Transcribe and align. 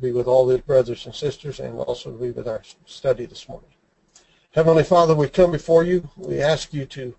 be 0.00 0.12
with 0.12 0.26
all 0.26 0.46
these 0.46 0.60
brothers 0.60 1.06
and 1.06 1.14
sisters 1.14 1.60
and 1.60 1.78
also 1.78 2.10
be 2.10 2.30
with 2.30 2.48
our 2.48 2.62
study 2.86 3.26
this 3.26 3.48
morning. 3.48 3.70
Heavenly 4.50 4.84
Father, 4.84 5.14
we 5.14 5.28
come 5.28 5.52
before 5.52 5.84
you. 5.84 6.08
We 6.16 6.40
ask 6.40 6.72
you 6.72 6.86
to 6.86 7.14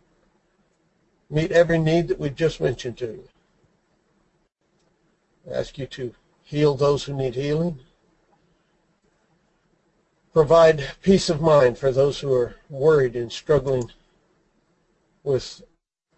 meet 1.29 1.51
every 1.51 1.77
need 1.77 2.07
that 2.07 2.19
we've 2.19 2.35
just 2.35 2.61
mentioned 2.61 2.97
to 2.97 3.07
you. 3.07 3.27
We 5.45 5.53
ask 5.53 5.77
you 5.77 5.85
to 5.87 6.13
heal 6.43 6.75
those 6.75 7.03
who 7.03 7.13
need 7.13 7.35
healing. 7.35 7.79
Provide 10.33 10.83
peace 11.01 11.29
of 11.29 11.41
mind 11.41 11.77
for 11.77 11.91
those 11.91 12.19
who 12.19 12.33
are 12.33 12.55
worried 12.69 13.15
and 13.15 13.31
struggling 13.31 13.91
with 15.23 15.61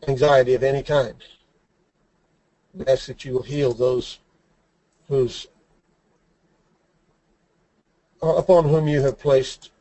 anxiety 0.07 0.53
of 0.53 0.63
any 0.63 0.83
kind. 0.83 1.15
We 2.73 2.85
ask 2.85 3.07
that 3.07 3.25
you 3.25 3.33
will 3.33 3.43
heal 3.43 3.73
those 3.73 4.19
whose 5.07 5.47
Uh, 8.21 8.35
upon 8.35 8.67
whom 8.67 8.87
you 8.87 9.01
have 9.01 9.19
placed 9.19 9.71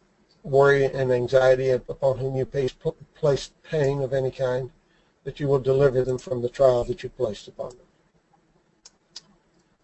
worry 0.42 0.84
and 0.84 1.10
anxiety, 1.10 1.70
upon 1.70 2.18
whom 2.18 2.36
you 2.36 2.44
placed 3.14 3.62
pain 3.62 4.02
of 4.02 4.12
any 4.12 4.30
kind, 4.30 4.70
that 5.24 5.40
you 5.40 5.48
will 5.48 5.58
deliver 5.58 6.04
them 6.04 6.18
from 6.18 6.42
the 6.42 6.48
trial 6.48 6.84
that 6.84 7.02
you 7.02 7.08
placed 7.08 7.48
upon 7.48 7.70
them. 7.70 7.86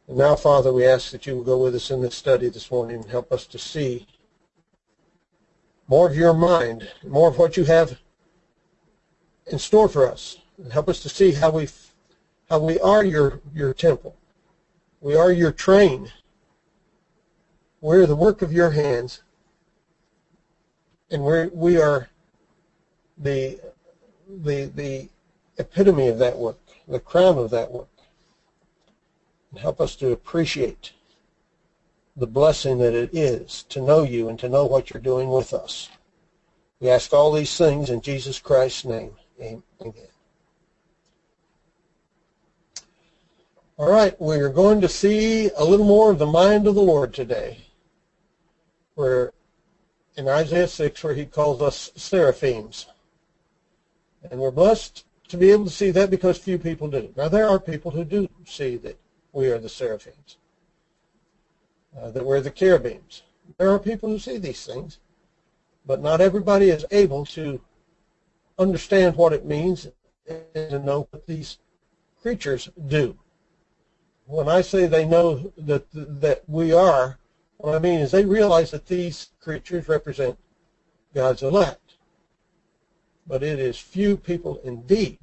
And 0.07 0.19
now, 0.19 0.37
Father, 0.37 0.73
we 0.73 0.85
ask 0.85 1.11
that 1.11 1.27
you 1.27 1.37
will 1.37 1.45
go 1.45 1.59
with 1.59 1.75
us 1.75 1.91
in 1.91 2.03
this 2.03 2.15
study 2.15 2.49
this 2.49 2.71
morning 2.71 3.03
and 3.03 3.11
help 3.11 3.33
us 3.33 3.47
to 3.47 3.59
see 3.59 4.07
more 5.89 6.09
of 6.09 6.17
your 6.17 6.35
mind, 6.35 6.89
more 7.07 7.29
of 7.29 7.39
what 7.39 7.57
you 7.57 7.65
have 7.65 7.99
in 9.47 9.59
store 9.59 9.89
for 9.89 10.09
us. 10.11 10.39
And 10.59 10.73
help 10.73 10.89
us 10.89 11.03
to 11.03 11.09
see 11.09 11.33
how 11.33 11.51
we 11.51 11.69
how 12.49 12.59
we 12.59 12.79
are 12.81 13.03
your 13.03 13.41
your 13.55 13.75
temple. 13.75 14.15
We 15.01 15.17
are 15.17 15.33
your 15.33 15.51
train. 15.51 16.13
We're 17.83 18.07
the 18.07 18.17
work 18.17 18.43
of 18.43 18.53
your 18.53 18.71
hands. 18.71 19.23
And 21.11 21.25
we 21.25 21.49
we 21.49 21.77
are 21.77 22.09
the 23.19 23.61
the 24.29 24.67
the 24.67 25.09
epitome 25.59 26.09
of 26.09 26.19
that 26.19 26.39
work, 26.39 26.61
the 26.89 27.01
crown 27.01 27.37
of 27.37 27.51
that 27.51 27.71
work. 27.71 27.89
And 29.51 29.61
help 29.61 29.81
us 29.81 29.97
to 29.97 30.13
appreciate 30.13 30.93
the 32.17 32.27
blessing 32.27 32.79
that 32.79 32.95
it 32.95 33.11
is 33.13 33.65
to 33.65 33.81
know 33.81 34.05
you 34.05 34.29
and 34.29 34.39
to 34.39 34.49
know 34.49 34.65
what 34.65 34.91
you're 34.91 35.03
doing 35.03 35.29
with 35.29 35.53
us. 35.53 35.91
We 36.81 36.89
ask 36.89 37.13
all 37.13 37.33
these 37.33 37.57
things 37.57 37.91
in 37.91 38.01
Jesus 38.01 38.39
Christ's 38.39 38.85
name. 38.85 39.13
Amen. 39.41 39.63
All 43.77 43.91
right, 43.91 44.15
we're 44.21 44.51
going 44.51 44.81
to 44.83 44.89
see 44.89 45.51
a 45.57 45.65
little 45.65 45.87
more 45.87 46.13
of 46.13 46.19
the 46.19 46.27
mind 46.27 46.69
of 46.69 46.77
the 46.77 46.83
Lord 46.83 47.13
today. 47.13 47.59
We're 48.95 49.33
in 50.17 50.29
Isaiah 50.29 50.69
6 50.69 51.05
where 51.05 51.15
he 51.15 51.25
calls 51.25 51.63
us 51.63 51.91
seraphims. 51.97 52.87
And 54.31 54.39
we're 54.39 54.51
blessed 54.51 55.05
to 55.29 55.37
be 55.37 55.51
able 55.51 55.65
to 55.65 55.71
see 55.71 55.91
that 55.91 56.11
because 56.11 56.39
few 56.39 56.59
people 56.59 56.89
do. 56.89 57.13
Now, 57.17 57.29
there 57.29 57.49
are 57.49 57.59
people 57.59 57.91
who 57.91 58.05
do 58.05 58.29
see 58.45 58.77
that 58.77 58.99
we 59.33 59.51
are 59.51 59.59
the 59.59 59.69
seraphims, 59.69 60.37
uh, 61.99 62.11
that 62.11 62.25
we're 62.25 62.41
the 62.41 62.51
cherubims. 62.51 63.23
There 63.59 63.71
are 63.71 63.79
people 63.79 64.11
who 64.11 64.19
see 64.19 64.39
these 64.39 64.65
things, 64.65 64.99
but 65.87 66.03
not 66.03 66.21
everybody 66.21 66.69
is 66.69 66.85
able 66.91 67.25
to 67.27 67.61
understand 68.59 69.17
what 69.17 69.33
it 69.33 69.47
means 69.47 69.89
and 70.29 70.71
to 70.71 70.79
know 70.79 71.09
what 71.11 71.27
these 71.27 71.59
creatures 72.21 72.69
do. 72.87 73.19
When 74.27 74.49
I 74.49 74.61
say 74.61 74.87
they 74.87 75.05
know 75.05 75.53
that 75.57 75.87
that 75.93 76.45
we 76.49 76.73
are, 76.73 77.19
what 77.63 77.75
I 77.75 77.79
mean 77.79 78.01
is 78.01 78.11
they 78.11 78.25
realize 78.25 78.71
that 78.73 78.87
these 78.87 79.31
creatures 79.41 79.89
represent 79.89 80.39
God's 81.15 81.43
elect. 81.43 81.95
But 83.27 83.43
it 83.43 83.59
is 83.59 83.79
few 83.79 84.17
people 84.17 84.61
indeed 84.65 85.19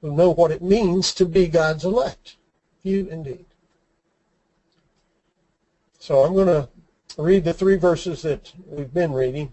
who 0.00 0.14
know 0.14 0.30
what 0.30 0.50
it 0.50 0.62
means 0.62 1.14
to 1.14 1.24
be 1.24 1.48
God's 1.48 1.84
elect. 1.84 2.36
Few 2.82 3.06
indeed. 3.06 3.46
So 5.98 6.20
I'm 6.20 6.34
going 6.34 6.48
to 6.48 6.68
read 7.16 7.44
the 7.44 7.54
three 7.54 7.76
verses 7.76 8.22
that 8.22 8.52
we've 8.66 8.92
been 8.92 9.12
reading 9.12 9.52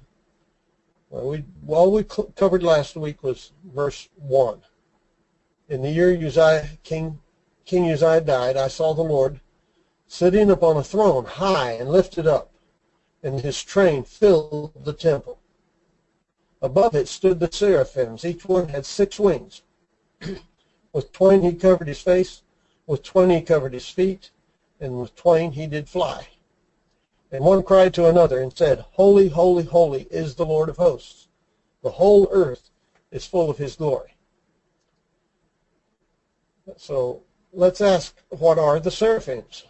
well, 1.09 1.29
we, 1.29 1.43
all 1.67 1.91
we 1.91 2.03
covered 2.03 2.61
last 2.61 2.95
week 2.95 3.23
was 3.23 3.51
verse 3.73 4.09
1. 4.17 4.61
In 5.69 5.81
the 5.81 5.89
year 5.89 6.11
Uzziah, 6.11 6.69
King, 6.83 7.19
King 7.65 7.91
Uzziah 7.91 8.21
died, 8.21 8.57
I 8.57 8.67
saw 8.67 8.93
the 8.93 9.01
Lord 9.01 9.39
sitting 10.09 10.49
upon 10.49 10.75
a 10.75 10.83
throne 10.83 11.23
high 11.23 11.73
and 11.73 11.91
lifted 11.91 12.25
up, 12.25 12.49
and 13.21 13.39
his 13.39 13.63
train 13.63 14.03
filled 14.03 14.71
the 14.83 14.91
temple. 14.91 15.37
Above 16.63 16.95
it 16.95 17.07
stood 17.07 17.39
the 17.39 17.47
seraphims. 17.51 18.25
Each 18.25 18.43
one 18.45 18.67
had 18.67 18.85
six 18.85 19.19
wings. 19.19 19.61
with 20.93 21.11
twain 21.11 21.43
he 21.43 21.53
covered 21.53 21.87
his 21.87 22.01
face, 22.01 22.41
with 22.87 23.03
twain 23.03 23.29
he 23.29 23.39
covered 23.39 23.71
his 23.71 23.87
feet, 23.87 24.31
and 24.79 24.99
with 24.99 25.15
twain 25.15 25.51
he 25.51 25.67
did 25.67 25.87
fly. 25.87 26.27
And 27.31 27.45
one 27.45 27.61
cried 27.61 27.93
to 27.93 28.07
another 28.07 28.41
and 28.41 28.51
said, 28.51 28.83
Holy, 28.93 29.29
holy, 29.29 29.63
holy 29.63 30.07
is 30.09 30.33
the 30.33 30.45
Lord 30.45 30.69
of 30.69 30.77
hosts. 30.77 31.27
The 31.83 31.91
whole 31.91 32.27
earth 32.31 32.71
is 33.11 33.27
full 33.27 33.49
of 33.51 33.59
his 33.59 33.75
glory. 33.75 34.15
So 36.77 37.21
let's 37.53 37.79
ask, 37.79 38.15
what 38.29 38.57
are 38.57 38.79
the 38.79 38.91
seraphims? 38.91 39.65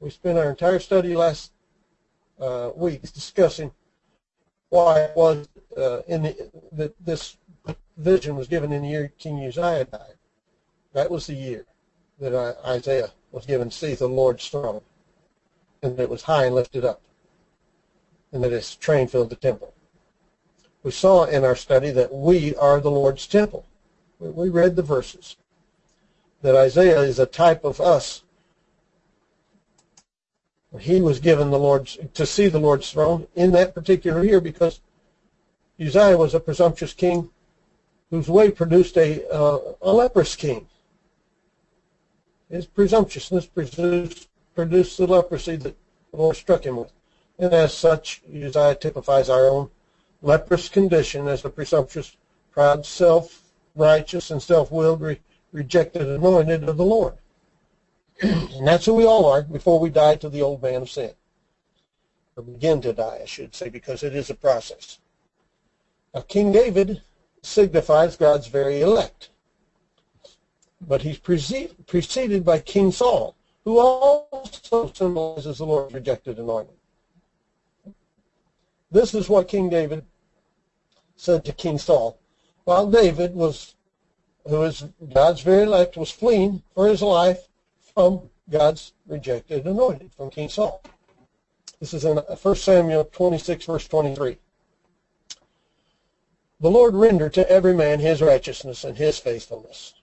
We 0.00 0.10
spent 0.10 0.38
our 0.38 0.50
entire 0.50 0.78
study 0.78 1.16
last 1.16 1.52
uh, 2.40 2.70
week 2.74 3.02
discussing 3.02 3.72
why 4.68 5.00
it 5.00 5.16
was 5.16 5.48
uh, 5.76 6.02
in 6.06 6.22
the, 6.22 6.50
that 6.72 6.94
this 7.04 7.36
vision 7.96 8.36
was 8.36 8.48
given 8.48 8.72
in 8.72 8.82
the 8.82 8.88
year 8.88 9.12
King 9.18 9.44
Uzziah 9.44 9.86
died. 9.86 10.14
That 10.92 11.10
was 11.10 11.26
the 11.26 11.34
year 11.34 11.66
that 12.20 12.56
Isaiah 12.64 13.10
was 13.32 13.46
given 13.46 13.70
to 13.70 13.76
see 13.76 13.94
the 13.94 14.08
Lord's 14.08 14.48
throne 14.48 14.82
and 15.82 15.96
that 15.96 16.04
it 16.04 16.10
was 16.10 16.22
high 16.22 16.44
and 16.44 16.54
lifted 16.54 16.84
up, 16.84 17.00
and 18.32 18.42
that 18.42 18.52
its 18.52 18.74
train 18.74 19.06
filled 19.06 19.30
the 19.30 19.36
temple. 19.36 19.72
We 20.82 20.90
saw 20.90 21.24
in 21.24 21.44
our 21.44 21.56
study 21.56 21.90
that 21.90 22.12
we 22.12 22.54
are 22.56 22.80
the 22.80 22.90
Lord's 22.90 23.26
temple. 23.26 23.66
We 24.18 24.48
read 24.48 24.76
the 24.76 24.82
verses. 24.82 25.36
That 26.42 26.56
Isaiah 26.56 27.00
is 27.00 27.18
a 27.18 27.26
type 27.26 27.64
of 27.64 27.80
us. 27.80 28.22
He 30.78 31.00
was 31.00 31.18
given 31.18 31.50
the 31.50 31.58
Lord's 31.58 31.98
to 32.14 32.26
see 32.26 32.48
the 32.48 32.60
Lord's 32.60 32.90
throne 32.92 33.26
in 33.34 33.52
that 33.52 33.74
particular 33.74 34.22
year 34.22 34.40
because 34.40 34.80
Uzziah 35.80 36.18
was 36.18 36.34
a 36.34 36.40
presumptuous 36.40 36.92
king 36.92 37.30
whose 38.10 38.28
way 38.28 38.50
produced 38.50 38.96
a, 38.96 39.26
uh, 39.30 39.58
a 39.80 39.92
leprous 39.92 40.36
king. 40.36 40.66
His 42.50 42.66
presumptuousness 42.66 43.46
produced 43.46 44.28
produced 44.54 44.98
the 44.98 45.06
leprosy 45.06 45.56
that 45.56 45.76
the 46.10 46.16
Lord 46.16 46.36
struck 46.36 46.64
him 46.64 46.76
with. 46.76 46.92
And 47.38 47.52
as 47.52 47.72
such, 47.72 48.22
Uzziah 48.28 48.74
typifies 48.74 49.30
our 49.30 49.46
own 49.46 49.70
leprous 50.20 50.68
condition 50.68 51.28
as 51.28 51.44
a 51.44 51.50
presumptuous, 51.50 52.16
proud, 52.50 52.84
self-righteous, 52.84 54.32
and 54.32 54.42
self-willed, 54.42 55.00
re- 55.00 55.20
rejected, 55.52 56.08
anointed 56.08 56.68
of 56.68 56.76
the 56.76 56.84
Lord. 56.84 57.14
And 58.20 58.66
that's 58.66 58.86
who 58.86 58.94
we 58.94 59.04
all 59.04 59.26
are 59.26 59.42
before 59.42 59.78
we 59.78 59.90
die 59.90 60.16
to 60.16 60.28
the 60.28 60.42
old 60.42 60.62
man 60.62 60.82
of 60.82 60.90
sin. 60.90 61.12
Or 62.36 62.42
begin 62.42 62.80
to 62.82 62.92
die, 62.92 63.20
I 63.22 63.26
should 63.26 63.54
say, 63.54 63.68
because 63.68 64.02
it 64.02 64.14
is 64.14 64.30
a 64.30 64.34
process. 64.34 64.98
Now, 66.14 66.22
King 66.22 66.52
David 66.52 67.02
signifies 67.42 68.16
God's 68.16 68.46
very 68.46 68.80
elect. 68.80 69.30
But 70.80 71.02
he's 71.02 71.18
preceded 71.18 72.44
by 72.44 72.60
King 72.60 72.92
Saul, 72.92 73.34
who 73.64 73.78
also 73.78 74.92
symbolizes 74.94 75.58
the 75.58 75.66
Lord's 75.66 75.94
rejected 75.94 76.38
anointing. 76.38 76.76
This 78.90 79.12
is 79.14 79.28
what 79.28 79.48
King 79.48 79.68
David 79.68 80.04
said 81.16 81.44
to 81.44 81.52
King 81.52 81.78
Saul. 81.78 82.18
While 82.64 82.90
David 82.90 83.34
was, 83.34 83.74
who 84.46 84.62
is 84.62 84.84
God's 85.12 85.40
very 85.40 85.64
elect, 85.64 85.96
was 85.96 86.10
fleeing 86.10 86.62
for 86.74 86.86
his 86.86 87.02
life 87.02 87.47
from 87.98 88.30
God's 88.48 88.92
rejected 89.08 89.66
anointed, 89.66 90.12
from 90.14 90.30
King 90.30 90.48
Saul. 90.48 90.80
This 91.80 91.92
is 91.92 92.04
in 92.04 92.18
uh, 92.18 92.36
1 92.40 92.54
Samuel 92.54 93.02
26, 93.02 93.64
verse 93.64 93.88
23. 93.88 94.38
The 96.60 96.70
Lord 96.70 96.94
rendered 96.94 97.34
to 97.34 97.50
every 97.50 97.74
man 97.74 97.98
his 97.98 98.22
righteousness 98.22 98.84
and 98.84 98.96
his 98.96 99.18
faithfulness. 99.18 99.94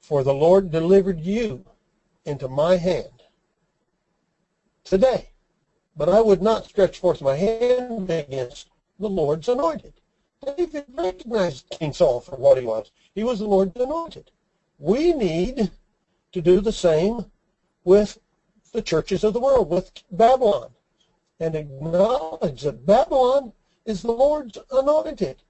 For 0.00 0.22
the 0.22 0.32
Lord 0.32 0.70
delivered 0.70 1.18
you 1.18 1.64
into 2.24 2.46
my 2.46 2.76
hand 2.76 3.24
today. 4.84 5.30
But 5.96 6.08
I 6.08 6.20
would 6.20 6.40
not 6.40 6.66
stretch 6.66 7.00
forth 7.00 7.20
my 7.20 7.34
hand 7.34 8.08
against 8.08 8.68
the 9.00 9.08
Lord's 9.08 9.48
anointed. 9.48 9.94
David 10.56 10.84
recognized 10.94 11.68
King 11.68 11.92
Saul 11.92 12.20
for 12.20 12.36
what 12.36 12.58
he 12.58 12.64
was. 12.64 12.92
He 13.12 13.24
was 13.24 13.40
the 13.40 13.48
Lord's 13.48 13.74
anointed. 13.74 14.30
We 14.78 15.12
need 15.12 15.68
to 16.32 16.40
do 16.40 16.60
the 16.60 16.72
same 16.72 17.30
with 17.84 18.18
the 18.72 18.82
churches 18.82 19.24
of 19.24 19.32
the 19.32 19.40
world, 19.40 19.68
with 19.68 19.90
Babylon, 20.12 20.70
and 21.40 21.54
acknowledge 21.54 22.62
that 22.62 22.86
Babylon 22.86 23.52
is 23.84 24.02
the 24.02 24.12
Lord's 24.12 24.58
anointed. 24.70 25.42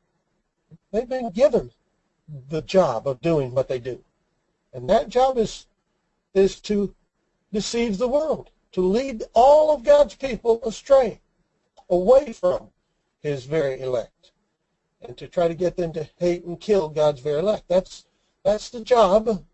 They've 0.90 1.08
been 1.08 1.30
given 1.30 1.72
the 2.48 2.62
job 2.62 3.06
of 3.06 3.20
doing 3.20 3.52
what 3.54 3.68
they 3.68 3.78
do. 3.78 4.02
And 4.72 4.88
that 4.88 5.08
job 5.08 5.36
is, 5.36 5.66
is 6.32 6.60
to 6.62 6.94
deceive 7.52 7.98
the 7.98 8.08
world, 8.08 8.50
to 8.72 8.80
lead 8.80 9.24
all 9.34 9.74
of 9.74 9.82
God's 9.82 10.14
people 10.14 10.62
astray, 10.64 11.20
away 11.88 12.32
from 12.32 12.70
his 13.18 13.44
very 13.44 13.80
elect, 13.80 14.32
and 15.02 15.16
to 15.16 15.26
try 15.26 15.48
to 15.48 15.54
get 15.54 15.76
them 15.76 15.92
to 15.92 16.08
hate 16.18 16.44
and 16.44 16.60
kill 16.60 16.88
God's 16.88 17.20
very 17.20 17.40
elect. 17.40 17.64
That's, 17.68 18.06
that's 18.44 18.70
the 18.70 18.80
job 18.80 19.44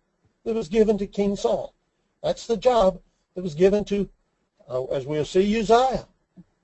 that 0.46 0.54
was 0.54 0.68
given 0.68 0.96
to 0.96 1.06
King 1.06 1.34
Saul. 1.34 1.74
That's 2.22 2.46
the 2.46 2.56
job 2.56 3.00
that 3.34 3.42
was 3.42 3.54
given 3.54 3.84
to, 3.86 4.08
uh, 4.70 4.84
as 4.84 5.04
we'll 5.04 5.24
see, 5.24 5.58
Uzziah. 5.58 6.06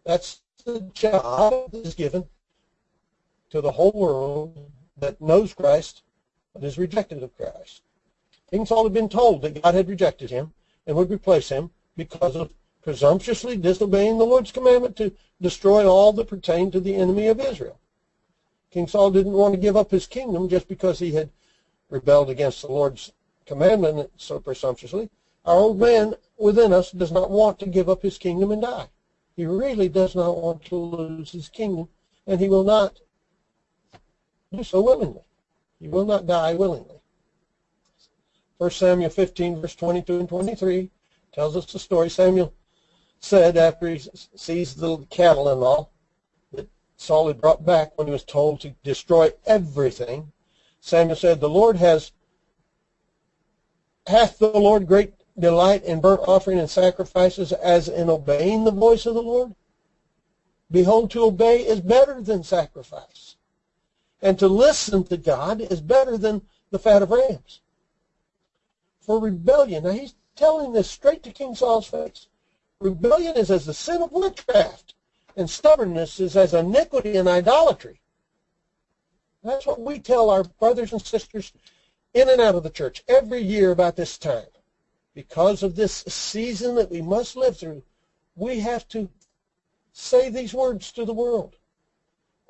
That's 0.04 0.40
the 0.64 0.80
job 0.94 1.72
that 1.72 1.84
is 1.84 1.94
given 1.94 2.28
to 3.50 3.60
the 3.60 3.72
whole 3.72 3.90
world 3.92 4.70
that 4.96 5.20
knows 5.20 5.52
Christ 5.52 6.02
but 6.54 6.62
is 6.62 6.78
rejected 6.78 7.22
of 7.22 7.36
Christ. 7.36 7.82
King 8.50 8.66
Saul 8.66 8.84
had 8.84 8.92
been 8.92 9.08
told 9.08 9.42
that 9.42 9.60
God 9.60 9.74
had 9.74 9.88
rejected 9.88 10.30
him 10.30 10.52
and 10.86 10.96
would 10.96 11.10
replace 11.10 11.48
him 11.48 11.70
because 11.96 12.36
of 12.36 12.52
presumptuously 12.82 13.56
disobeying 13.56 14.18
the 14.18 14.24
Lord's 14.24 14.52
commandment 14.52 14.94
to 14.96 15.12
destroy 15.40 15.88
all 15.88 16.12
that 16.12 16.28
pertained 16.28 16.72
to 16.72 16.80
the 16.80 16.94
enemy 16.94 17.26
of 17.26 17.40
Israel. 17.40 17.78
King 18.70 18.86
Saul 18.86 19.10
didn't 19.10 19.32
want 19.32 19.54
to 19.54 19.60
give 19.60 19.76
up 19.76 19.90
his 19.90 20.06
kingdom 20.06 20.48
just 20.48 20.68
because 20.68 20.98
he 21.00 21.12
had 21.12 21.30
rebelled 21.90 22.30
against 22.30 22.62
the 22.62 22.70
Lord's 22.70 23.12
commandment 23.46 24.10
so 24.16 24.38
presumptuously. 24.38 25.10
Our 25.44 25.56
old 25.56 25.78
man 25.78 26.14
within 26.38 26.72
us 26.72 26.92
does 26.92 27.12
not 27.12 27.30
want 27.30 27.58
to 27.60 27.66
give 27.66 27.88
up 27.88 28.02
his 28.02 28.18
kingdom 28.18 28.52
and 28.52 28.62
die. 28.62 28.88
He 29.34 29.46
really 29.46 29.88
does 29.88 30.14
not 30.14 30.36
want 30.36 30.64
to 30.66 30.76
lose 30.76 31.32
his 31.32 31.48
kingdom, 31.48 31.88
and 32.26 32.40
he 32.40 32.48
will 32.48 32.64
not 32.64 33.00
do 34.52 34.62
so 34.62 34.82
willingly. 34.82 35.22
He 35.80 35.88
will 35.88 36.04
not 36.04 36.26
die 36.26 36.54
willingly. 36.54 37.00
1 38.58 38.70
Samuel 38.70 39.10
15, 39.10 39.60
verse 39.60 39.74
22 39.74 40.20
and 40.20 40.28
23 40.28 40.90
tells 41.32 41.56
us 41.56 41.66
the 41.66 41.78
story. 41.78 42.08
Samuel 42.08 42.52
said 43.18 43.56
after 43.56 43.88
he 43.88 44.00
sees 44.36 44.74
the 44.76 44.98
cattle 45.10 45.48
and 45.48 45.62
all 45.62 45.90
that 46.52 46.68
Saul 46.96 47.26
had 47.26 47.40
brought 47.40 47.64
back 47.64 47.96
when 47.96 48.06
he 48.06 48.12
was 48.12 48.22
told 48.22 48.60
to 48.60 48.74
destroy 48.84 49.32
everything, 49.46 50.30
Samuel 50.80 51.16
said, 51.16 51.40
The 51.40 51.48
Lord 51.48 51.76
has, 51.76 52.12
hath 54.06 54.38
the 54.38 54.48
Lord 54.48 54.86
great 54.86 55.14
delight 55.38 55.84
in 55.84 56.00
burnt 56.00 56.22
offering 56.26 56.58
and 56.58 56.68
sacrifices 56.68 57.52
as 57.52 57.88
in 57.88 58.10
obeying 58.10 58.64
the 58.64 58.70
voice 58.70 59.06
of 59.06 59.14
the 59.14 59.22
Lord? 59.22 59.54
Behold, 60.70 61.10
to 61.10 61.24
obey 61.24 61.66
is 61.66 61.80
better 61.80 62.20
than 62.20 62.42
sacrifice. 62.42 63.36
And 64.20 64.38
to 64.38 64.48
listen 64.48 65.04
to 65.04 65.16
God 65.16 65.60
is 65.60 65.80
better 65.80 66.16
than 66.16 66.42
the 66.70 66.78
fat 66.78 67.02
of 67.02 67.10
rams. 67.10 67.60
For 69.00 69.18
rebellion, 69.18 69.84
now 69.84 69.90
he's 69.90 70.14
telling 70.36 70.72
this 70.72 70.90
straight 70.90 71.22
to 71.24 71.32
King 71.32 71.54
Saul's 71.54 71.88
face. 71.88 72.28
Rebellion 72.80 73.36
is 73.36 73.50
as 73.50 73.66
the 73.66 73.74
sin 73.74 74.00
of 74.00 74.12
witchcraft, 74.12 74.94
and 75.36 75.48
stubbornness 75.48 76.20
is 76.20 76.36
as 76.36 76.54
iniquity 76.54 77.16
and 77.16 77.28
idolatry. 77.28 78.00
That's 79.42 79.66
what 79.66 79.80
we 79.80 79.98
tell 79.98 80.30
our 80.30 80.44
brothers 80.44 80.92
and 80.92 81.02
sisters 81.02 81.52
in 82.14 82.28
and 82.28 82.40
out 82.40 82.54
of 82.54 82.62
the 82.62 82.70
church 82.70 83.02
every 83.08 83.40
year 83.40 83.70
about 83.70 83.96
this 83.96 84.18
time 84.18 84.46
because 85.14 85.62
of 85.62 85.76
this 85.76 86.04
season 86.08 86.74
that 86.76 86.90
we 86.90 87.02
must 87.02 87.36
live 87.36 87.56
through, 87.56 87.82
we 88.34 88.60
have 88.60 88.86
to 88.88 89.08
say 89.92 90.28
these 90.28 90.54
words 90.54 90.90
to 90.92 91.04
the 91.04 91.12
world. 91.12 91.56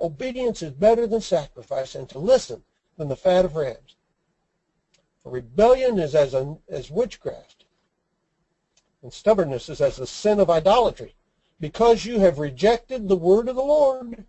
Obedience 0.01 0.63
is 0.63 0.73
better 0.73 1.07
than 1.07 1.21
sacrifice, 1.21 1.95
and 1.95 2.09
to 2.09 2.19
listen 2.19 2.63
than 2.97 3.09
the 3.09 3.17
fat 3.17 3.45
of 3.45 3.57
rams. 3.57 3.97
For 5.23 5.31
rebellion 5.31 5.99
is 5.99 6.15
as, 6.15 6.35
a, 6.35 6.57
as 6.69 6.91
witchcraft, 6.91 7.65
and 9.03 9.13
stubbornness 9.13 9.69
is 9.69 9.81
as 9.81 9.97
the 9.97 10.07
sin 10.07 10.41
of 10.41 10.51
idolatry, 10.51 11.15
because 11.61 12.05
you 12.05 12.19
have 12.19 12.39
rejected 12.39 13.09
the 13.09 13.17
word 13.17 13.49
of 13.49 13.57
the 13.57 13.63
Lord. 13.63 14.25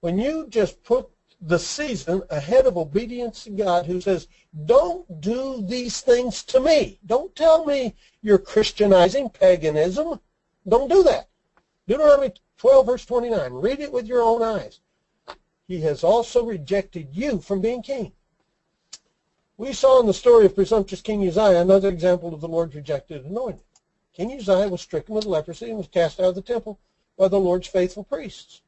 When 0.00 0.18
you 0.18 0.46
just 0.48 0.82
put 0.82 1.08
the 1.40 1.58
season 1.58 2.22
ahead 2.30 2.66
of 2.66 2.76
obedience 2.76 3.44
to 3.44 3.50
God 3.50 3.86
who 3.86 4.00
says, 4.00 4.28
don't 4.64 5.20
do 5.20 5.64
these 5.66 6.00
things 6.00 6.42
to 6.44 6.60
me. 6.60 6.98
Don't 7.06 7.34
tell 7.34 7.64
me 7.64 7.94
you're 8.22 8.38
Christianizing 8.38 9.28
paganism. 9.28 10.20
Don't 10.66 10.90
do 10.90 11.02
that. 11.02 11.28
Deuteronomy 11.86 12.32
12, 12.56 12.86
verse 12.86 13.04
29. 13.04 13.52
Read 13.52 13.80
it 13.80 13.92
with 13.92 14.06
your 14.06 14.22
own 14.22 14.42
eyes. 14.42 14.80
He 15.66 15.80
has 15.82 16.04
also 16.04 16.44
rejected 16.44 17.08
you 17.12 17.40
from 17.40 17.60
being 17.60 17.82
king. 17.82 18.12
We 19.56 19.72
saw 19.72 20.00
in 20.00 20.06
the 20.06 20.14
story 20.14 20.46
of 20.46 20.54
presumptuous 20.54 21.00
King 21.00 21.26
Uzziah 21.26 21.60
another 21.60 21.88
example 21.88 22.34
of 22.34 22.40
the 22.40 22.48
Lord's 22.48 22.74
rejected 22.74 23.24
anointing. 23.24 23.62
King 24.12 24.32
Uzziah 24.32 24.68
was 24.68 24.80
stricken 24.80 25.14
with 25.14 25.26
leprosy 25.26 25.68
and 25.68 25.78
was 25.78 25.88
cast 25.88 26.20
out 26.20 26.26
of 26.26 26.34
the 26.34 26.42
temple 26.42 26.78
by 27.16 27.28
the 27.28 27.38
Lord's 27.38 27.68
faithful 27.68 28.04
priests. 28.04 28.62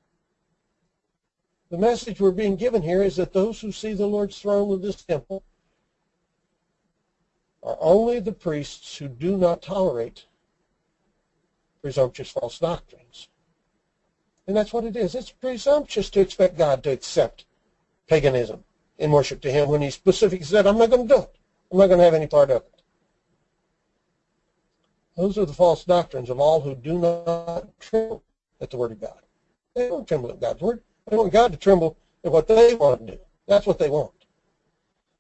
The 1.71 1.79
message 1.79 2.21
we're 2.21 2.31
being 2.31 2.57
given 2.57 2.83
here 2.83 3.03
is 3.03 3.17
that 3.17 3.33
those 3.33 3.61
who 3.61 3.73
see 3.73 3.93
the 3.93 4.07
Lord's 4.07 4.41
throne 4.41 4.73
of 4.73 4.83
this 4.83 5.03
temple 5.03 5.43
are 7.63 7.77
only 7.81 8.21
the 8.21 8.33
priests 8.33 8.97
who 8.97 9.09
do 9.09 9.37
not 9.37 9.63
tolerate 9.63 10.27
presumptuous 11.83 12.31
false 12.31 12.59
doctrines. 12.61 13.29
And 14.47 14.57
that's 14.57 14.73
what 14.73 14.85
it 14.85 14.97
is. 14.97 15.17
It's 15.17 15.33
presumptuous 15.33 16.09
to 16.11 16.21
expect 16.21 16.57
God 16.57 16.85
to 16.85 16.91
accept 16.91 17.47
paganism 18.07 18.63
in 18.99 19.11
worship 19.11 19.41
to 19.41 19.51
him 19.51 19.69
when 19.69 19.83
he 19.83 19.91
specifically 19.91 20.47
said, 20.47 20.67
I'm 20.67 20.79
not 20.79 20.91
going 20.91 21.09
to 21.09 21.15
do 21.15 21.21
it. 21.23 21.37
I'm 21.73 21.79
not 21.79 21.89
going 21.89 21.99
to 21.99 22.05
have 22.05 22.15
any 22.15 22.29
part 22.29 22.51
of 22.51 22.63
it. 22.63 22.83
Those 25.17 25.37
are 25.37 25.47
the 25.47 25.53
false 25.53 25.85
doctrines 25.85 26.31
of 26.31 26.39
all 26.39 26.61
who 26.61 26.77
do 26.77 26.99
not 26.99 27.69
tremble 27.81 28.23
at 28.61 28.71
the 28.71 28.77
word 28.77 28.93
of 28.93 29.01
God. 29.01 29.21
They 29.75 29.89
don't 29.89 30.07
tremble 30.07 30.31
at 30.31 30.41
God's 30.41 30.61
word. 30.61 30.83
They 31.09 31.17
want 31.17 31.33
God 31.33 31.53
to 31.53 31.59
tremble 31.59 31.97
at 32.25 32.33
what 32.33 32.49
they 32.49 32.75
want 32.75 33.07
to 33.07 33.13
do. 33.13 33.19
That's 33.47 33.67
what 33.67 33.79
they 33.79 33.89
want. 33.89 34.13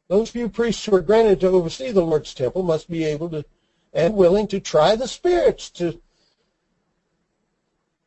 Those 0.09 0.31
few 0.31 0.49
priests 0.49 0.85
who 0.85 0.95
are 0.95 1.01
granted 1.01 1.41
to 1.41 1.49
oversee 1.49 1.91
the 1.91 2.03
Lord's 2.03 2.35
temple 2.35 2.63
must 2.63 2.89
be 2.89 3.05
able 3.05 3.29
to 3.31 3.45
and 3.93 4.15
willing 4.15 4.47
to 4.49 4.61
try 4.61 4.95
the 4.95 5.09
spirits 5.09 5.71
to 5.71 6.01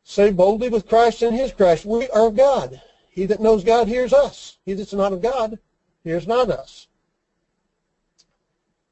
say 0.04 0.32
boldly 0.32 0.70
with 0.70 0.88
Christ 0.88 1.24
and 1.24 1.36
his 1.36 1.52
Christ, 1.52 1.84
we 1.84 2.08
are 2.10 2.28
of 2.28 2.36
God. 2.36 2.80
He 3.10 3.26
that 3.26 3.42
knows 3.42 3.64
God 3.64 3.88
hears 3.88 4.14
us. 4.14 4.58
He 4.66 4.74
that's 4.74 4.94
not 4.94 5.14
of 5.14 5.22
God 5.22 5.58
hears 6.04 6.28
not 6.28 6.50
us. 6.52 6.88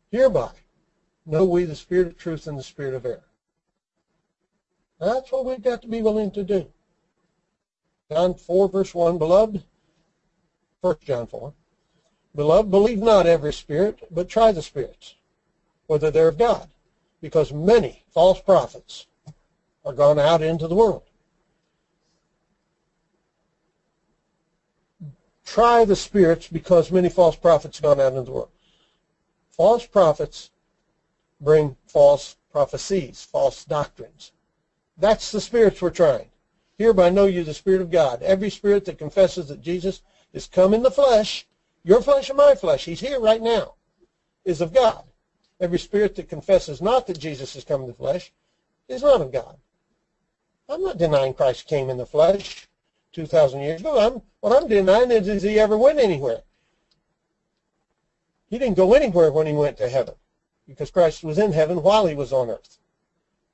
Hereby 0.09 0.51
know 1.25 1.45
we 1.45 1.65
the 1.65 1.75
spirit 1.75 2.07
of 2.07 2.17
truth 2.17 2.47
and 2.47 2.57
the 2.57 2.63
spirit 2.63 2.93
of 2.93 3.05
error. 3.05 3.23
That's 4.99 5.31
what 5.31 5.45
we've 5.45 5.61
got 5.61 5.83
to 5.83 5.87
be 5.87 6.01
willing 6.01 6.31
to 6.31 6.43
do. 6.43 6.67
John 8.09 8.35
4, 8.35 8.69
verse 8.69 8.95
1, 8.95 9.17
Beloved, 9.17 9.63
1 10.81 10.95
John 11.03 11.27
4, 11.27 11.53
Beloved, 12.35 12.71
believe 12.71 12.99
not 12.99 13.25
every 13.25 13.51
spirit, 13.51 13.99
but 14.11 14.29
try 14.29 14.51
the 14.51 14.61
spirits, 14.61 15.15
whether 15.87 16.09
they're 16.09 16.29
of 16.29 16.37
God, 16.37 16.69
because 17.19 17.51
many 17.51 18.03
false 18.13 18.39
prophets 18.39 19.07
are 19.83 19.93
gone 19.93 20.19
out 20.19 20.41
into 20.41 20.67
the 20.67 20.75
world. 20.75 21.03
Try 25.45 25.83
the 25.83 25.95
spirits 25.95 26.47
because 26.47 26.91
many 26.91 27.09
false 27.09 27.35
prophets 27.35 27.77
have 27.77 27.83
gone 27.83 27.99
out 27.99 28.13
into 28.13 28.23
the 28.23 28.31
world. 28.31 28.51
False 29.49 29.85
prophets 29.85 30.51
bring 31.41 31.75
false 31.87 32.35
prophecies, 32.51 33.23
false 33.23 33.65
doctrines. 33.65 34.31
That's 34.97 35.31
the 35.31 35.41
spirits 35.41 35.81
we're 35.81 35.89
trying. 35.89 36.29
Hereby 36.77 37.09
know 37.09 37.25
you 37.25 37.43
the 37.43 37.53
Spirit 37.53 37.81
of 37.81 37.89
God. 37.89 38.21
Every 38.21 38.49
spirit 38.49 38.85
that 38.85 38.99
confesses 38.99 39.47
that 39.47 39.61
Jesus 39.61 40.01
is 40.33 40.47
come 40.47 40.73
in 40.73 40.83
the 40.83 40.91
flesh, 40.91 41.47
your 41.83 42.01
flesh 42.01 42.29
and 42.29 42.37
my 42.37 42.53
flesh, 42.53 42.85
he's 42.85 42.99
here 42.99 43.19
right 43.19 43.41
now, 43.41 43.75
is 44.45 44.61
of 44.61 44.73
God. 44.73 45.03
Every 45.59 45.79
spirit 45.79 46.15
that 46.15 46.29
confesses 46.29 46.81
not 46.81 47.07
that 47.07 47.19
Jesus 47.19 47.55
has 47.55 47.63
come 47.63 47.81
in 47.81 47.87
the 47.87 47.93
flesh 47.93 48.31
is 48.87 49.01
not 49.01 49.21
of 49.21 49.31
God. 49.31 49.57
I'm 50.69 50.83
not 50.83 50.97
denying 50.97 51.33
Christ 51.33 51.67
came 51.67 51.89
in 51.89 51.97
the 51.97 52.05
flesh 52.05 52.67
2,000 53.13 53.61
years 53.61 53.81
ago. 53.81 53.97
I'm, 53.99 54.21
what 54.41 54.61
I'm 54.61 54.67
denying 54.67 55.11
is, 55.11 55.27
is 55.27 55.43
he 55.43 55.59
ever 55.59 55.77
went 55.77 55.97
anywhere. 55.97 56.43
He 58.49 58.59
didn't 58.59 58.77
go 58.77 58.93
anywhere 58.93 59.31
when 59.31 59.47
he 59.47 59.53
went 59.53 59.77
to 59.77 59.89
heaven 59.89 60.15
because 60.67 60.91
Christ 60.91 61.23
was 61.23 61.39
in 61.39 61.53
heaven 61.53 61.81
while 61.81 62.05
he 62.05 62.15
was 62.15 62.31
on 62.31 62.49
earth. 62.49 62.77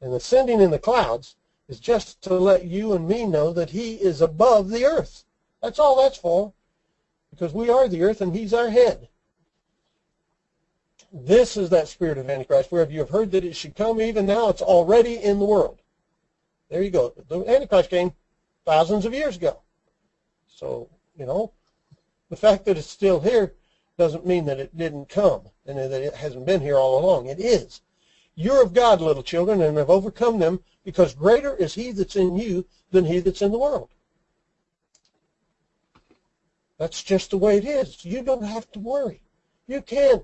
And 0.02 0.14
ascending 0.14 0.60
in 0.60 0.72
the 0.72 0.80
clouds 0.80 1.36
is 1.74 1.80
just 1.80 2.22
to 2.22 2.36
let 2.36 2.66
you 2.66 2.94
and 2.94 3.08
me 3.08 3.26
know 3.26 3.52
that 3.52 3.72
he 3.72 3.96
is 3.96 4.22
above 4.22 4.70
the 4.70 4.86
earth. 4.86 5.26
That's 5.60 5.80
all 5.80 6.00
that's 6.00 6.18
for. 6.18 6.54
Because 7.32 7.52
we 7.52 7.68
are 7.68 7.88
the 7.88 8.04
earth 8.04 8.22
and 8.22 8.36
he's 8.36 8.54
our 8.54 8.70
head. 8.70 9.10
This 11.12 11.58
is 11.58 11.72
that 11.72 11.88
spirit 11.88 12.20
of 12.20 12.30
Antichrist, 12.30 12.72
wherever 12.72 12.92
you 12.92 13.00
have 13.00 13.10
heard 13.10 13.32
that 13.32 13.44
it 13.44 13.56
should 13.56 13.76
come, 13.76 14.00
even 14.00 14.28
now 14.28 14.50
it's 14.50 14.62
already 14.62 15.16
in 15.16 15.40
the 15.40 15.46
world. 15.46 15.82
There 16.70 16.84
you 16.84 16.92
go. 16.92 17.14
The 17.28 17.44
Antichrist 17.48 17.90
came 17.90 18.14
thousands 18.66 19.06
of 19.06 19.14
years 19.16 19.38
ago. 19.38 19.60
So, 20.48 20.90
you 21.18 21.26
know, 21.26 21.54
the 22.30 22.36
fact 22.36 22.66
that 22.66 22.78
it's 22.78 22.88
still 22.88 23.20
here 23.20 23.56
doesn't 23.98 24.28
mean 24.28 24.46
that 24.46 24.60
it 24.60 24.78
didn't 24.78 25.10
come 25.10 25.42
and 25.66 25.80
that 25.80 25.92
it 25.92 26.14
hasn't 26.14 26.46
been 26.46 26.62
here 26.62 26.78
all 26.78 27.00
along. 27.00 27.28
It 27.28 27.40
is. 27.40 27.82
You're 28.36 28.62
of 28.62 28.74
God, 28.74 29.02
little 29.02 29.24
children, 29.24 29.62
and 29.62 29.78
have 29.78 29.90
overcome 29.90 30.38
them, 30.38 30.64
because 30.84 31.14
greater 31.14 31.56
is 31.56 31.74
he 31.74 31.92
that's 31.92 32.16
in 32.16 32.36
you 32.36 32.66
than 32.92 33.06
he 33.06 33.20
that's 33.20 33.42
in 33.42 33.52
the 33.52 33.58
world. 33.60 33.90
That's 36.78 37.04
just 37.04 37.30
the 37.32 37.38
way 37.38 37.58
it 37.58 37.66
is. 37.66 38.04
You 38.04 38.24
don't 38.24 38.44
have 38.44 38.72
to 38.74 38.80
worry. 38.80 39.22
You 39.68 39.82
can 39.82 40.24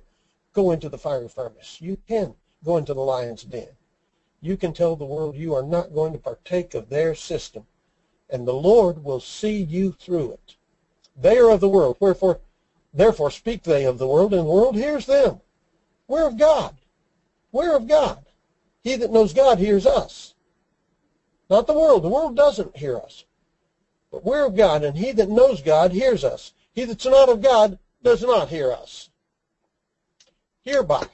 go 0.54 0.72
into 0.72 0.90
the 0.90 0.98
fiery 0.98 1.30
furnace. 1.30 1.78
You 1.80 1.98
can 2.08 2.36
go 2.66 2.78
into 2.78 2.94
the 2.94 3.02
lion's 3.02 3.44
den. 3.44 3.70
You 4.42 4.58
can 4.58 4.74
tell 4.74 4.96
the 4.96 5.06
world 5.06 5.36
you 5.36 5.54
are 5.54 5.64
not 5.64 5.94
going 5.94 6.14
to 6.14 6.20
partake 6.20 6.74
of 6.74 6.90
their 6.90 7.14
system, 7.14 7.66
and 8.30 8.48
the 8.48 8.54
Lord 8.54 9.04
will 9.04 9.20
see 9.20 9.62
you 9.62 9.92
through 9.92 10.34
it. 10.34 10.56
They 11.16 11.38
are 11.38 11.52
of 11.52 11.60
the 11.60 11.70
world, 11.70 11.98
wherefore, 12.00 12.40
therefore 12.94 13.32
speak 13.32 13.64
they 13.64 13.86
of 13.86 13.98
the 13.98 14.08
world, 14.08 14.34
and 14.34 14.48
the 14.48 14.52
world 14.52 14.76
hears 14.76 15.06
them. 15.06 15.42
We're 16.08 16.28
of 16.28 16.38
God. 16.38 16.76
We're 17.52 17.76
of 17.76 17.88
God. 17.88 18.26
He 18.82 18.96
that 18.96 19.12
knows 19.12 19.34
God 19.34 19.60
hears 19.60 19.86
us. 19.86 20.34
Not 21.50 21.68
the 21.68 21.74
world. 21.74 22.04
The 22.04 22.10
world 22.10 22.36
doesn't 22.36 22.78
hear 22.78 22.98
us. 22.98 23.26
But 24.12 24.24
we're 24.24 24.46
of 24.46 24.56
God, 24.56 24.84
and 24.84 24.98
he 24.98 25.12
that 25.14 25.30
knows 25.30 25.62
God 25.62 25.92
hears 25.92 26.24
us. 26.24 26.54
He 26.74 26.86
that's 26.86 27.06
not 27.06 27.30
of 27.30 27.42
God 27.42 27.78
does 28.04 28.22
not 28.22 28.50
hear 28.50 28.72
us. 28.72 29.10
Hereby. 30.62 31.08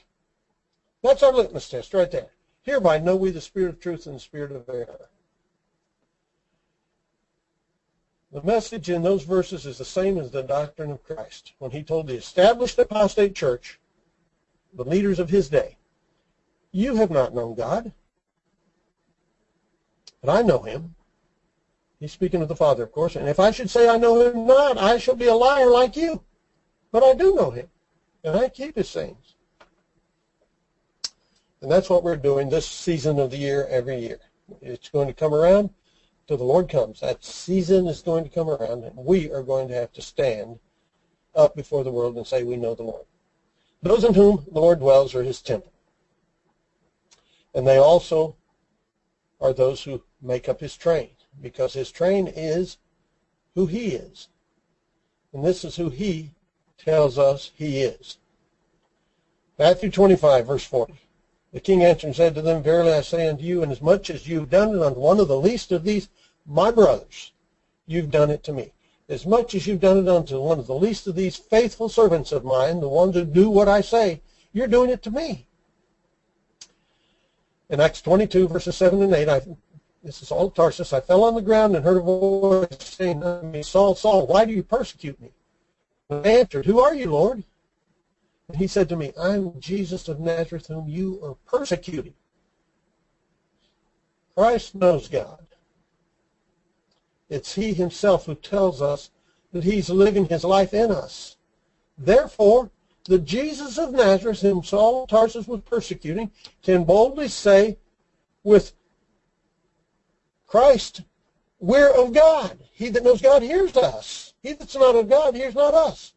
That's 1.02 1.22
our 1.22 1.32
litmus 1.32 1.68
test 1.68 1.94
right 1.94 2.10
there. 2.10 2.30
Hereby 2.62 2.98
know 2.98 3.16
we 3.16 3.30
the 3.30 3.40
spirit 3.40 3.70
of 3.70 3.80
truth 3.80 4.06
and 4.06 4.16
the 4.16 4.20
spirit 4.20 4.52
of 4.52 4.68
error. 4.68 5.08
The 8.32 8.42
message 8.42 8.90
in 8.90 9.02
those 9.02 9.22
verses 9.22 9.66
is 9.66 9.78
the 9.78 9.84
same 9.84 10.18
as 10.18 10.30
the 10.30 10.42
doctrine 10.42 10.90
of 10.90 11.04
Christ. 11.04 11.52
When 11.58 11.70
he 11.70 11.82
told 11.82 12.06
the 12.06 12.16
established 12.16 12.78
apostate 12.78 13.34
church, 13.34 13.78
the 14.74 14.84
leaders 14.84 15.18
of 15.18 15.30
his 15.30 15.48
day, 15.48 15.76
you 16.72 16.96
have 16.96 17.10
not 17.10 17.34
known 17.34 17.54
God, 17.54 17.92
but 20.22 20.30
I 20.30 20.42
know 20.42 20.62
him. 20.62 20.94
He's 22.00 22.12
speaking 22.12 22.42
of 22.42 22.48
the 22.48 22.56
Father, 22.56 22.82
of 22.82 22.92
course. 22.92 23.16
And 23.16 23.28
if 23.28 23.40
I 23.40 23.50
should 23.50 23.70
say 23.70 23.88
I 23.88 23.96
know 23.96 24.20
him 24.20 24.46
not, 24.46 24.76
I 24.76 24.98
shall 24.98 25.14
be 25.14 25.26
a 25.26 25.34
liar 25.34 25.70
like 25.70 25.96
you. 25.96 26.22
But 26.92 27.02
I 27.02 27.14
do 27.14 27.34
know 27.34 27.50
him, 27.50 27.68
and 28.22 28.36
I 28.36 28.48
keep 28.48 28.76
his 28.76 28.88
sayings. 28.88 29.34
And 31.60 31.70
that's 31.70 31.90
what 31.90 32.02
we're 32.02 32.16
doing 32.16 32.48
this 32.48 32.66
season 32.66 33.18
of 33.18 33.30
the 33.30 33.38
year 33.38 33.66
every 33.68 33.98
year. 33.98 34.20
It's 34.60 34.88
going 34.88 35.08
to 35.08 35.14
come 35.14 35.34
around 35.34 35.70
till 36.26 36.36
the 36.36 36.44
Lord 36.44 36.68
comes. 36.68 37.00
That 37.00 37.24
season 37.24 37.86
is 37.86 38.02
going 38.02 38.24
to 38.24 38.30
come 38.30 38.48
around, 38.48 38.84
and 38.84 38.96
we 38.96 39.30
are 39.30 39.42
going 39.42 39.68
to 39.68 39.74
have 39.74 39.92
to 39.94 40.02
stand 40.02 40.58
up 41.34 41.54
before 41.54 41.84
the 41.84 41.90
world 41.90 42.16
and 42.16 42.26
say 42.26 42.42
we 42.42 42.56
know 42.56 42.74
the 42.74 42.82
Lord. 42.82 43.04
Those 43.82 44.04
in 44.04 44.14
whom 44.14 44.44
the 44.50 44.60
Lord 44.60 44.80
dwells 44.80 45.14
are 45.14 45.22
his 45.22 45.42
temple. 45.42 45.72
And 47.54 47.66
they 47.66 47.78
also 47.78 48.36
are 49.40 49.52
those 49.52 49.84
who 49.84 50.02
make 50.22 50.48
up 50.48 50.60
his 50.60 50.76
train 50.76 51.10
because 51.40 51.74
his 51.74 51.90
train 51.90 52.26
is 52.26 52.78
who 53.54 53.66
he 53.66 53.88
is. 53.88 54.28
And 55.32 55.44
this 55.44 55.64
is 55.64 55.76
who 55.76 55.90
he 55.90 56.32
tells 56.78 57.18
us 57.18 57.50
he 57.54 57.82
is. 57.82 58.18
Matthew 59.58 59.90
25, 59.90 60.46
verse 60.46 60.64
40. 60.64 60.94
The 61.52 61.60
king 61.60 61.82
answered 61.82 62.08
and 62.08 62.16
said 62.16 62.34
to 62.34 62.42
them, 62.42 62.62
Verily 62.62 62.92
I 62.92 63.00
say 63.00 63.28
unto 63.28 63.42
you, 63.42 63.62
inasmuch 63.62 64.10
as 64.10 64.28
you've 64.28 64.50
done 64.50 64.74
it 64.74 64.82
unto 64.82 65.00
one 65.00 65.20
of 65.20 65.28
the 65.28 65.40
least 65.40 65.72
of 65.72 65.84
these 65.84 66.08
my 66.46 66.70
brothers, 66.70 67.32
you've 67.86 68.10
done 68.10 68.30
it 68.30 68.44
to 68.44 68.52
me. 68.52 68.72
As 69.08 69.26
much 69.26 69.54
as 69.54 69.66
you've 69.66 69.80
done 69.80 69.98
it 69.98 70.08
unto 70.08 70.40
one 70.40 70.58
of 70.58 70.66
the 70.66 70.74
least 70.74 71.06
of 71.06 71.14
these 71.14 71.36
faithful 71.36 71.88
servants 71.88 72.32
of 72.32 72.44
mine, 72.44 72.80
the 72.80 72.88
ones 72.88 73.14
who 73.14 73.24
do 73.24 73.48
what 73.48 73.68
I 73.68 73.80
say, 73.80 74.20
you're 74.52 74.66
doing 74.66 74.90
it 74.90 75.02
to 75.04 75.10
me. 75.10 75.46
In 77.68 77.80
Acts 77.80 78.00
22, 78.02 78.48
verses 78.48 78.76
7 78.76 79.02
and 79.02 79.12
8, 79.12 79.28
I 79.28 79.40
this 80.06 80.22
is 80.22 80.30
of 80.30 80.54
Tarsus. 80.54 80.92
I 80.92 81.00
fell 81.00 81.24
on 81.24 81.34
the 81.34 81.42
ground 81.42 81.74
and 81.74 81.84
heard 81.84 81.96
a 81.96 82.00
voice 82.00 82.68
saying 82.78 83.22
to 83.22 83.42
me, 83.42 83.64
Saul, 83.64 83.96
Saul, 83.96 84.28
why 84.28 84.44
do 84.44 84.52
you 84.52 84.62
persecute 84.62 85.20
me? 85.20 85.32
And 86.08 86.24
I 86.24 86.30
answered, 86.30 86.64
Who 86.64 86.78
are 86.78 86.94
you, 86.94 87.10
Lord? 87.10 87.42
And 88.48 88.56
he 88.56 88.68
said 88.68 88.88
to 88.90 88.96
me, 88.96 89.12
I'm 89.18 89.58
Jesus 89.58 90.06
of 90.06 90.20
Nazareth 90.20 90.68
whom 90.68 90.88
you 90.88 91.18
are 91.24 91.34
persecuting. 91.44 92.14
Christ 94.36 94.76
knows 94.76 95.08
God. 95.08 95.44
It's 97.28 97.56
he 97.56 97.74
himself 97.74 98.26
who 98.26 98.36
tells 98.36 98.80
us 98.80 99.10
that 99.52 99.64
he's 99.64 99.90
living 99.90 100.26
his 100.26 100.44
life 100.44 100.72
in 100.72 100.92
us. 100.92 101.36
Therefore, 101.98 102.70
the 103.06 103.18
Jesus 103.18 103.78
of 103.78 103.92
Nazareth, 103.92 104.40
whom 104.40 104.62
Saul 104.62 105.04
of 105.04 105.08
Tarsus 105.08 105.46
was 105.46 105.60
persecuting, 105.62 106.30
can 106.62 106.84
boldly 106.84 107.28
say 107.28 107.78
with 108.42 108.72
Christ, 110.46 111.02
we're 111.58 111.90
of 111.90 112.12
God. 112.12 112.58
He 112.72 112.88
that 112.90 113.04
knows 113.04 113.20
God 113.22 113.42
hears 113.42 113.76
us. 113.76 114.34
He 114.42 114.52
that's 114.52 114.76
not 114.76 114.94
of 114.94 115.08
God 115.08 115.34
hears 115.34 115.54
not 115.54 115.74
us. 115.74 116.14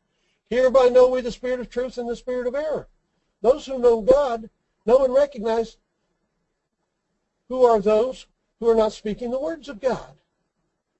Hereby 0.49 0.89
know 0.89 1.09
we 1.09 1.21
the 1.21 1.31
spirit 1.31 1.59
of 1.59 1.69
truth 1.69 1.97
and 1.97 2.09
the 2.09 2.15
spirit 2.15 2.47
of 2.47 2.55
error. 2.55 2.87
Those 3.41 3.65
who 3.65 3.79
know 3.79 4.01
God 4.01 4.49
know 4.85 5.05
and 5.05 5.13
recognize 5.13 5.77
who 7.47 7.63
are 7.63 7.79
those 7.79 8.27
who 8.59 8.69
are 8.69 8.75
not 8.75 8.93
speaking 8.93 9.31
the 9.31 9.39
words 9.39 9.69
of 9.69 9.79
God 9.79 10.15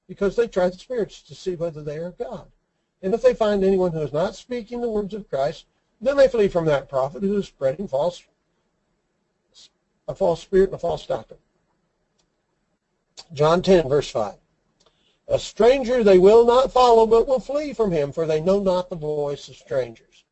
because 0.08 0.36
they 0.36 0.48
try 0.48 0.70
the 0.70 0.78
spirits 0.78 1.22
to 1.24 1.36
see 1.36 1.56
whether 1.56 1.84
they 1.84 1.98
are 1.98 2.12
God. 2.12 2.48
And 3.02 3.14
if 3.14 3.22
they 3.22 3.34
find 3.34 3.64
anyone 3.64 3.92
who 3.92 4.02
is 4.02 4.14
not 4.14 4.36
speaking 4.36 4.82
the 4.82 4.90
words 4.90 5.14
of 5.14 5.30
Christ, 5.30 5.66
then 6.02 6.18
they 6.18 6.28
flee 6.28 6.48
from 6.48 6.66
that 6.66 6.90
prophet 6.90 7.24
who 7.24 7.38
is 7.38 7.48
spreading 7.48 7.88
false, 7.88 8.24
a 10.08 10.16
false 10.16 10.42
spirit 10.42 10.70
and 10.70 10.76
a 10.76 10.80
false 10.80 11.06
doctrine. 11.06 11.40
John 13.34 13.62
10, 13.62 13.90
verse 13.90 14.10
5. 14.10 14.36
A 15.28 15.38
stranger 15.38 16.04
they 16.04 16.18
will 16.18 16.46
not 16.46 16.72
follow, 16.72 17.06
but 17.06 17.28
will 17.28 17.40
flee 17.40 17.74
from 17.74 17.92
him, 17.92 18.12
for 18.12 18.26
they 18.26 18.42
know 18.42 18.60
not 18.60 18.90
the 18.90 18.96
voice 18.96 19.48
of 19.48 19.56
strangers. 19.56 20.24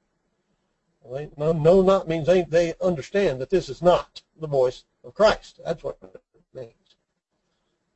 Well, 1.02 1.20
they 1.20 1.30
know, 1.38 1.54
know 1.54 1.82
not 1.82 2.08
means 2.08 2.26
they, 2.26 2.42
they 2.42 2.74
understand 2.82 3.40
that 3.42 3.50
this 3.50 3.70
is 3.70 3.82
not 3.82 4.22
the 4.40 4.48
voice 4.48 4.86
of 5.04 5.14
Christ. 5.14 5.60
That's 5.64 5.84
what 5.84 5.98
it 6.02 6.22
means. 6.54 6.74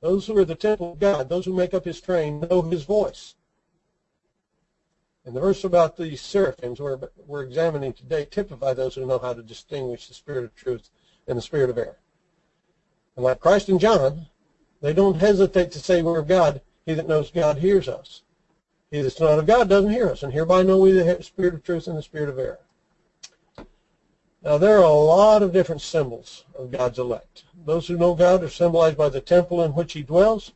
Those 0.01 0.27
who 0.27 0.37
are 0.37 0.45
the 0.45 0.55
temple 0.55 0.93
of 0.93 0.99
God, 0.99 1.29
those 1.29 1.45
who 1.45 1.53
make 1.53 1.73
up 1.73 1.85
his 1.85 1.99
train, 1.99 2.41
know 2.41 2.61
his 2.61 2.83
voice. 2.83 3.35
And 5.25 5.35
the 5.35 5.39
verse 5.39 5.63
about 5.63 5.97
the 5.97 6.15
seraphims 6.15 6.79
we're, 6.79 6.99
we're 7.27 7.43
examining 7.43 7.93
today 7.93 8.25
typify 8.25 8.73
those 8.73 8.95
who 8.95 9.05
know 9.05 9.19
how 9.19 9.33
to 9.33 9.43
distinguish 9.43 10.07
the 10.07 10.13
spirit 10.13 10.43
of 10.43 10.55
truth 10.55 10.89
and 11.27 11.37
the 11.37 11.41
spirit 11.41 11.69
of 11.69 11.77
error. 11.77 11.99
And 13.15 13.23
like 13.23 13.39
Christ 13.39 13.69
and 13.69 13.79
John, 13.79 14.27
they 14.81 14.93
don't 14.93 15.19
hesitate 15.19 15.71
to 15.73 15.79
say 15.79 16.01
we're 16.01 16.19
of 16.19 16.27
God. 16.27 16.61
He 16.85 16.95
that 16.95 17.07
knows 17.07 17.29
God 17.29 17.59
hears 17.59 17.87
us. 17.87 18.23
He 18.89 19.01
that's 19.01 19.19
not 19.19 19.37
of 19.37 19.45
God 19.45 19.69
doesn't 19.69 19.91
hear 19.91 20.09
us. 20.09 20.23
And 20.23 20.33
hereby 20.33 20.63
know 20.63 20.77
we 20.77 20.91
the 20.91 21.21
spirit 21.21 21.53
of 21.53 21.63
truth 21.63 21.87
and 21.87 21.97
the 21.97 22.01
spirit 22.01 22.29
of 22.29 22.39
error. 22.39 22.59
Now, 24.43 24.57
there 24.57 24.79
are 24.79 24.83
a 24.83 24.89
lot 24.89 25.43
of 25.43 25.53
different 25.53 25.81
symbols 25.81 26.45
of 26.57 26.71
God's 26.71 26.97
elect. 26.97 27.43
Those 27.63 27.87
who 27.87 27.95
know 27.95 28.15
God 28.15 28.41
are 28.41 28.49
symbolized 28.49 28.97
by 28.97 29.09
the 29.09 29.21
temple 29.21 29.63
in 29.63 29.75
which 29.75 29.93
he 29.93 30.01
dwells. 30.01 30.51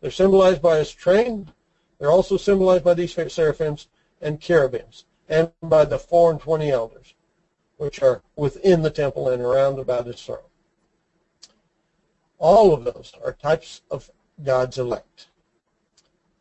They're 0.00 0.10
symbolized 0.10 0.60
by 0.60 0.78
his 0.78 0.92
train. 0.92 1.50
They're 1.98 2.10
also 2.10 2.36
symbolized 2.36 2.84
by 2.84 2.94
these 2.94 3.14
seraphims 3.32 3.88
and 4.20 4.40
cherubims 4.40 5.04
and 5.28 5.52
by 5.62 5.84
the 5.84 5.98
four 5.98 6.30
and 6.30 6.40
twenty 6.40 6.70
elders, 6.70 7.14
which 7.76 8.02
are 8.02 8.22
within 8.36 8.82
the 8.82 8.90
temple 8.90 9.28
and 9.28 9.42
around 9.42 9.78
about 9.78 10.06
his 10.06 10.22
throne. 10.22 10.38
All 12.38 12.72
of 12.72 12.84
those 12.84 13.12
are 13.24 13.32
types 13.32 13.82
of 13.90 14.10
God's 14.42 14.78
elect. 14.78 15.28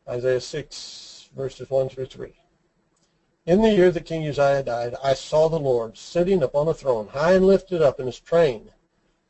Isaiah 0.07 0.41
6, 0.41 1.29
verses 1.35 1.69
1 1.69 1.89
through 1.89 2.05
3. 2.05 2.33
In 3.45 3.61
the 3.61 3.69
year 3.69 3.91
that 3.91 4.05
King 4.05 4.27
Uzziah 4.27 4.63
died, 4.63 4.95
I 5.03 5.13
saw 5.13 5.47
the 5.47 5.59
Lord 5.59 5.97
sitting 5.97 6.43
upon 6.43 6.67
a 6.67 6.73
throne, 6.73 7.07
high 7.07 7.33
and 7.33 7.47
lifted 7.47 7.81
up, 7.81 7.99
and 7.99 8.07
his 8.07 8.19
train 8.19 8.71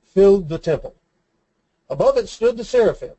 filled 0.04 0.50
the 0.50 0.58
temple. 0.58 0.96
Above 1.90 2.18
it 2.18 2.28
stood 2.28 2.58
the 2.58 2.64
seraphim. 2.64 3.16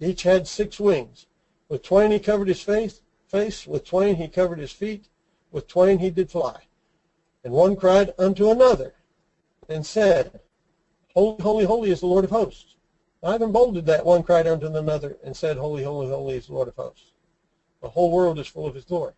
Each 0.00 0.22
had 0.22 0.46
six 0.46 0.78
wings. 0.78 1.26
With 1.74 1.82
twain 1.82 2.12
he 2.12 2.20
covered 2.20 2.46
his 2.46 2.62
face, 2.62 3.02
face, 3.26 3.66
with 3.66 3.84
twain 3.84 4.14
he 4.14 4.28
covered 4.28 4.60
his 4.60 4.70
feet, 4.70 5.08
with 5.50 5.66
twain 5.66 5.98
he 5.98 6.08
did 6.08 6.30
fly. 6.30 6.60
And 7.42 7.52
one 7.52 7.74
cried 7.74 8.14
unto 8.16 8.48
another, 8.48 8.94
and 9.68 9.84
said, 9.84 10.38
Holy, 11.14 11.42
holy, 11.42 11.64
holy 11.64 11.90
is 11.90 11.98
the 11.98 12.06
Lord 12.06 12.22
of 12.22 12.30
hosts. 12.30 12.76
I've 13.24 13.42
emboldened 13.42 13.88
that 13.88 14.06
one 14.06 14.22
cried 14.22 14.46
unto 14.46 14.68
another 14.68 15.18
and 15.24 15.36
said, 15.36 15.56
Holy, 15.56 15.82
holy, 15.82 16.06
holy 16.06 16.36
is 16.36 16.46
the 16.46 16.54
Lord 16.54 16.68
of 16.68 16.76
hosts. 16.76 17.10
The 17.82 17.88
whole 17.88 18.12
world 18.12 18.38
is 18.38 18.46
full 18.46 18.68
of 18.68 18.76
his 18.76 18.84
glory. 18.84 19.14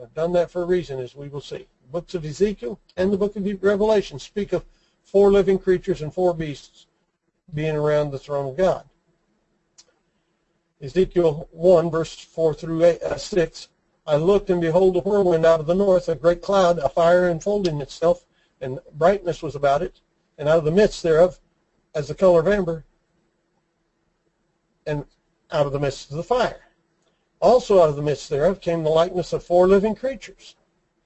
I've 0.00 0.14
done 0.14 0.30
that 0.34 0.48
for 0.48 0.62
a 0.62 0.66
reason, 0.66 1.00
as 1.00 1.16
we 1.16 1.26
will 1.26 1.40
see. 1.40 1.66
The 1.82 1.88
books 1.90 2.14
of 2.14 2.24
Ezekiel 2.24 2.78
and 2.96 3.12
the 3.12 3.18
book 3.18 3.34
of 3.34 3.64
Revelation 3.64 4.20
speak 4.20 4.52
of 4.52 4.64
four 5.02 5.32
living 5.32 5.58
creatures 5.58 6.02
and 6.02 6.14
four 6.14 6.34
beasts 6.34 6.86
being 7.52 7.74
around 7.74 8.12
the 8.12 8.18
throne 8.20 8.50
of 8.50 8.56
God. 8.56 8.84
Ezekiel 10.82 11.48
1, 11.52 11.90
verse 11.90 12.12
4 12.12 12.54
through 12.54 12.84
8, 12.84 13.02
uh, 13.02 13.16
6, 13.16 13.68
I 14.04 14.16
looked, 14.16 14.50
and 14.50 14.60
behold, 14.60 14.96
a 14.96 15.00
whirlwind 15.00 15.46
out 15.46 15.60
of 15.60 15.66
the 15.66 15.76
north, 15.76 16.08
a 16.08 16.16
great 16.16 16.42
cloud, 16.42 16.78
a 16.80 16.88
fire 16.88 17.28
enfolding 17.28 17.80
itself, 17.80 18.26
and 18.60 18.80
brightness 18.92 19.42
was 19.42 19.54
about 19.54 19.82
it, 19.82 20.00
and 20.38 20.48
out 20.48 20.58
of 20.58 20.64
the 20.64 20.72
midst 20.72 21.04
thereof, 21.04 21.38
as 21.94 22.08
the 22.08 22.16
color 22.16 22.40
of 22.40 22.48
amber, 22.48 22.84
and 24.84 25.06
out 25.52 25.66
of 25.66 25.72
the 25.72 25.78
midst 25.78 26.10
of 26.10 26.16
the 26.16 26.24
fire. 26.24 26.68
Also 27.40 27.80
out 27.80 27.88
of 27.88 27.96
the 27.96 28.02
midst 28.02 28.28
thereof 28.28 28.60
came 28.60 28.82
the 28.82 28.90
likeness 28.90 29.32
of 29.32 29.44
four 29.44 29.68
living 29.68 29.94
creatures, 29.94 30.56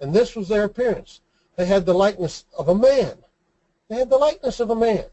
and 0.00 0.14
this 0.14 0.34
was 0.34 0.48
their 0.48 0.64
appearance. 0.64 1.20
They 1.56 1.66
had 1.66 1.84
the 1.84 1.94
likeness 1.94 2.46
of 2.58 2.68
a 2.68 2.74
man. 2.74 3.18
They 3.88 3.96
had 3.96 4.08
the 4.08 4.16
likeness 4.16 4.58
of 4.58 4.70
a 4.70 4.74
man. 4.74 5.04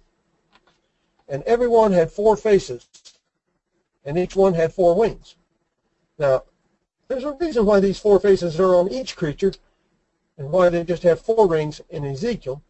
And 1.28 1.44
every 1.44 1.68
one 1.68 1.92
had 1.92 2.12
four 2.12 2.38
faces, 2.38 2.88
and 4.06 4.18
each 4.18 4.36
one 4.36 4.54
had 4.54 4.74
four 4.74 4.96
wings. 4.96 5.36
Now, 6.18 6.44
there's 7.08 7.24
a 7.24 7.32
reason 7.34 7.66
why 7.66 7.80
these 7.80 8.00
four 8.00 8.20
faces 8.20 8.60
are 8.60 8.76
on 8.76 8.92
each 8.92 9.16
creature 9.16 9.54
and 10.38 10.52
why 10.52 10.70
they 10.70 10.84
just 10.84 11.04
have 11.04 11.22
four 11.22 11.48
rings 11.48 11.82
in 11.90 12.06
Ezekiel. 12.06 12.62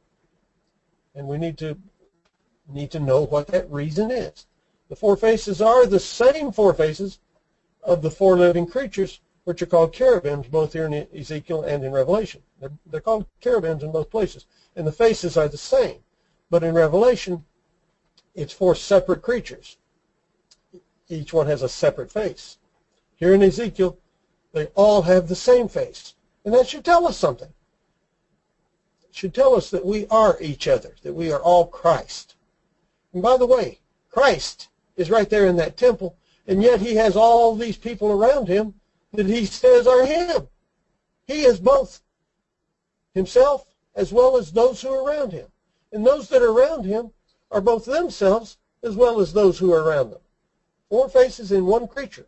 And 1.15 1.27
we 1.27 1.37
need 1.37 1.57
to 1.59 1.77
need 2.67 2.91
to 2.91 2.99
know 2.99 3.21
what 3.21 3.47
that 3.47 3.69
reason 3.71 4.09
is. 4.09 4.45
The 4.89 4.95
four 4.95 5.17
faces 5.17 5.61
are 5.61 5.85
the 5.85 5.99
same 5.99 6.51
four 6.51 6.73
faces 6.73 7.19
of 7.83 8.01
the 8.01 8.11
four 8.11 8.37
living 8.37 8.65
creatures, 8.65 9.19
which 9.43 9.61
are 9.61 9.67
called 9.67 9.93
cherubims, 9.93 10.47
both 10.47 10.73
here 10.73 10.85
in 10.85 11.07
Ezekiel 11.15 11.63
and 11.63 11.83
in 11.83 11.91
Revelation. 11.91 12.41
They're, 12.59 12.71
they're 12.85 13.01
called 13.01 13.25
cherubims 13.41 13.83
in 13.83 13.91
both 13.91 14.09
places. 14.09 14.45
And 14.75 14.87
the 14.87 14.91
faces 14.91 15.35
are 15.37 15.47
the 15.47 15.57
same. 15.57 15.99
But 16.49 16.63
in 16.63 16.73
Revelation, 16.73 17.43
it's 18.33 18.53
four 18.53 18.75
separate 18.75 19.21
creatures. 19.21 19.77
Each 21.13 21.31
one 21.31 21.47
has 21.47 21.61
a 21.61 21.69
separate 21.69 22.11
face. 22.11 22.57
Here 23.15 23.33
in 23.33 23.43
Ezekiel, 23.43 23.97
they 24.51 24.65
all 24.75 25.03
have 25.03 25.27
the 25.27 25.35
same 25.35 25.67
face. 25.67 26.15
And 26.43 26.53
that 26.53 26.67
should 26.67 26.83
tell 26.83 27.05
us 27.05 27.17
something. 27.17 27.53
It 29.07 29.15
should 29.15 29.33
tell 29.33 29.55
us 29.55 29.69
that 29.69 29.85
we 29.85 30.07
are 30.07 30.37
each 30.41 30.67
other, 30.67 30.95
that 31.03 31.13
we 31.13 31.31
are 31.31 31.39
all 31.39 31.67
Christ. 31.67 32.35
And 33.13 33.21
by 33.21 33.37
the 33.37 33.45
way, 33.45 33.79
Christ 34.09 34.69
is 34.97 35.11
right 35.11 35.29
there 35.29 35.45
in 35.45 35.55
that 35.57 35.77
temple, 35.77 36.17
and 36.47 36.63
yet 36.63 36.81
he 36.81 36.95
has 36.95 37.15
all 37.15 37.55
these 37.55 37.77
people 37.77 38.11
around 38.11 38.47
him 38.47 38.73
that 39.13 39.27
he 39.27 39.45
says 39.45 39.85
are 39.85 40.05
him. 40.05 40.47
He 41.27 41.43
is 41.43 41.59
both 41.59 42.01
himself 43.13 43.67
as 43.95 44.11
well 44.11 44.35
as 44.35 44.51
those 44.51 44.81
who 44.81 44.89
are 44.89 45.03
around 45.03 45.31
him. 45.31 45.47
And 45.91 46.05
those 46.05 46.27
that 46.29 46.41
are 46.41 46.51
around 46.51 46.85
him 46.85 47.11
are 47.51 47.61
both 47.61 47.85
themselves 47.85 48.57
as 48.81 48.95
well 48.95 49.19
as 49.19 49.31
those 49.31 49.59
who 49.59 49.71
are 49.71 49.83
around 49.83 50.09
them. 50.09 50.19
Four 50.93 51.09
faces 51.09 51.51
in 51.51 51.65
one 51.65 51.87
creature. 51.87 52.27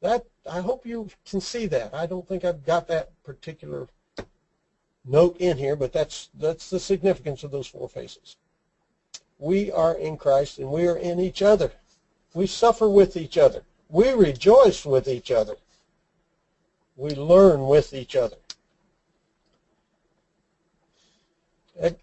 That 0.00 0.26
I 0.48 0.60
hope 0.60 0.86
you 0.86 1.08
can 1.28 1.40
see 1.40 1.66
that. 1.66 1.92
I 1.92 2.06
don't 2.06 2.24
think 2.28 2.44
I've 2.44 2.64
got 2.64 2.86
that 2.86 3.10
particular 3.24 3.88
note 5.04 5.36
in 5.40 5.56
here, 5.56 5.74
but 5.74 5.92
that's 5.92 6.28
that's 6.38 6.70
the 6.70 6.78
significance 6.78 7.42
of 7.42 7.50
those 7.50 7.66
four 7.66 7.88
faces. 7.88 8.36
We 9.40 9.72
are 9.72 9.94
in 9.94 10.18
Christ 10.18 10.58
and 10.60 10.70
we 10.70 10.86
are 10.86 10.96
in 10.96 11.18
each 11.18 11.42
other. 11.42 11.72
We 12.32 12.46
suffer 12.46 12.88
with 12.88 13.16
each 13.16 13.36
other. 13.36 13.64
We 13.88 14.12
rejoice 14.12 14.86
with 14.86 15.08
each 15.08 15.32
other. 15.32 15.56
We 16.96 17.16
learn 17.16 17.66
with 17.66 17.92
each 17.92 18.14
other. 18.14 18.36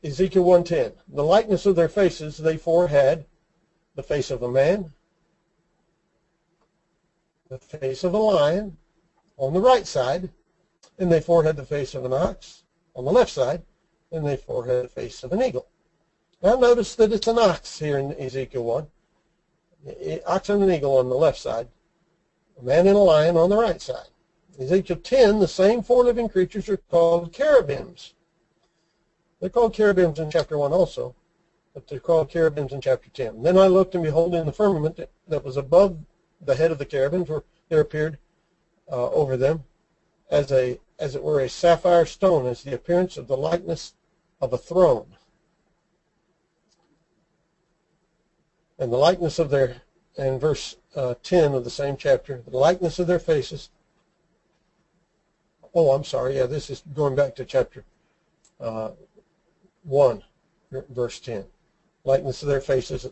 Ezekiel 0.03 0.43
1.10, 0.43 0.91
the 1.07 1.23
likeness 1.23 1.65
of 1.65 1.77
their 1.77 1.87
faces 1.87 2.35
they 2.35 2.57
four 2.57 2.89
had, 2.89 3.25
the 3.95 4.03
face 4.03 4.31
of 4.31 4.43
a 4.43 4.51
man, 4.51 4.91
the 7.49 7.57
face 7.57 8.03
of 8.03 8.13
a 8.13 8.17
lion 8.17 8.77
on 9.37 9.53
the 9.53 9.61
right 9.61 9.87
side, 9.87 10.29
and 10.97 11.11
they 11.11 11.21
four 11.21 11.43
had 11.43 11.55
the 11.55 11.65
face 11.65 11.95
of 11.95 12.05
an 12.05 12.13
ox 12.13 12.63
on 12.95 13.05
the 13.05 13.11
left 13.11 13.31
side, 13.31 13.63
and 14.11 14.25
they 14.25 14.37
four 14.37 14.65
had 14.65 14.85
the 14.85 14.89
face 14.89 15.23
of 15.23 15.31
an 15.31 15.41
eagle. 15.41 15.67
Now 16.41 16.55
notice 16.55 16.95
that 16.95 17.13
it's 17.13 17.27
an 17.27 17.39
ox 17.39 17.79
here 17.79 17.97
in 17.97 18.19
Ezekiel 18.19 18.63
1. 18.63 18.87
Ox 20.25 20.49
and 20.49 20.63
an 20.63 20.71
eagle 20.71 20.97
on 20.97 21.09
the 21.09 21.15
left 21.15 21.39
side, 21.39 21.67
a 22.59 22.63
man 22.63 22.87
and 22.87 22.95
a 22.95 22.99
lion 22.99 23.37
on 23.37 23.49
the 23.49 23.57
right 23.57 23.81
side. 23.81 24.09
Ezekiel 24.59 24.97
10, 24.97 25.39
the 25.39 25.47
same 25.47 25.83
four 25.83 26.03
living 26.03 26.27
creatures 26.27 26.67
are 26.67 26.77
called 26.77 27.31
cherubims. 27.31 28.13
They're 29.39 29.49
called 29.49 29.75
cherubims 29.75 30.19
in 30.19 30.31
chapter 30.31 30.57
1 30.57 30.73
also, 30.73 31.15
but 31.73 31.87
they're 31.87 31.99
called 31.99 32.29
cherubims 32.29 32.73
in 32.73 32.81
chapter 32.81 33.09
10. 33.09 33.43
Then 33.43 33.57
I 33.57 33.67
looked 33.67 33.93
and 33.93 34.03
behold 34.03 34.33
in 34.33 34.47
the 34.47 34.51
firmament 34.51 34.99
that 35.27 35.43
was 35.45 35.57
above 35.57 35.97
the 36.41 36.55
head 36.55 36.71
of 36.71 36.77
the 36.77 36.85
cherubims, 36.85 37.29
where 37.29 37.43
there 37.69 37.81
appeared 37.81 38.17
uh, 38.91 39.09
over 39.11 39.37
them 39.37 39.63
as 40.29 40.51
a 40.51 40.79
as 40.99 41.15
it 41.15 41.23
were 41.23 41.39
a 41.41 41.49
sapphire 41.49 42.05
stone, 42.05 42.45
as 42.47 42.63
the 42.63 42.73
appearance 42.73 43.17
of 43.17 43.27
the 43.27 43.37
likeness 43.37 43.93
of 44.41 44.53
a 44.53 44.57
throne. 44.57 45.05
And 48.79 48.91
the 48.91 48.97
likeness 48.97 49.39
of 49.39 49.49
their, 49.49 49.81
and 50.17 50.41
verse 50.41 50.75
uh, 50.95 51.15
10 51.21 51.53
of 51.53 51.63
the 51.63 51.69
same 51.69 51.97
chapter, 51.97 52.41
the 52.47 52.57
likeness 52.57 52.99
of 52.99 53.07
their 53.07 53.19
faces. 53.19 53.69
Oh, 55.73 55.91
I'm 55.91 56.03
sorry. 56.03 56.37
Yeah, 56.37 56.47
this 56.47 56.69
is 56.69 56.81
going 56.95 57.15
back 57.15 57.35
to 57.35 57.45
chapter 57.45 57.83
uh, 58.59 58.91
1, 59.83 60.23
verse 60.89 61.19
10. 61.19 61.45
Likeness 62.03 62.41
of 62.41 62.49
their 62.49 62.61
faces. 62.61 63.07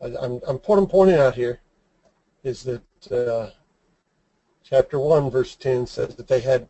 I, 0.00 0.06
I'm, 0.20 0.40
I'm 0.46 0.58
pointing 0.58 1.16
out 1.16 1.34
here 1.34 1.60
is 2.44 2.62
that 2.62 3.12
uh, 3.12 3.50
chapter 4.62 4.98
1, 4.98 5.30
verse 5.30 5.56
10 5.56 5.86
says 5.86 6.14
that 6.14 6.28
they 6.28 6.40
had 6.40 6.68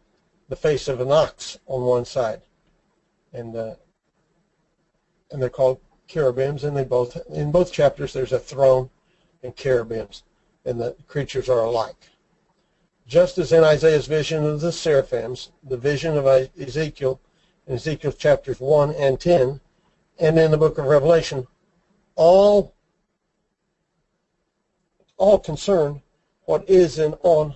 the 0.48 0.56
face 0.56 0.88
of 0.88 1.00
an 1.00 1.10
ox 1.10 1.58
on 1.66 1.82
one 1.82 2.04
side. 2.04 2.42
And, 3.32 3.56
uh, 3.56 3.74
and 5.30 5.42
they're 5.42 5.50
called 5.50 5.80
cherubims, 6.06 6.64
and 6.64 6.76
they 6.76 6.84
both, 6.84 7.16
in 7.28 7.50
both 7.50 7.72
chapters, 7.72 8.12
there's 8.12 8.32
a 8.32 8.38
throne 8.38 8.88
and 9.42 9.56
cherubims, 9.56 10.22
and 10.64 10.80
the 10.80 10.96
creatures 11.08 11.48
are 11.48 11.64
alike. 11.64 12.10
Just 13.06 13.36
as 13.36 13.52
in 13.52 13.64
Isaiah's 13.64 14.06
vision 14.06 14.44
of 14.44 14.60
the 14.60 14.72
seraphims, 14.72 15.50
the 15.62 15.76
vision 15.76 16.16
of 16.16 16.26
Ezekiel 16.58 17.20
in 17.66 17.74
Ezekiel 17.74 18.12
chapters 18.12 18.60
1 18.60 18.94
and 18.94 19.18
10, 19.18 19.60
and 20.18 20.38
in 20.38 20.50
the 20.50 20.56
book 20.56 20.78
of 20.78 20.84
Revelation, 20.84 21.46
all 22.14 22.74
all 25.16 25.38
concern 25.38 26.02
what 26.44 26.68
is 26.68 26.98
and 26.98 27.16
on 27.22 27.54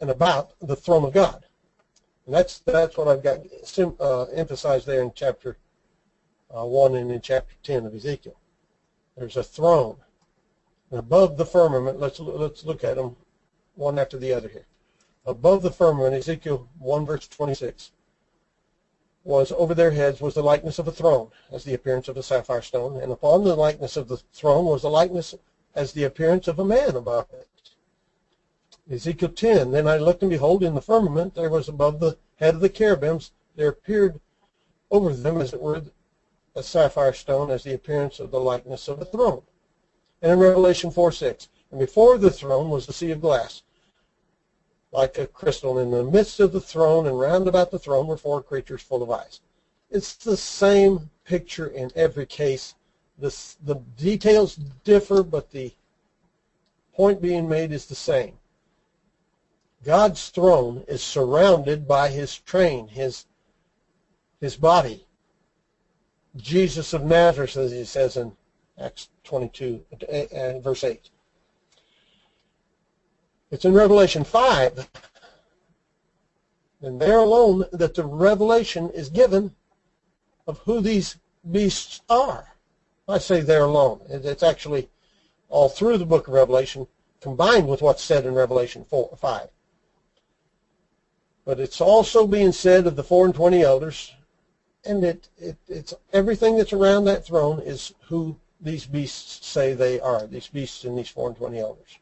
and 0.00 0.10
about 0.10 0.52
the 0.60 0.76
throne 0.76 1.04
of 1.04 1.12
God. 1.12 1.44
And 2.26 2.34
that's 2.34 2.58
that's 2.60 2.96
what 2.96 3.08
I've 3.08 3.22
got 3.22 3.40
uh, 4.00 4.24
emphasized 4.24 4.86
there 4.86 5.02
in 5.02 5.12
chapter 5.14 5.58
uh, 6.56 6.64
1 6.64 6.94
and 6.94 7.10
in 7.10 7.20
chapter 7.20 7.54
10 7.62 7.86
of 7.86 7.94
Ezekiel. 7.94 8.38
There's 9.16 9.36
a 9.36 9.42
throne. 9.42 9.96
And 10.90 10.98
above 10.98 11.36
the 11.36 11.46
firmament, 11.46 11.98
let's, 11.98 12.20
let's 12.20 12.64
look 12.64 12.84
at 12.84 12.96
them 12.96 13.16
one 13.74 13.98
after 13.98 14.18
the 14.18 14.32
other 14.32 14.48
here. 14.48 14.66
Above 15.26 15.62
the 15.62 15.70
firmament, 15.70 16.14
Ezekiel 16.14 16.68
1 16.78 17.06
verse 17.06 17.26
26, 17.26 17.90
was 19.24 19.52
over 19.52 19.74
their 19.74 19.90
heads 19.90 20.20
was 20.20 20.34
the 20.34 20.42
likeness 20.42 20.78
of 20.78 20.86
a 20.86 20.92
throne, 20.92 21.30
as 21.50 21.64
the 21.64 21.72
appearance 21.74 22.08
of 22.08 22.16
a 22.16 22.22
sapphire 22.22 22.60
stone, 22.60 23.00
and 23.00 23.10
upon 23.10 23.42
the 23.42 23.56
likeness 23.56 23.96
of 23.96 24.06
the 24.06 24.18
throne 24.32 24.66
was 24.66 24.82
the 24.82 24.90
likeness 24.90 25.34
as 25.74 25.92
the 25.92 26.04
appearance 26.04 26.48
of 26.48 26.58
a 26.58 26.64
man 26.64 26.96
above 26.96 27.26
it. 27.32 27.48
Ezekiel 28.90 29.30
10, 29.30 29.70
Then 29.70 29.88
I 29.88 29.96
looked 29.96 30.22
and 30.22 30.30
behold 30.30 30.62
in 30.62 30.74
the 30.74 30.82
firmament 30.82 31.34
there 31.34 31.50
was 31.50 31.68
above 31.68 32.00
the 32.00 32.18
head 32.36 32.54
of 32.54 32.60
the 32.60 32.68
cherubims, 32.68 33.32
there 33.56 33.68
appeared 33.68 34.20
over 34.90 35.12
them 35.12 35.40
as 35.40 35.52
it 35.52 35.60
were 35.60 35.82
a 36.54 36.62
sapphire 36.62 37.12
stone 37.12 37.50
as 37.50 37.64
the 37.64 37.74
appearance 37.74 38.20
of 38.20 38.30
the 38.30 38.40
likeness 38.40 38.88
of 38.88 39.00
a 39.00 39.04
throne. 39.04 39.42
And 40.22 40.32
in 40.32 40.38
Revelation 40.38 40.90
4, 40.90 41.12
6, 41.12 41.48
And 41.70 41.80
before 41.80 42.18
the 42.18 42.30
throne 42.30 42.70
was 42.70 42.86
the 42.86 42.92
sea 42.92 43.10
of 43.10 43.20
glass, 43.20 43.62
like 44.94 45.18
a 45.18 45.26
crystal. 45.26 45.78
In 45.78 45.90
the 45.90 46.04
midst 46.04 46.38
of 46.38 46.52
the 46.52 46.60
throne 46.60 47.06
and 47.06 47.18
round 47.18 47.48
about 47.48 47.70
the 47.70 47.78
throne 47.78 48.06
were 48.06 48.16
four 48.16 48.40
creatures 48.42 48.80
full 48.80 49.02
of 49.02 49.10
eyes. 49.10 49.40
It's 49.90 50.14
the 50.14 50.36
same 50.36 51.10
picture 51.24 51.66
in 51.66 51.90
every 51.96 52.26
case. 52.26 52.74
The, 53.18 53.34
the 53.64 53.76
details 53.96 54.56
differ, 54.84 55.22
but 55.22 55.50
the 55.50 55.72
point 56.94 57.22
being 57.22 57.48
made 57.48 57.72
is 57.72 57.86
the 57.86 57.94
same. 57.94 58.34
God's 59.84 60.30
throne 60.30 60.84
is 60.88 61.02
surrounded 61.02 61.86
by 61.86 62.08
his 62.08 62.38
train, 62.38 62.88
his, 62.88 63.26
his 64.40 64.56
body. 64.56 65.06
Jesus 66.36 66.92
of 66.92 67.04
Nazareth, 67.04 67.56
as 67.56 67.70
he 67.70 67.84
says 67.84 68.16
in 68.16 68.32
Acts 68.78 69.08
22, 69.24 69.84
uh, 70.10 70.58
verse 70.60 70.82
8. 70.82 71.10
It's 73.50 73.64
in 73.64 73.72
Revelation 73.72 74.24
5. 74.24 74.88
And 76.80 77.00
there 77.00 77.18
alone 77.18 77.64
that 77.72 77.94
the 77.94 78.04
revelation 78.04 78.90
is 78.90 79.08
given 79.08 79.54
of 80.46 80.58
who 80.58 80.80
these 80.80 81.16
beasts 81.50 82.02
are. 82.10 82.53
I 83.06 83.18
say 83.18 83.40
there 83.42 83.64
alone. 83.64 84.00
It's 84.08 84.42
actually 84.42 84.88
all 85.48 85.68
through 85.68 85.98
the 85.98 86.06
book 86.06 86.26
of 86.26 86.34
Revelation 86.34 86.86
combined 87.20 87.68
with 87.68 87.82
what's 87.82 88.02
said 88.02 88.24
in 88.24 88.34
Revelation 88.34 88.84
4, 88.84 89.16
5. 89.16 89.48
But 91.44 91.60
it's 91.60 91.80
also 91.80 92.26
being 92.26 92.52
said 92.52 92.86
of 92.86 92.96
the 92.96 93.04
four 93.04 93.26
and 93.26 93.34
twenty 93.34 93.62
elders, 93.62 94.14
and 94.84 95.04
it, 95.04 95.28
it, 95.36 95.56
it's 95.68 95.92
everything 96.12 96.56
that's 96.56 96.72
around 96.72 97.04
that 97.04 97.26
throne 97.26 97.60
is 97.60 97.92
who 98.08 98.36
these 98.60 98.86
beasts 98.86 99.46
say 99.46 99.74
they 99.74 100.00
are, 100.00 100.26
these 100.26 100.48
beasts 100.48 100.84
and 100.84 100.96
these 100.96 101.10
four 101.10 101.28
and 101.28 101.36
twenty 101.36 101.58
elders. 101.58 101.98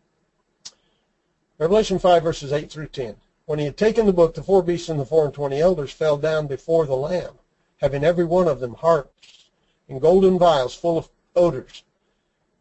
Revelation 1.58 1.98
5, 1.98 2.22
verses 2.22 2.52
8 2.52 2.70
through 2.70 2.88
10. 2.88 3.16
When 3.46 3.58
he 3.58 3.64
had 3.64 3.76
taken 3.76 4.06
the 4.06 4.12
book, 4.12 4.34
the 4.34 4.42
four 4.42 4.62
beasts 4.62 4.88
and 4.88 5.00
the 5.00 5.04
four 5.04 5.24
and 5.24 5.34
twenty 5.34 5.60
elders 5.60 5.90
fell 5.90 6.16
down 6.16 6.46
before 6.46 6.86
the 6.86 6.94
Lamb, 6.94 7.34
having 7.78 8.04
every 8.04 8.24
one 8.24 8.46
of 8.46 8.60
them 8.60 8.74
harps 8.74 9.41
golden 10.00 10.38
vials 10.38 10.74
full 10.74 10.98
of 10.98 11.08
odors, 11.34 11.84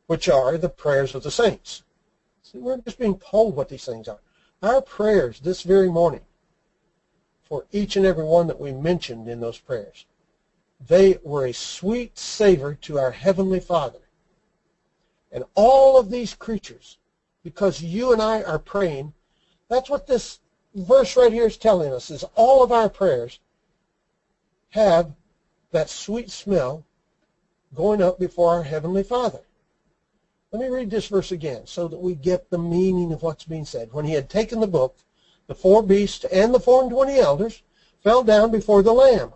which 0.07 0.29
are 0.29 0.57
the 0.57 0.69
prayers 0.69 1.15
of 1.15 1.23
the 1.23 1.31
saints. 1.31 1.83
See, 2.43 2.57
we're 2.57 2.77
just 2.77 2.99
being 2.99 3.19
told 3.19 3.55
what 3.55 3.69
these 3.69 3.85
things 3.85 4.07
are. 4.07 4.19
Our 4.61 4.81
prayers 4.81 5.39
this 5.39 5.63
very 5.63 5.89
morning 5.89 6.21
for 7.41 7.65
each 7.71 7.95
and 7.95 8.05
every 8.05 8.23
one 8.23 8.47
that 8.47 8.59
we 8.59 8.71
mentioned 8.71 9.27
in 9.27 9.39
those 9.39 9.57
prayers. 9.57 10.05
They 10.87 11.19
were 11.23 11.45
a 11.45 11.53
sweet 11.53 12.17
savor 12.17 12.75
to 12.81 12.99
our 12.99 13.11
Heavenly 13.11 13.59
Father. 13.59 13.99
And 15.31 15.43
all 15.55 15.97
of 15.97 16.09
these 16.09 16.33
creatures, 16.33 16.97
because 17.43 17.81
you 17.81 18.11
and 18.13 18.21
I 18.21 18.43
are 18.43 18.59
praying, 18.59 19.13
that's 19.69 19.89
what 19.89 20.07
this 20.07 20.39
verse 20.75 21.15
right 21.15 21.31
here 21.31 21.47
is 21.47 21.57
telling 21.57 21.93
us, 21.93 22.09
is 22.09 22.25
all 22.35 22.63
of 22.63 22.71
our 22.71 22.89
prayers 22.89 23.39
have 24.69 25.11
that 25.71 25.89
sweet 25.89 26.29
smell 26.29 26.85
going 27.73 28.01
up 28.01 28.19
before 28.19 28.49
our 28.49 28.63
Heavenly 28.63 29.03
Father. 29.03 29.41
Let 30.51 30.61
me 30.61 30.67
read 30.67 30.89
this 30.89 31.07
verse 31.07 31.31
again 31.31 31.65
so 31.65 31.87
that 31.87 32.01
we 32.01 32.15
get 32.15 32.49
the 32.49 32.57
meaning 32.57 33.13
of 33.13 33.23
what's 33.23 33.45
being 33.45 33.65
said. 33.65 33.93
When 33.93 34.05
he 34.05 34.13
had 34.13 34.29
taken 34.29 34.59
the 34.59 34.67
book, 34.67 34.97
the 35.47 35.55
four 35.55 35.81
beasts 35.81 36.25
and 36.25 36.53
the 36.53 36.59
four 36.59 36.81
and 36.81 36.91
twenty 36.91 37.19
elders 37.19 37.61
fell 38.03 38.23
down 38.23 38.51
before 38.51 38.81
the 38.81 38.93
Lamb, 38.93 39.33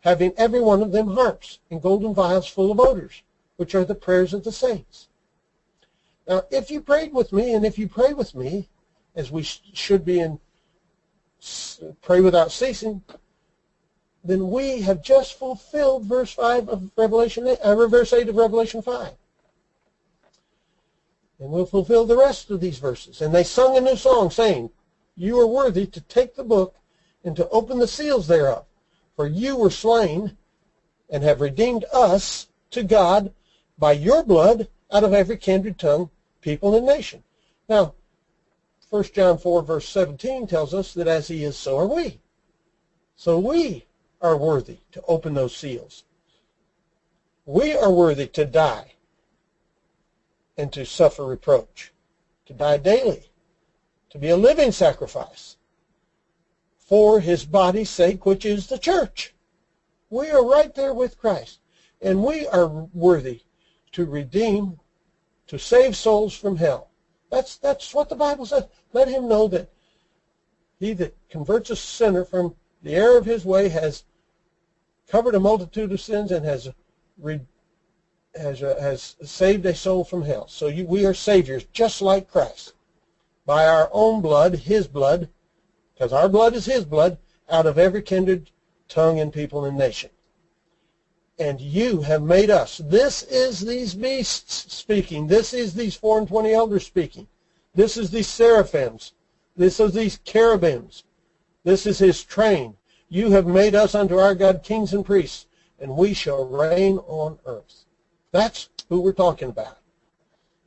having 0.00 0.32
every 0.36 0.60
one 0.60 0.82
of 0.82 0.92
them 0.92 1.08
harps 1.08 1.58
and 1.70 1.82
golden 1.82 2.14
vials 2.14 2.46
full 2.46 2.70
of 2.70 2.78
odors, 2.78 3.22
which 3.56 3.74
are 3.74 3.84
the 3.84 3.94
prayers 3.94 4.32
of 4.32 4.44
the 4.44 4.52
saints. 4.52 5.08
Now, 6.28 6.42
if 6.50 6.70
you 6.70 6.80
prayed 6.80 7.12
with 7.12 7.32
me, 7.32 7.54
and 7.54 7.64
if 7.64 7.78
you 7.78 7.88
pray 7.88 8.12
with 8.12 8.34
me, 8.34 8.68
as 9.14 9.30
we 9.30 9.42
should 9.42 10.04
be 10.04 10.20
in 10.20 10.38
pray 12.02 12.20
without 12.20 12.52
ceasing, 12.52 13.02
then 14.28 14.50
we 14.50 14.82
have 14.82 15.02
just 15.02 15.38
fulfilled 15.38 16.04
verse 16.04 16.32
5 16.34 16.68
of 16.68 16.90
Revelation 16.98 17.48
8, 17.48 17.58
uh, 17.60 17.86
verse 17.86 18.12
8 18.12 18.28
of 18.28 18.36
Revelation 18.36 18.82
5. 18.82 19.12
And 21.40 21.50
we'll 21.50 21.64
fulfill 21.64 22.04
the 22.04 22.18
rest 22.18 22.50
of 22.50 22.60
these 22.60 22.78
verses. 22.78 23.22
And 23.22 23.34
they 23.34 23.42
sung 23.42 23.78
a 23.78 23.80
new 23.80 23.96
song, 23.96 24.30
saying, 24.30 24.68
you 25.16 25.40
are 25.40 25.46
worthy 25.46 25.86
to 25.86 26.00
take 26.02 26.36
the 26.36 26.44
book 26.44 26.76
and 27.24 27.34
to 27.36 27.48
open 27.48 27.78
the 27.78 27.88
seals 27.88 28.28
thereof. 28.28 28.66
For 29.16 29.26
you 29.26 29.56
were 29.56 29.70
slain 29.70 30.36
and 31.08 31.22
have 31.22 31.40
redeemed 31.40 31.86
us 31.90 32.48
to 32.72 32.82
God 32.82 33.32
by 33.78 33.92
your 33.92 34.22
blood 34.22 34.68
out 34.92 35.04
of 35.04 35.14
every 35.14 35.38
kindred 35.38 35.78
tongue, 35.78 36.10
people, 36.42 36.76
and 36.76 36.84
nation. 36.84 37.24
Now, 37.66 37.94
1 38.90 39.04
John 39.14 39.38
4, 39.38 39.62
verse 39.62 39.88
17 39.88 40.46
tells 40.46 40.74
us 40.74 40.92
that 40.92 41.08
as 41.08 41.28
he 41.28 41.44
is, 41.44 41.56
so 41.56 41.78
are 41.78 41.86
we. 41.86 42.20
So 43.16 43.38
we 43.38 43.86
are 44.20 44.36
worthy 44.36 44.78
to 44.92 45.02
open 45.06 45.34
those 45.34 45.56
seals. 45.56 46.04
We 47.46 47.74
are 47.74 47.90
worthy 47.90 48.26
to 48.28 48.44
die 48.44 48.92
and 50.56 50.72
to 50.72 50.84
suffer 50.84 51.24
reproach, 51.24 51.92
to 52.46 52.52
die 52.52 52.78
daily 52.78 53.28
to 54.10 54.18
be 54.18 54.30
a 54.30 54.36
living 54.36 54.72
sacrifice 54.72 55.56
for 56.76 57.20
his 57.20 57.44
body's 57.44 57.90
sake, 57.90 58.24
which 58.24 58.44
is 58.44 58.66
the 58.66 58.78
church. 58.78 59.34
We 60.10 60.30
are 60.30 60.44
right 60.44 60.74
there 60.74 60.94
with 60.94 61.18
Christ, 61.18 61.60
and 62.00 62.24
we 62.24 62.46
are 62.46 62.66
worthy 62.66 63.42
to 63.92 64.06
redeem, 64.06 64.80
to 65.48 65.58
save 65.58 65.96
souls 65.96 66.34
from 66.34 66.56
hell. 66.56 66.90
That's, 67.30 67.56
that's 67.56 67.92
what 67.92 68.08
the 68.08 68.16
Bible 68.16 68.46
says. 68.46 68.64
Let 68.92 69.08
him 69.08 69.28
know 69.28 69.48
that 69.48 69.70
he 70.78 70.94
that 70.94 71.14
converts 71.28 71.70
a 71.70 71.76
sinner 71.76 72.24
from 72.24 72.54
the 72.82 72.94
error 72.94 73.18
of 73.18 73.26
his 73.26 73.44
way 73.44 73.68
has 73.68 74.04
covered 75.08 75.34
a 75.34 75.40
multitude 75.40 75.92
of 75.92 76.00
sins 76.00 76.30
and 76.30 76.44
has 76.44 76.68
re, 77.18 77.40
has, 78.34 78.62
uh, 78.62 78.78
has 78.80 79.16
saved 79.22 79.66
a 79.66 79.74
soul 79.74 80.04
from 80.04 80.22
hell. 80.22 80.46
So 80.48 80.68
you, 80.68 80.84
we 80.84 81.06
are 81.06 81.14
saviors 81.14 81.64
just 81.72 82.02
like 82.02 82.30
Christ 82.30 82.74
by 83.46 83.66
our 83.66 83.88
own 83.92 84.20
blood, 84.20 84.54
his 84.54 84.86
blood, 84.86 85.28
because 85.94 86.12
our 86.12 86.28
blood 86.28 86.54
is 86.54 86.66
his 86.66 86.84
blood, 86.84 87.18
out 87.50 87.66
of 87.66 87.78
every 87.78 88.02
kindred 88.02 88.50
tongue 88.88 89.20
and 89.20 89.32
people 89.32 89.64
and 89.64 89.76
nation. 89.76 90.10
And 91.38 91.60
you 91.60 92.02
have 92.02 92.22
made 92.22 92.50
us. 92.50 92.78
This 92.78 93.22
is 93.22 93.60
these 93.60 93.94
beasts 93.94 94.74
speaking. 94.74 95.26
This 95.26 95.54
is 95.54 95.72
these 95.72 95.96
four 95.96 96.18
and 96.18 96.28
twenty 96.28 96.52
elders 96.52 96.84
speaking. 96.84 97.26
This 97.74 97.96
is 97.96 98.10
these 98.10 98.26
seraphims. 98.26 99.12
This 99.56 99.80
is 99.80 99.94
these 99.94 100.18
cherubims. 100.18 101.04
This 101.64 101.86
is 101.86 101.98
his 101.98 102.24
train. 102.24 102.76
You 103.08 103.30
have 103.30 103.46
made 103.46 103.74
us 103.74 103.94
unto 103.94 104.18
our 104.18 104.34
God 104.34 104.62
kings 104.62 104.92
and 104.92 105.04
priests, 105.04 105.46
and 105.80 105.96
we 105.96 106.14
shall 106.14 106.46
reign 106.46 106.98
on 107.06 107.38
earth. 107.46 107.84
That's 108.32 108.68
who 108.88 109.00
we're 109.00 109.12
talking 109.12 109.48
about. 109.48 109.78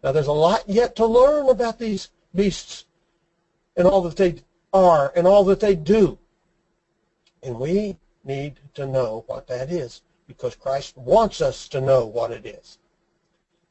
Now, 0.04 0.12
there's 0.12 0.28
a 0.28 0.32
lot 0.32 0.68
yet 0.68 0.96
to 0.96 1.06
learn 1.06 1.50
about 1.50 1.78
these 1.78 2.10
beasts 2.34 2.86
and 3.76 3.88
all 3.88 4.02
that 4.02 4.18
they 4.18 4.42
are 4.74 5.14
and 5.16 5.28
all 5.28 5.44
that 5.46 5.60
they 5.60 5.76
do. 5.76 6.18
And 7.44 7.60
we 7.60 7.98
need 8.24 8.60
to 8.76 8.86
know 8.86 9.24
what 9.28 9.48
that 9.48 9.72
is 9.72 10.02
because 10.28 10.56
Christ 10.56 10.98
wants 10.98 11.42
us 11.42 11.68
to 11.70 11.82
know 11.82 12.06
what 12.06 12.32
it 12.32 12.46
is. 12.46 12.78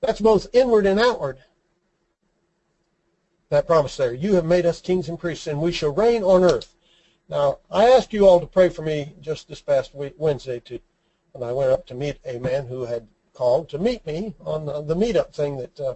That's 0.01 0.21
both 0.21 0.47
inward 0.53 0.87
and 0.87 1.01
outward. 1.01 1.39
That 3.49 3.67
promise 3.67 3.97
there. 3.97 4.15
You 4.15 4.35
have 4.35 4.45
made 4.45 4.67
us 4.67 4.81
kings 4.81 5.09
and 5.09 5.19
priests, 5.19 5.47
and 5.47 5.61
we 5.61 5.73
shall 5.73 5.93
reign 5.93 6.23
on 6.23 6.45
earth. 6.45 6.77
Now, 7.31 7.59
I 7.71 7.89
asked 7.89 8.13
you 8.13 8.27
all 8.27 8.41
to 8.41 8.47
pray 8.47 8.71
for 8.71 8.83
me 8.83 9.15
just 9.21 9.47
this 9.47 9.61
past 9.61 9.95
week, 9.95 10.15
Wednesday 10.19 10.59
to, 10.65 10.81
when 11.31 11.49
I 11.49 11.53
went 11.53 11.71
up 11.71 11.87
to 11.87 11.95
meet 11.95 12.19
a 12.25 12.41
man 12.41 12.67
who 12.67 12.85
had 12.85 13.07
called 13.35 13.69
to 13.69 13.79
meet 13.79 14.05
me 14.05 14.35
on 14.45 14.67
the, 14.67 14.83
the 14.83 14.97
meetup 14.97 15.33
thing 15.33 15.57
that 15.59 15.81
uh, 15.81 15.95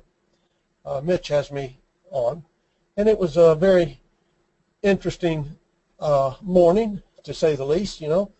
uh, 0.86 1.00
Mitch 1.00 1.26
has 1.28 1.50
me 1.50 1.80
on. 2.12 2.44
And 2.96 3.08
it 3.08 3.18
was 3.18 3.36
a 3.36 3.56
very 3.56 4.00
interesting 4.84 5.56
uh, 5.98 6.36
morning, 6.40 7.02
to 7.24 7.34
say 7.34 7.56
the 7.56 7.66
least, 7.66 8.00
you 8.00 8.06
know. 8.06 8.30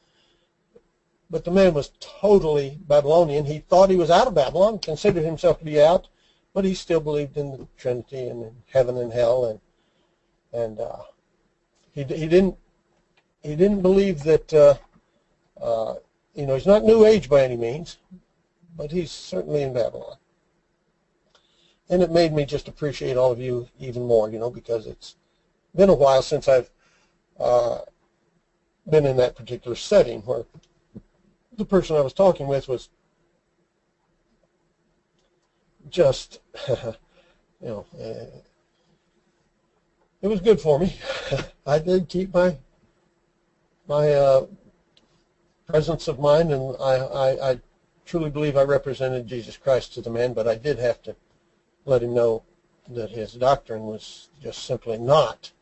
But 1.29 1.43
the 1.43 1.51
man 1.51 1.75
was 1.75 1.91
totally 1.99 2.79
Babylonian. 2.87 3.45
He 3.45 3.59
thought 3.59 3.91
he 3.91 3.97
was 3.97 4.11
out 4.11 4.29
of 4.29 4.37
Babylon, 4.37 4.79
considered 4.79 5.25
himself 5.25 5.59
to 5.59 5.65
be 5.65 5.83
out, 5.83 6.07
but 6.53 6.65
he 6.65 6.75
still 6.75 7.01
believed 7.01 7.37
in 7.37 7.51
the 7.51 7.67
Trinity 7.77 8.29
and 8.29 8.45
in 8.45 8.57
heaven 8.73 8.99
and 8.99 9.13
hell, 9.13 9.47
and 9.47 9.61
and 10.53 10.79
uh, 10.79 11.03
he 11.93 12.05
he 12.05 12.29
didn't 12.29 12.57
he 13.45 13.55
didn't 13.55 13.83
believe 13.83 14.25
that 14.25 14.53
uh, 14.53 14.75
uh, 15.61 15.95
you 16.35 16.47
know 16.47 16.55
he's 16.55 16.67
not 16.67 16.83
New 16.83 17.05
Age 17.05 17.29
by 17.29 17.43
any 17.43 17.57
means, 17.57 17.99
but 18.77 18.91
he's 18.91 19.13
certainly 19.13 19.63
in 19.63 19.73
Babylon 19.73 20.17
and 21.89 22.03
it 22.03 22.11
made 22.11 22.33
me 22.33 22.45
just 22.45 22.69
appreciate 22.69 23.17
all 23.17 23.31
of 23.31 23.41
you 23.41 23.69
even 23.79 24.07
more, 24.07 24.29
you 24.29 24.39
know, 24.39 24.51
because 24.51 24.87
it's 24.87 25.17
been 25.75 25.89
a 25.89 25.95
while 25.95 26.23
since 26.23 26.49
I've 26.49 26.71
uh, 27.39 27.81
been 28.89 29.05
in 29.05 29.17
that 29.17 29.35
particular 29.35 29.75
setting 29.75 30.23
where 30.23 30.45
the 31.57 31.65
person 31.65 31.97
I 31.97 32.01
was 32.01 32.13
talking 32.13 32.47
with 32.47 32.69
was 32.69 32.89
just, 35.91 36.41
you 36.69 36.95
know, 37.61 37.87
uh, 38.01 38.39
it 40.23 40.29
was 40.29 40.41
good 40.41 40.61
for 40.61 40.79
me. 40.79 40.97
I 41.67 41.79
did 41.79 42.09
keep 42.09 42.33
my 42.33 42.57
my 43.87 44.13
uh, 44.13 44.47
presence 45.67 46.09
of 46.09 46.19
mind, 46.19 46.53
and 46.53 46.77
I, 46.81 46.95
I, 46.95 47.51
I 47.51 47.61
truly 48.05 48.31
believe 48.31 48.57
I 48.57 48.63
represented 48.63 49.27
Jesus 49.27 49.57
Christ 49.57 49.95
to 49.95 50.01
the 50.01 50.11
man, 50.11 50.33
but 50.33 50.49
I 50.49 50.55
did 50.55 50.79
have 50.79 51.03
to 51.03 51.17
let 51.85 52.03
him 52.03 52.15
know 52.15 52.43
that 52.89 53.11
his 53.11 53.33
doctrine 53.35 53.87
was 53.87 54.29
just 54.43 54.65
simply 54.65 54.99
not 54.99 55.53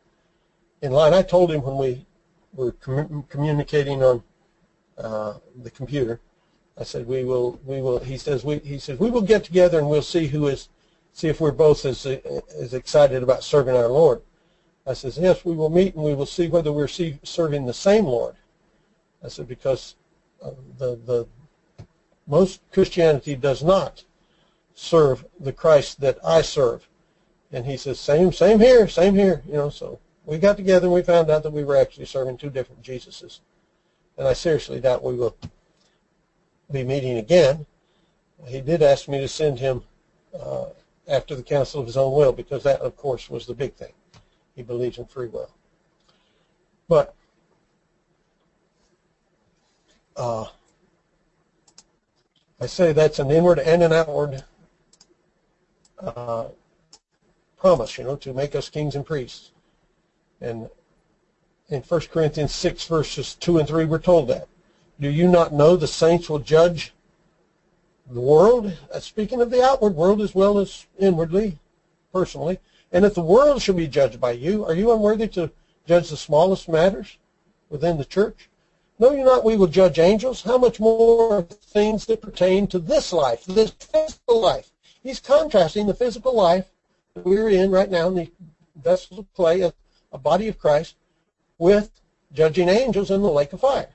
in 0.81 0.91
line. 0.91 1.13
I 1.13 1.21
told 1.21 1.51
him 1.51 1.61
when 1.61 1.77
we 1.77 2.05
were 2.53 2.73
com- 2.73 3.25
communicating 3.29 4.03
on 4.03 4.23
uh, 4.97 5.35
the 5.61 5.69
computer, 5.69 6.19
I 6.77 6.83
said 6.83 7.07
we 7.07 7.23
will 7.23 7.59
we 7.65 7.81
will. 7.81 7.99
He 7.99 8.17
says 8.17 8.43
we 8.43 8.57
he 8.59 8.79
says 8.79 8.99
we 8.99 9.11
will 9.11 9.21
get 9.21 9.43
together 9.43 9.77
and 9.77 9.89
we'll 9.89 10.01
see 10.01 10.27
who 10.27 10.47
is 10.47 10.69
see 11.13 11.27
if 11.27 11.39
we're 11.39 11.51
both 11.51 11.85
as, 11.85 12.05
as 12.05 12.73
excited 12.73 13.21
about 13.21 13.43
serving 13.43 13.75
our 13.75 13.87
Lord. 13.87 14.21
I 14.85 14.93
says, 14.93 15.17
yes, 15.17 15.45
we 15.45 15.55
will 15.55 15.69
meet 15.69 15.95
and 15.95 16.03
we 16.03 16.13
will 16.13 16.25
see 16.25 16.47
whether 16.47 16.71
we're 16.71 16.87
serving 16.87 17.65
the 17.65 17.73
same 17.73 18.05
Lord. 18.05 18.35
I 19.23 19.29
said, 19.29 19.47
because 19.47 19.95
uh, 20.43 20.51
the, 20.77 20.99
the 21.05 21.27
most 22.27 22.61
Christianity 22.71 23.35
does 23.35 23.63
not 23.63 24.03
serve 24.75 25.25
the 25.39 25.53
Christ 25.53 26.01
that 26.01 26.17
I 26.25 26.41
serve. 26.41 26.87
And 27.51 27.65
he 27.65 27.77
says, 27.77 27.99
same, 27.99 28.33
same 28.33 28.59
here, 28.59 28.87
same 28.87 29.15
here, 29.15 29.41
you 29.45 29.53
know, 29.53 29.69
so 29.69 29.99
we 30.25 30.37
got 30.37 30.57
together 30.57 30.87
and 30.87 30.93
we 30.93 31.01
found 31.01 31.29
out 31.29 31.43
that 31.43 31.53
we 31.53 31.63
were 31.63 31.77
actually 31.77 32.05
serving 32.05 32.37
two 32.37 32.49
different 32.49 32.81
Jesuses. 32.81 33.39
And 34.17 34.27
I 34.27 34.33
seriously 34.33 34.79
doubt 34.79 35.03
we 35.03 35.15
will 35.15 35.37
be 36.71 36.83
meeting 36.83 37.17
again. 37.17 37.65
He 38.47 38.59
did 38.59 38.81
ask 38.81 39.07
me 39.07 39.19
to 39.19 39.27
send 39.27 39.59
him 39.59 39.83
uh, 40.37 40.65
after 41.07 41.35
the 41.35 41.43
counsel 41.43 41.79
of 41.79 41.87
his 41.87 41.97
own 41.97 42.13
will 42.13 42.33
because 42.33 42.63
that, 42.63 42.81
of 42.81 42.97
course, 42.97 43.29
was 43.29 43.45
the 43.45 43.53
big 43.53 43.73
thing. 43.75 43.93
He 44.55 44.61
believes 44.61 44.97
in 44.97 45.05
free 45.05 45.27
will. 45.27 45.49
But 46.87 47.15
uh, 50.15 50.45
I 52.59 52.65
say 52.65 52.93
that's 52.93 53.19
an 53.19 53.31
inward 53.31 53.59
and 53.59 53.81
an 53.81 53.91
outward 53.91 54.43
uh, 55.99 56.45
promise, 57.57 57.97
you 57.97 58.03
know, 58.03 58.15
to 58.17 58.33
make 58.33 58.55
us 58.55 58.69
kings 58.69 58.95
and 58.95 59.05
priests. 59.05 59.51
And 60.41 60.69
in 61.69 61.81
1 61.81 62.01
Corinthians 62.11 62.53
6, 62.53 62.85
verses 62.87 63.35
2 63.35 63.59
and 63.59 63.67
3, 63.67 63.85
we're 63.85 63.97
told 63.97 64.27
that. 64.27 64.47
Do 64.99 65.09
you 65.09 65.27
not 65.27 65.53
know 65.53 65.75
the 65.75 65.87
saints 65.87 66.29
will 66.29 66.39
judge 66.39 66.93
the 68.09 68.19
world? 68.19 68.77
Speaking 68.99 69.41
of 69.41 69.49
the 69.49 69.63
outward 69.63 69.95
world 69.95 70.21
as 70.21 70.35
well 70.35 70.59
as 70.59 70.85
inwardly, 70.99 71.57
personally. 72.11 72.59
And 72.93 73.03
if 73.05 73.15
the 73.15 73.21
world 73.21 73.61
should 73.61 73.75
be 73.75 73.87
judged 73.87 74.21
by 74.21 74.31
you, 74.31 74.63
are 74.65 74.75
you 74.75 74.93
unworthy 74.93 75.27
to 75.29 75.51
judge 75.87 76.09
the 76.09 76.15
smallest 76.15 76.69
matters 76.69 77.17
within 77.69 77.97
the 77.97 78.05
church? 78.05 78.49
Know 78.99 79.11
you 79.11 79.23
not 79.23 79.43
we 79.43 79.57
will 79.57 79.67
judge 79.67 79.97
angels? 79.97 80.43
How 80.43 80.59
much 80.59 80.79
more 80.79 81.41
things 81.41 82.05
that 82.05 82.21
pertain 82.21 82.67
to 82.67 82.77
this 82.77 83.11
life, 83.11 83.45
this 83.45 83.71
physical 83.71 84.39
life? 84.39 84.71
He's 85.01 85.19
contrasting 85.19 85.87
the 85.87 85.95
physical 85.95 86.35
life 86.35 86.71
that 87.15 87.25
we're 87.25 87.49
in 87.49 87.71
right 87.71 87.89
now 87.89 88.07
in 88.09 88.15
the 88.15 88.31
vessels 88.75 89.19
of 89.19 89.33
clay, 89.33 89.61
a, 89.61 89.73
a 90.11 90.19
body 90.19 90.47
of 90.47 90.59
Christ, 90.59 90.95
with 91.57 91.99
judging 92.31 92.69
angels 92.69 93.09
in 93.09 93.23
the 93.23 93.31
lake 93.31 93.53
of 93.53 93.61
fire. 93.61 93.89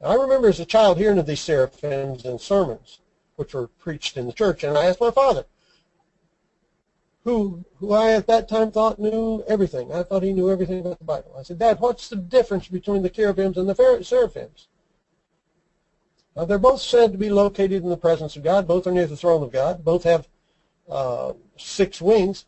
Now, 0.00 0.08
I 0.08 0.14
remember 0.14 0.48
as 0.48 0.60
a 0.60 0.64
child 0.64 0.96
hearing 0.96 1.18
of 1.18 1.26
these 1.26 1.40
seraphims 1.40 2.24
and 2.24 2.40
sermons 2.40 3.00
which 3.36 3.52
were 3.52 3.68
preached 3.68 4.16
in 4.16 4.26
the 4.26 4.32
church, 4.32 4.64
and 4.64 4.78
I 4.78 4.86
asked 4.86 5.00
my 5.00 5.10
father, 5.10 5.44
who, 7.24 7.64
who 7.76 7.92
I 7.92 8.12
at 8.12 8.26
that 8.26 8.48
time 8.48 8.70
thought 8.70 8.98
knew 8.98 9.42
everything. 9.46 9.92
I 9.92 10.02
thought 10.02 10.22
he 10.22 10.32
knew 10.32 10.50
everything 10.50 10.80
about 10.80 10.98
the 10.98 11.04
Bible. 11.04 11.34
I 11.38 11.42
said, 11.42 11.58
Dad, 11.58 11.80
what's 11.80 12.08
the 12.08 12.16
difference 12.16 12.68
between 12.68 13.02
the 13.02 13.10
cherubims 13.10 13.56
and 13.56 13.68
the 13.68 14.02
seraphims? 14.02 14.68
Now, 16.36 16.44
they're 16.44 16.58
both 16.58 16.80
said 16.80 17.12
to 17.12 17.18
be 17.18 17.30
located 17.30 17.82
in 17.82 17.88
the 17.88 17.96
presence 17.96 18.36
of 18.36 18.44
God. 18.44 18.68
Both 18.68 18.86
are 18.86 18.92
near 18.92 19.06
the 19.06 19.16
throne 19.16 19.42
of 19.42 19.50
God. 19.50 19.84
Both 19.84 20.04
have 20.04 20.28
uh, 20.88 21.32
six 21.56 22.00
wings. 22.00 22.44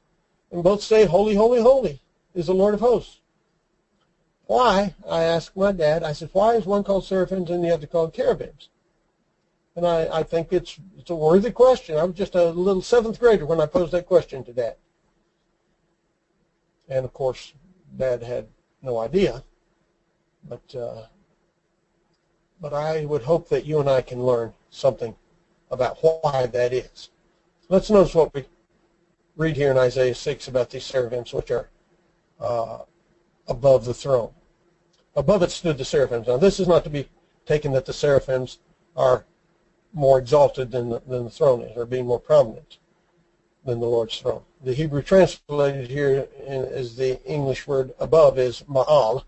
And 0.53 0.63
both 0.63 0.83
say, 0.83 1.05
Holy, 1.05 1.35
holy, 1.35 1.61
holy 1.61 2.01
is 2.35 2.47
the 2.47 2.55
Lord 2.55 2.75
of 2.75 2.81
hosts. 2.81 3.21
Why, 4.51 4.95
I 5.09 5.23
asked 5.23 5.57
my 5.57 5.71
dad, 5.71 6.03
I 6.03 6.13
said, 6.13 6.31
why 6.33 6.57
is 6.57 6.67
one 6.67 6.83
called 6.83 7.05
seraphims 7.05 7.51
and 7.51 7.65
the 7.65 7.73
other 7.73 7.87
called 7.87 8.13
cherubims? 8.13 8.69
And 9.77 9.87
I, 9.87 10.19
I 10.19 10.23
think 10.23 10.53
it's, 10.53 10.79
it's 10.99 11.11
a 11.11 11.15
worthy 11.15 11.51
question. 11.51 11.97
I 11.97 12.05
was 12.05 12.17
just 12.17 12.35
a 12.35 12.51
little 12.51 12.83
seventh 12.83 13.21
grader 13.21 13.47
when 13.47 13.61
I 13.61 13.67
posed 13.67 13.93
that 13.93 14.07
question 14.07 14.45
to 14.45 14.53
Dad. 14.53 14.77
And 16.89 17.05
of 17.05 17.13
course, 17.13 17.53
Dad 17.97 18.23
had 18.23 18.49
no 18.83 18.99
idea. 18.99 19.45
But, 20.49 20.75
uh, 20.75 21.03
but 22.61 22.75
I 22.75 23.05
would 23.05 23.23
hope 23.23 23.49
that 23.51 23.65
you 23.65 23.79
and 23.79 23.89
I 23.89 24.03
can 24.03 24.25
learn 24.25 24.53
something 24.71 25.15
about 25.71 25.99
why 26.01 26.47
that 26.47 26.73
is. 26.73 27.11
Let's 27.69 27.91
notice 27.91 28.15
what 28.15 28.35
we 28.35 28.45
read 29.37 29.57
here 29.57 29.71
in 29.71 29.79
Isaiah 29.79 30.15
6 30.15 30.49
about 30.49 30.71
these 30.71 30.85
seraphims, 30.85 31.33
which 31.33 31.51
are 31.51 31.69
uh, 32.41 32.79
above 33.47 33.85
the 33.85 33.95
throne. 33.95 34.33
Above 35.15 35.43
it 35.43 35.51
stood 35.51 35.79
the 35.79 35.85
seraphims. 35.85 36.27
Now, 36.27 36.37
this 36.37 36.59
is 36.59 36.67
not 36.67 36.85
to 36.85 36.91
be 36.91 37.09
taken 37.47 37.73
that 37.73 37.87
the 37.87 37.93
seraphims 37.93 38.59
are 38.97 39.25
more 39.93 40.19
exalted 40.19 40.71
than 40.71 40.89
the, 40.89 41.01
than 41.07 41.25
the 41.25 41.31
throne 41.31 41.63
is, 41.63 41.77
or 41.77 41.87
being 41.87 42.07
more 42.07 42.21
prominent 42.21 42.79
than 43.65 43.81
the 43.81 43.87
Lord's 43.87 44.19
throne. 44.19 44.43
The 44.63 44.75
Hebrew 44.75 45.03
translated 45.03 45.91
here 45.91 46.29
is 46.39 46.97
the 46.97 47.23
English 47.25 47.67
word 47.67 47.93
above 47.99 48.39
is 48.39 48.63
ma'al, 48.69 49.25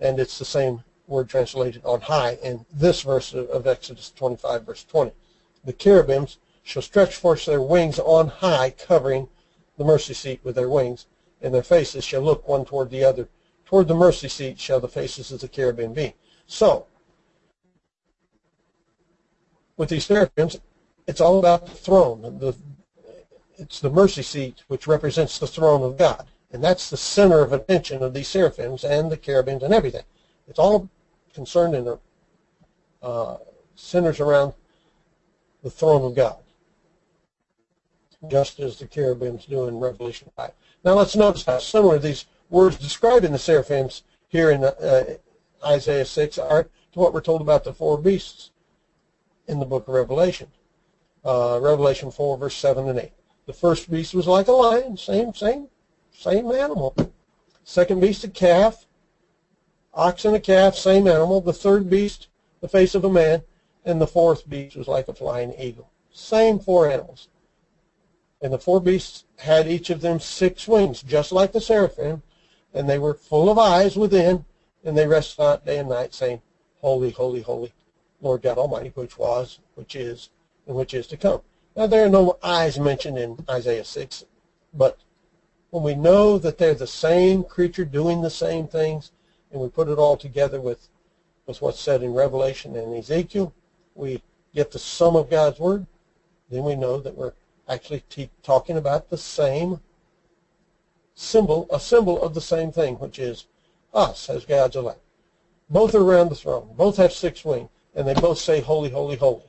and 0.00 0.18
it's 0.18 0.38
the 0.38 0.44
same 0.44 0.82
word 1.06 1.28
translated 1.28 1.82
on 1.84 2.02
high 2.02 2.38
in 2.42 2.66
this 2.72 3.02
verse 3.02 3.34
of 3.34 3.66
Exodus 3.66 4.12
25, 4.16 4.64
verse 4.64 4.84
20. 4.84 5.12
The 5.64 5.72
cherubims 5.72 6.38
shall 6.62 6.82
stretch 6.82 7.14
forth 7.14 7.46
their 7.46 7.62
wings 7.62 7.98
on 7.98 8.28
high, 8.28 8.70
covering 8.70 9.28
the 9.78 9.84
mercy 9.84 10.14
seat 10.14 10.40
with 10.44 10.54
their 10.54 10.68
wings, 10.68 11.06
and 11.40 11.54
their 11.54 11.62
faces 11.62 12.04
shall 12.04 12.20
look 12.20 12.46
one 12.46 12.64
toward 12.64 12.90
the 12.90 13.04
other. 13.04 13.28
Toward 13.64 13.88
the 13.88 13.94
mercy 13.94 14.28
seat 14.28 14.58
shall 14.58 14.80
the 14.80 14.88
faces 14.88 15.30
of 15.32 15.40
the 15.40 15.48
cherubim 15.48 15.92
be. 15.92 16.14
So, 16.46 16.86
with 19.78 19.88
these 19.88 20.04
seraphims, 20.04 20.58
it's 21.06 21.22
all 21.22 21.38
about 21.38 21.66
the 21.66 21.72
throne. 21.72 22.20
The, 22.38 22.54
it's 23.56 23.80
the 23.80 23.90
mercy 23.90 24.22
seat 24.22 24.62
which 24.68 24.86
represents 24.86 25.38
the 25.38 25.46
throne 25.46 25.82
of 25.82 25.96
God. 25.96 26.26
And 26.50 26.62
that's 26.62 26.90
the 26.90 26.96
center 26.96 27.40
of 27.40 27.52
attention 27.52 28.02
of 28.02 28.12
these 28.12 28.28
seraphims 28.28 28.84
and 28.84 29.10
the 29.10 29.16
cherubims 29.16 29.62
and 29.62 29.72
everything. 29.72 30.04
It's 30.46 30.58
all 30.58 30.90
concerned 31.32 31.74
in 31.74 31.96
uh, 33.02 33.36
centers 33.74 34.20
around 34.20 34.52
the 35.62 35.70
throne 35.70 36.04
of 36.04 36.14
God, 36.14 36.38
just 38.28 38.60
as 38.60 38.78
the 38.78 38.86
cherubims 38.86 39.46
do 39.46 39.66
in 39.66 39.78
Revelation 39.78 40.30
5. 40.36 40.50
Now 40.84 40.94
let's 40.94 41.16
notice 41.16 41.44
how 41.44 41.58
similar 41.58 41.98
these 41.98 42.26
words 42.48 42.76
describing 42.76 43.32
the 43.32 43.38
seraphims 43.38 44.02
here 44.28 44.50
in 44.50 44.64
uh, 44.64 45.04
Isaiah 45.64 46.04
6 46.04 46.38
are 46.38 46.64
to 46.64 46.98
what 46.98 47.12
we're 47.12 47.20
told 47.20 47.40
about 47.40 47.64
the 47.64 47.72
four 47.72 47.98
beasts 47.98 48.50
in 49.48 49.58
the 49.58 49.66
book 49.66 49.88
of 49.88 49.94
Revelation. 49.94 50.48
Uh, 51.24 51.58
Revelation 51.60 52.10
4, 52.10 52.38
verse 52.38 52.54
7 52.56 52.88
and 52.88 52.98
8. 52.98 53.10
The 53.46 53.52
first 53.52 53.90
beast 53.90 54.14
was 54.14 54.26
like 54.26 54.46
a 54.46 54.52
lion, 54.52 54.96
same, 54.96 55.34
same, 55.34 55.68
same 56.12 56.52
animal. 56.52 56.94
Second 57.64 58.00
beast, 58.00 58.24
a 58.24 58.28
calf. 58.28 58.86
Ox 59.94 60.24
and 60.24 60.36
a 60.36 60.40
calf, 60.40 60.76
same 60.76 61.08
animal. 61.08 61.40
The 61.40 61.52
third 61.52 61.90
beast, 61.90 62.28
the 62.60 62.68
face 62.68 62.94
of 62.94 63.04
a 63.04 63.10
man. 63.10 63.42
And 63.84 64.00
the 64.00 64.06
fourth 64.06 64.48
beast 64.48 64.76
was 64.76 64.86
like 64.86 65.08
a 65.08 65.14
flying 65.14 65.54
eagle. 65.58 65.90
Same 66.12 66.58
four 66.58 66.90
animals. 66.90 67.28
And 68.42 68.52
the 68.52 68.58
four 68.58 68.80
beasts 68.80 69.24
had 69.38 69.66
each 69.66 69.90
of 69.90 70.02
them 70.02 70.20
six 70.20 70.68
wings, 70.68 71.02
just 71.02 71.32
like 71.32 71.52
the 71.52 71.60
seraphim, 71.60 72.22
and 72.72 72.88
they 72.88 72.98
were 72.98 73.14
full 73.14 73.50
of 73.50 73.58
eyes 73.58 73.96
within, 73.96 74.44
and 74.84 74.96
they 74.96 75.06
rest 75.06 75.38
not 75.38 75.64
day 75.64 75.78
and 75.78 75.88
night, 75.88 76.14
saying, 76.14 76.42
Holy, 76.80 77.10
holy, 77.10 77.40
holy 77.40 77.72
Lord 78.20 78.42
God 78.42 78.58
Almighty, 78.58 78.90
which 78.94 79.18
was, 79.18 79.60
which 79.74 79.94
is, 79.94 80.30
and 80.66 80.76
which 80.76 80.94
is 80.94 81.06
to 81.08 81.16
come. 81.16 81.40
Now, 81.76 81.86
there 81.86 82.04
are 82.04 82.08
no 82.08 82.38
eyes 82.42 82.78
mentioned 82.78 83.18
in 83.18 83.38
Isaiah 83.48 83.84
6, 83.84 84.24
but 84.74 84.98
when 85.70 85.82
we 85.82 85.94
know 85.94 86.38
that 86.38 86.58
they're 86.58 86.74
the 86.74 86.86
same 86.86 87.44
creature 87.44 87.84
doing 87.84 88.20
the 88.20 88.30
same 88.30 88.66
things, 88.66 89.12
and 89.52 89.60
we 89.60 89.68
put 89.68 89.88
it 89.88 89.98
all 89.98 90.16
together 90.16 90.60
with, 90.60 90.88
with 91.46 91.62
what's 91.62 91.80
said 91.80 92.02
in 92.02 92.12
Revelation 92.12 92.74
and 92.76 92.94
Ezekiel, 92.96 93.52
we 93.94 94.22
get 94.54 94.72
the 94.72 94.78
sum 94.78 95.14
of 95.14 95.30
God's 95.30 95.60
Word, 95.60 95.86
then 96.50 96.64
we 96.64 96.74
know 96.74 96.98
that 96.98 97.16
we're 97.16 97.34
actually 97.68 98.02
talking 98.42 98.76
about 98.76 99.10
the 99.10 99.16
same 99.16 99.80
symbol, 101.14 101.66
a 101.70 101.78
symbol 101.78 102.20
of 102.22 102.34
the 102.34 102.40
same 102.40 102.72
thing, 102.72 102.96
which 102.98 103.18
is 103.18 103.46
us 103.94 104.28
as 104.28 104.44
God's 104.44 104.76
elect. 104.76 105.00
Both 105.70 105.94
are 105.94 106.02
around 106.02 106.30
the 106.30 106.34
throne. 106.34 106.70
Both 106.76 106.96
have 106.96 107.12
six 107.12 107.44
wings 107.44 107.68
and 107.98 108.06
they 108.06 108.14
both 108.14 108.38
say, 108.38 108.60
Holy, 108.60 108.88
holy, 108.88 109.16
holy. 109.16 109.42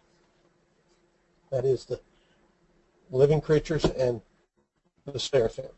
That 1.52 1.66
is 1.66 1.86
the 1.86 2.00
living 3.12 3.40
creatures 3.40 3.86
and 3.86 4.22
the 5.06 5.20
seraphim. 5.20 5.70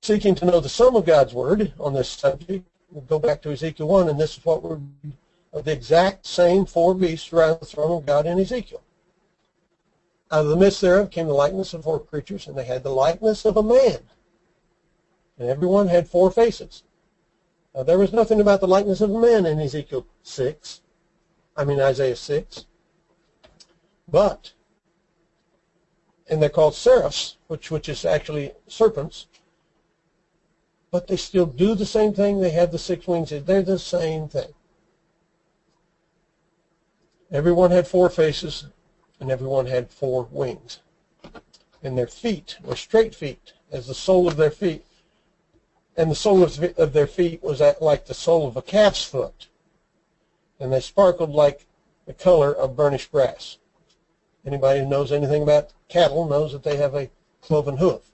Seeking 0.00 0.36
to 0.36 0.44
know 0.44 0.60
the 0.60 0.68
sum 0.68 0.94
of 0.94 1.04
God's 1.04 1.34
word 1.34 1.72
on 1.80 1.94
this 1.94 2.08
subject, 2.08 2.64
we'll 2.92 3.02
go 3.02 3.18
back 3.18 3.42
to 3.42 3.50
Ezekiel 3.50 3.88
1, 3.88 4.08
and 4.08 4.20
this 4.20 4.38
is 4.38 4.44
what 4.44 4.62
we're 4.62 4.78
of 5.52 5.64
the 5.64 5.72
exact 5.72 6.26
same 6.26 6.64
four 6.64 6.94
beasts 6.94 7.32
around 7.32 7.58
the 7.58 7.66
throne 7.66 7.98
of 7.98 8.06
God 8.06 8.26
in 8.26 8.38
Ezekiel. 8.38 8.82
Out 10.30 10.44
of 10.44 10.48
the 10.48 10.56
midst 10.56 10.80
thereof 10.80 11.10
came 11.10 11.26
the 11.26 11.32
likeness 11.32 11.74
of 11.74 11.82
four 11.82 11.98
creatures, 11.98 12.46
and 12.46 12.56
they 12.56 12.64
had 12.64 12.84
the 12.84 12.90
likeness 12.90 13.44
of 13.44 13.56
a 13.56 13.62
man. 13.62 13.98
And 15.38 15.48
every 15.48 15.66
one 15.66 15.88
had 15.88 16.06
four 16.06 16.30
faces. 16.30 16.84
Uh, 17.78 17.84
there 17.84 17.98
was 17.98 18.12
nothing 18.12 18.40
about 18.40 18.60
the 18.60 18.66
likeness 18.66 19.00
of 19.00 19.08
man 19.08 19.46
in 19.46 19.60
Ezekiel 19.60 20.04
6. 20.24 20.80
I 21.56 21.64
mean 21.64 21.78
Isaiah 21.78 22.16
6. 22.16 22.66
But 24.08 24.52
and 26.28 26.42
they're 26.42 26.48
called 26.48 26.74
seraphs, 26.74 27.36
which 27.46 27.70
which 27.70 27.88
is 27.88 28.04
actually 28.04 28.50
serpents. 28.66 29.28
But 30.90 31.06
they 31.06 31.16
still 31.16 31.46
do 31.46 31.76
the 31.76 31.86
same 31.86 32.12
thing. 32.12 32.40
They 32.40 32.50
have 32.50 32.72
the 32.72 32.78
six 32.78 33.06
wings. 33.06 33.30
They're 33.30 33.62
the 33.62 33.78
same 33.78 34.28
thing. 34.28 34.52
Everyone 37.30 37.70
had 37.70 37.86
four 37.86 38.10
faces, 38.10 38.66
and 39.20 39.30
everyone 39.30 39.66
had 39.66 39.90
four 39.90 40.26
wings. 40.32 40.80
And 41.82 41.96
their 41.96 42.06
feet 42.08 42.58
were 42.64 42.74
straight 42.74 43.14
feet, 43.14 43.52
as 43.70 43.86
the 43.86 43.94
sole 43.94 44.26
of 44.26 44.36
their 44.36 44.50
feet. 44.50 44.84
And 45.98 46.12
the 46.12 46.14
sole 46.14 46.44
of 46.44 46.92
their 46.92 47.08
feet 47.08 47.42
was 47.42 47.60
like 47.80 48.06
the 48.06 48.14
sole 48.14 48.46
of 48.46 48.56
a 48.56 48.62
calf's 48.62 49.04
foot. 49.04 49.48
And 50.60 50.72
they 50.72 50.78
sparkled 50.78 51.30
like 51.30 51.66
the 52.06 52.14
color 52.14 52.54
of 52.54 52.76
burnished 52.76 53.10
brass. 53.10 53.58
Anybody 54.46 54.78
who 54.78 54.86
knows 54.86 55.10
anything 55.10 55.42
about 55.42 55.72
cattle 55.88 56.24
knows 56.28 56.52
that 56.52 56.62
they 56.62 56.76
have 56.76 56.94
a 56.94 57.10
cloven 57.42 57.78
hoof. 57.78 58.12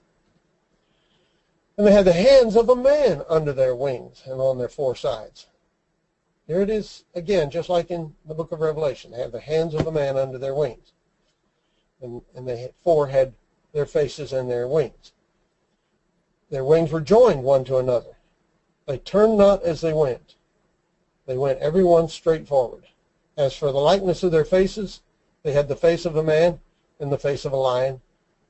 And 1.77 1.85
they 1.85 1.91
had 1.91 2.05
the 2.05 2.13
hands 2.13 2.55
of 2.55 2.69
a 2.69 2.75
man 2.75 3.21
under 3.29 3.53
their 3.53 3.75
wings 3.75 4.23
and 4.25 4.41
on 4.41 4.57
their 4.57 4.67
four 4.67 4.95
sides. 4.95 5.45
There 6.47 6.61
it 6.61 6.71
is 6.71 7.03
again, 7.13 7.51
just 7.51 7.69
like 7.69 7.91
in 7.91 8.15
the 8.25 8.33
book 8.33 8.51
of 8.51 8.61
Revelation. 8.61 9.11
They 9.11 9.19
have 9.19 9.31
the 9.31 9.39
hands 9.39 9.75
of 9.75 9.85
a 9.85 9.91
man 9.91 10.17
under 10.17 10.39
their 10.39 10.55
wings. 10.55 10.93
And, 12.01 12.23
and 12.33 12.47
they 12.47 12.71
four 12.83 13.05
had 13.07 13.33
their 13.73 13.85
faces 13.85 14.33
and 14.33 14.49
their 14.49 14.67
wings. 14.67 15.11
Their 16.49 16.63
wings 16.63 16.91
were 16.91 17.01
joined 17.01 17.43
one 17.43 17.63
to 17.65 17.77
another. 17.77 18.17
They 18.85 18.99
turned 18.99 19.37
not 19.37 19.63
as 19.63 19.81
they 19.81 19.93
went. 19.93 20.35
They 21.25 21.37
went 21.37 21.59
every 21.59 21.83
one 21.83 22.07
straight 22.07 22.47
forward. 22.47 22.85
As 23.35 23.55
for 23.55 23.71
the 23.71 23.79
likeness 23.79 24.21
of 24.21 24.31
their 24.31 24.45
faces, 24.45 25.01
they 25.41 25.53
had 25.53 25.67
the 25.67 25.75
face 25.75 26.05
of 26.05 26.15
a 26.15 26.23
man 26.23 26.59
and 26.99 27.11
the 27.11 27.17
face 27.17 27.45
of 27.45 27.51
a 27.51 27.57
lion 27.57 28.01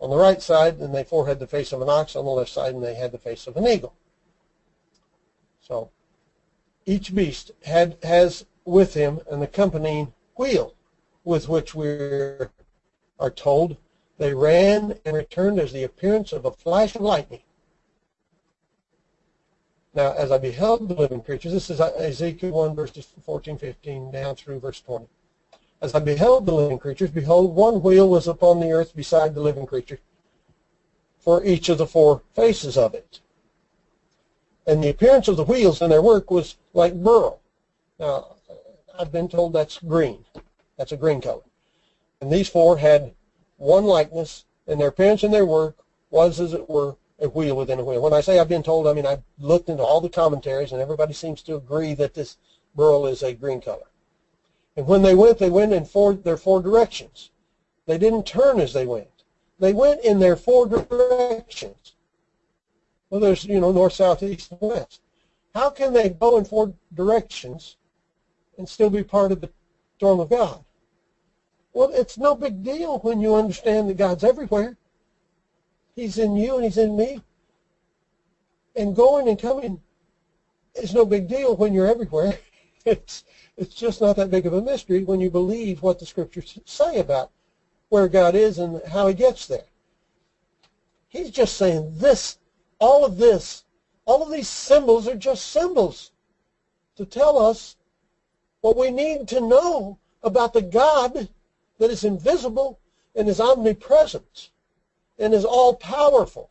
on 0.01 0.09
the 0.09 0.17
right 0.17 0.41
side, 0.41 0.79
and 0.79 0.93
they 0.93 1.05
four 1.05 1.25
had 1.25 1.39
the 1.39 1.47
face 1.47 1.71
of 1.71 1.81
an 1.81 1.89
ox 1.89 2.15
on 2.15 2.25
the 2.25 2.31
left 2.31 2.51
side, 2.51 2.75
and 2.75 2.83
they 2.83 2.95
had 2.95 3.13
the 3.13 3.17
face 3.17 3.47
of 3.47 3.55
an 3.55 3.65
eagle. 3.65 3.93
So 5.61 5.89
each 6.85 7.15
beast 7.15 7.51
had 7.63 7.97
has 8.03 8.45
with 8.65 8.93
him 8.93 9.21
an 9.29 9.41
accompanying 9.41 10.13
wheel, 10.35 10.73
with 11.23 11.47
which 11.47 11.73
we 11.73 11.87
are 11.87 13.31
told 13.35 13.77
they 14.17 14.33
ran 14.33 14.99
and 15.05 15.15
returned 15.15 15.59
as 15.59 15.71
the 15.71 15.83
appearance 15.83 16.33
of 16.33 16.45
a 16.45 16.51
flash 16.51 16.95
of 16.95 17.01
lightning. 17.01 17.41
Now, 19.95 20.11
as 20.11 20.29
I 20.29 20.37
beheld 20.37 20.89
the 20.89 20.93
living 20.93 21.21
creatures, 21.21 21.53
this 21.53 21.69
is 21.69 21.79
Ezekiel 21.79 22.51
1, 22.51 22.75
verses 22.75 23.07
14, 23.23 23.57
15, 23.57 24.11
down 24.11 24.35
through 24.35 24.59
verse 24.59 24.81
20. 24.81 25.07
As 25.81 25.95
I 25.95 25.99
beheld 25.99 26.45
the 26.45 26.53
living 26.53 26.79
creatures, 26.79 27.11
behold, 27.11 27.55
one 27.55 27.81
wheel 27.81 28.09
was 28.09 28.27
upon 28.27 28.59
the 28.59 28.71
earth 28.71 28.93
beside 28.93 29.33
the 29.33 29.41
living 29.41 29.65
creature 29.65 29.99
for 31.17 31.45
each 31.45 31.69
of 31.69 31.77
the 31.77 31.87
four 31.87 32.21
faces 32.33 32.77
of 32.77 32.93
it. 32.93 33.21
And 34.67 34.83
the 34.83 34.89
appearance 34.89 35.29
of 35.29 35.37
the 35.37 35.45
wheels 35.45 35.81
and 35.81 35.91
their 35.91 36.01
work 36.01 36.29
was 36.29 36.57
like 36.73 37.01
beryl. 37.01 37.39
Now, 37.97 38.35
I've 38.99 39.13
been 39.13 39.29
told 39.29 39.53
that's 39.53 39.79
green. 39.79 40.25
That's 40.77 40.91
a 40.91 40.97
green 40.97 41.21
color. 41.21 41.43
And 42.19 42.31
these 42.31 42.49
four 42.49 42.77
had 42.77 43.13
one 43.57 43.85
likeness, 43.85 44.43
and 44.67 44.79
their 44.79 44.89
appearance 44.89 45.23
and 45.23 45.33
their 45.33 45.45
work 45.45 45.77
was, 46.09 46.41
as 46.41 46.53
it 46.53 46.69
were, 46.69 46.97
wheel 47.19 47.55
within 47.55 47.79
a 47.79 47.83
wheel. 47.83 48.01
When 48.01 48.13
I 48.13 48.21
say 48.21 48.39
I've 48.39 48.49
been 48.49 48.63
told, 48.63 48.87
I 48.87 48.93
mean 48.93 49.05
I've 49.05 49.23
looked 49.39 49.69
into 49.69 49.83
all 49.83 50.01
the 50.01 50.09
commentaries, 50.09 50.71
and 50.71 50.81
everybody 50.81 51.13
seems 51.13 51.41
to 51.43 51.55
agree 51.55 51.93
that 51.95 52.13
this 52.13 52.37
beryl 52.75 53.05
is 53.05 53.23
a 53.23 53.33
green 53.33 53.61
color. 53.61 53.87
And 54.75 54.85
when 54.85 55.01
they 55.01 55.15
went, 55.15 55.39
they 55.39 55.49
went 55.49 55.73
in 55.73 55.85
four, 55.85 56.13
their 56.13 56.37
four 56.37 56.61
directions. 56.61 57.31
They 57.85 57.97
didn't 57.97 58.25
turn 58.25 58.59
as 58.59 58.73
they 58.73 58.85
went. 58.85 59.07
They 59.59 59.71
went 59.71 60.03
in 60.03 60.19
their 60.19 60.35
four 60.35 60.67
directions. 60.67 61.93
Well, 63.09 63.21
there's, 63.21 63.45
you 63.45 63.59
know, 63.59 63.71
north, 63.71 63.93
south, 63.93 64.21
east, 64.21 64.51
and 64.51 64.59
west. 64.59 64.99
How 65.53 65.69
can 65.69 65.93
they 65.93 66.09
go 66.09 66.37
in 66.37 66.43
four 66.43 66.73
directions 66.93 67.77
and 68.57 68.67
still 68.67 68.89
be 68.89 69.03
part 69.03 69.31
of 69.31 69.39
the 69.39 69.49
throne 69.99 70.19
of 70.19 70.29
God? 70.29 70.65
Well, 71.71 71.91
it's 71.93 72.17
no 72.17 72.35
big 72.35 72.63
deal 72.63 72.99
when 72.99 73.21
you 73.21 73.35
understand 73.35 73.89
that 73.89 73.97
God's 73.97 74.23
everywhere. 74.23 74.77
He's 75.95 76.17
in 76.17 76.35
you 76.35 76.55
and 76.55 76.63
he's 76.63 76.77
in 76.77 76.95
me. 76.95 77.21
And 78.75 78.95
going 78.95 79.29
and 79.29 79.39
coming 79.39 79.81
is 80.75 80.93
no 80.93 81.05
big 81.05 81.27
deal 81.27 81.55
when 81.55 81.73
you're 81.73 81.87
everywhere. 81.87 82.37
It's 82.87 83.23
it's 83.57 83.73
just 83.73 83.99
not 83.99 84.15
that 84.17 84.29
big 84.29 84.45
of 84.45 84.53
a 84.53 84.61
mystery 84.61 85.03
when 85.03 85.19
you 85.19 85.31
believe 85.31 85.81
what 85.81 85.97
the 85.97 86.05
scriptures 86.05 86.59
say 86.65 86.99
about 86.99 87.31
where 87.89 88.07
God 88.07 88.35
is 88.35 88.59
and 88.59 88.79
how 88.85 89.07
he 89.07 89.15
gets 89.15 89.47
there. 89.47 89.65
He's 91.07 91.31
just 91.31 91.55
saying 91.57 91.97
this, 91.97 92.37
all 92.79 93.03
of 93.03 93.17
this, 93.17 93.63
all 94.05 94.21
of 94.21 94.29
these 94.29 94.47
symbols 94.47 95.07
are 95.07 95.15
just 95.15 95.47
symbols 95.47 96.11
to 96.95 97.05
tell 97.05 97.39
us 97.39 97.75
what 98.61 98.77
we 98.77 98.91
need 98.91 99.27
to 99.29 99.39
know 99.39 99.97
about 100.21 100.53
the 100.53 100.61
God 100.61 101.27
that 101.79 101.89
is 101.89 102.03
invisible 102.03 102.77
and 103.15 103.27
is 103.27 103.39
omnipresent 103.39 104.51
and 105.17 105.33
is 105.33 105.45
all 105.45 105.73
powerful. 105.75 106.49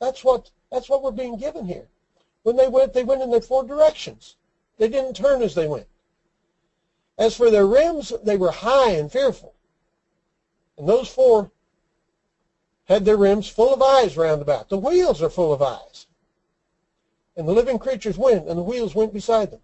That's 0.00 0.24
what 0.24 0.50
that's 0.70 0.88
what 0.88 1.02
we're 1.02 1.10
being 1.10 1.36
given 1.36 1.66
here. 1.66 1.88
When 2.42 2.56
they 2.56 2.68
went, 2.68 2.92
they 2.92 3.04
went 3.04 3.22
in 3.22 3.30
their 3.30 3.40
four 3.40 3.62
directions. 3.62 4.36
They 4.78 4.88
didn't 4.88 5.14
turn 5.14 5.42
as 5.42 5.54
they 5.54 5.66
went. 5.66 5.86
As 7.18 7.36
for 7.36 7.50
their 7.50 7.66
rims, 7.66 8.12
they 8.24 8.36
were 8.36 8.50
high 8.50 8.90
and 8.90 9.12
fearful. 9.12 9.54
And 10.78 10.88
those 10.88 11.08
four 11.08 11.50
had 12.84 13.04
their 13.04 13.16
rims 13.16 13.48
full 13.48 13.72
of 13.72 13.82
eyes 13.82 14.16
round 14.16 14.42
about. 14.42 14.68
The 14.68 14.78
wheels 14.78 15.22
are 15.22 15.28
full 15.28 15.52
of 15.52 15.62
eyes. 15.62 16.06
And 17.36 17.46
the 17.46 17.52
living 17.52 17.78
creatures 17.78 18.18
went, 18.18 18.48
and 18.48 18.58
the 18.58 18.62
wheels 18.62 18.94
went 18.94 19.12
beside 19.12 19.50
them. 19.50 19.60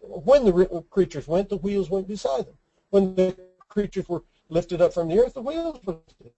When 0.00 0.44
the 0.44 0.84
creatures 0.90 1.26
went, 1.26 1.48
the 1.48 1.56
wheels 1.56 1.88
went 1.88 2.08
beside 2.08 2.46
them. 2.46 2.58
When 2.90 3.14
the 3.14 3.34
creatures 3.68 4.08
were 4.08 4.22
lifted 4.48 4.80
up 4.82 4.92
from 4.92 5.08
the 5.08 5.18
earth, 5.18 5.34
the 5.34 5.40
wheels 5.42 5.78
were 5.86 5.94
lifted. 5.94 6.32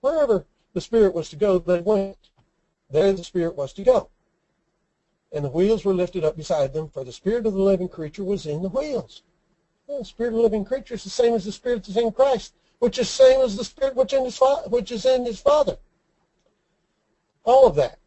Wherever 0.00 0.46
the 0.72 0.80
Spirit 0.80 1.14
was 1.14 1.28
to 1.30 1.36
go, 1.36 1.58
they 1.58 1.80
went. 1.80 2.30
There 2.90 3.12
the 3.12 3.24
Spirit 3.24 3.56
was 3.56 3.72
to 3.74 3.82
go 3.82 4.10
and 5.32 5.44
the 5.44 5.50
wheels 5.50 5.84
were 5.84 5.94
lifted 5.94 6.24
up 6.24 6.36
beside 6.36 6.72
them, 6.72 6.88
for 6.88 7.04
the 7.04 7.12
spirit 7.12 7.46
of 7.46 7.52
the 7.52 7.62
living 7.62 7.88
creature 7.88 8.24
was 8.24 8.46
in 8.46 8.62
the 8.62 8.68
wheels. 8.68 9.22
Well, 9.86 10.00
the 10.00 10.04
spirit 10.04 10.30
of 10.30 10.36
the 10.36 10.42
living 10.42 10.64
creature 10.64 10.94
is 10.94 11.04
the 11.04 11.10
same 11.10 11.34
as 11.34 11.44
the 11.44 11.52
spirit 11.52 11.84
that's 11.84 11.96
in 11.96 12.12
Christ, 12.12 12.54
which 12.78 12.98
is 12.98 13.06
the 13.06 13.24
same 13.24 13.40
as 13.40 13.56
the 13.56 13.64
spirit 13.64 13.94
which, 13.94 14.12
in 14.12 14.24
his 14.24 14.36
fa- 14.36 14.64
which 14.68 14.90
is 14.90 15.04
in 15.04 15.24
his 15.24 15.40
Father. 15.40 15.76
All 17.44 17.66
of 17.66 17.76
that. 17.76 17.98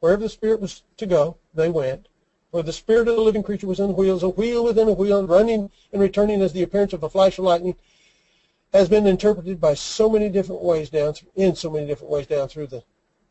Wherever 0.00 0.22
the 0.22 0.28
spirit 0.28 0.60
was 0.60 0.82
to 0.96 1.06
go, 1.06 1.36
they 1.54 1.68
went. 1.68 2.08
For 2.50 2.62
the 2.62 2.72
spirit 2.72 3.08
of 3.08 3.16
the 3.16 3.22
living 3.22 3.42
creature 3.42 3.66
was 3.66 3.80
in 3.80 3.88
the 3.88 3.94
wheels, 3.94 4.22
a 4.22 4.28
wheel 4.28 4.64
within 4.64 4.88
a 4.88 4.92
wheel, 4.92 5.26
running 5.26 5.70
and 5.92 6.02
returning 6.02 6.42
as 6.42 6.52
the 6.52 6.62
appearance 6.62 6.92
of 6.92 7.02
a 7.02 7.08
flash 7.08 7.38
of 7.38 7.44
lightning, 7.44 7.76
has 8.76 8.88
been 8.88 9.06
interpreted 9.06 9.60
by 9.60 9.74
so 9.74 10.08
many 10.08 10.28
different 10.28 10.62
ways 10.62 10.90
down 10.90 11.14
in 11.34 11.54
so 11.54 11.70
many 11.70 11.86
different 11.86 12.10
ways 12.10 12.26
down 12.26 12.48
through 12.48 12.66
the 12.66 12.82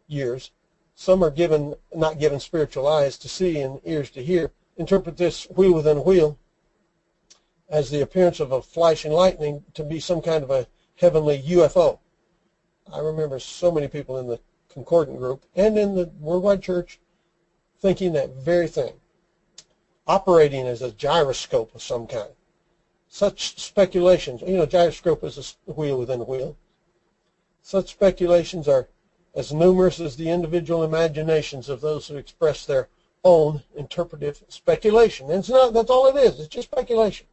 years 0.08 0.52
some 0.96 1.22
are 1.24 1.30
given 1.30 1.76
not 1.94 2.20
given 2.20 2.40
spiritual 2.40 2.88
eyes 2.88 3.18
to 3.18 3.28
see 3.28 3.60
and 3.60 3.82
ears 3.84 4.10
to 4.12 4.24
hear. 4.24 4.52
Interpret 4.78 5.18
this 5.18 5.44
wheel 5.50 5.74
within 5.74 5.98
a 5.98 6.02
wheel 6.02 6.40
as 7.70 7.90
the 7.90 8.02
appearance 8.02 8.40
of 8.40 8.54
a 8.54 8.62
flashing 8.62 9.12
lightning 9.12 9.66
to 9.74 9.84
be 9.84 10.00
some 10.00 10.22
kind 10.22 10.44
of 10.44 10.50
a 10.50 10.68
heavenly 10.96 11.42
UFO. 11.42 12.00
I 12.92 13.00
remember 13.00 13.40
so 13.40 13.72
many 13.72 13.90
people 13.90 14.18
in 14.18 14.28
the 14.28 14.40
Concordant 14.70 15.18
group 15.18 15.46
and 15.56 15.78
in 15.78 15.96
the 15.96 16.12
Worldwide 16.20 16.62
Church 16.62 17.00
thinking 17.80 18.14
that 18.14 18.36
very 18.36 18.68
thing, 18.68 18.94
operating 20.08 20.66
as 20.66 20.82
a 20.82 20.92
gyroscope 20.92 21.76
of 21.76 21.82
some 21.82 22.08
kind. 22.08 22.32
Such 23.16 23.58
speculations, 23.62 24.42
you 24.42 24.58
know, 24.58 24.66
gyroscope 24.66 25.24
is 25.24 25.56
a 25.70 25.72
wheel 25.72 25.98
within 25.98 26.20
a 26.20 26.26
wheel. 26.26 26.58
Such 27.62 27.92
speculations 27.92 28.68
are 28.68 28.90
as 29.34 29.54
numerous 29.54 30.02
as 30.02 30.18
the 30.18 30.30
individual 30.30 30.84
imaginations 30.84 31.70
of 31.70 31.80
those 31.80 32.10
who 32.10 32.18
express 32.18 32.66
their 32.66 32.90
own 33.24 33.64
interpretive 33.74 34.44
speculation. 34.50 35.30
And 35.30 35.40
it's 35.40 35.48
not, 35.48 35.72
that's 35.72 35.90
all 35.90 36.08
it 36.08 36.18
is. 36.18 36.42
It's 36.42 36.50
just 36.50 36.70
speculation. 36.70 37.26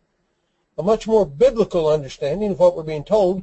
A 0.78 0.84
much 0.84 1.09
more 1.09 1.26
biblical 1.26 1.88
understanding 1.88 2.52
of 2.52 2.61
what 2.61 2.76
we're 2.76 2.84
being 2.84 3.02
told 3.02 3.42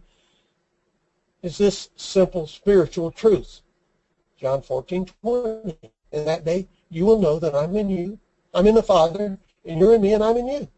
is 1.41 1.57
this 1.57 1.89
simple 1.97 2.47
spiritual 2.47 3.11
truth. 3.11 3.59
John 4.37 4.61
14, 4.61 5.07
20. 5.21 5.77
In 6.13 6.23
that 6.23 6.45
day, 6.45 6.69
you 6.89 7.05
will 7.05 7.19
know 7.19 7.37
that 7.37 7.53
I'm 7.53 7.75
in 7.75 7.89
you, 7.89 8.17
I'm 8.53 8.65
in 8.65 8.75
the 8.75 8.81
Father, 8.81 9.37
and 9.65 9.77
you're 9.77 9.93
in 9.93 9.99
me, 10.01 10.13
and 10.13 10.23
I'm 10.23 10.37
in 10.37 10.47
you. 10.47 10.69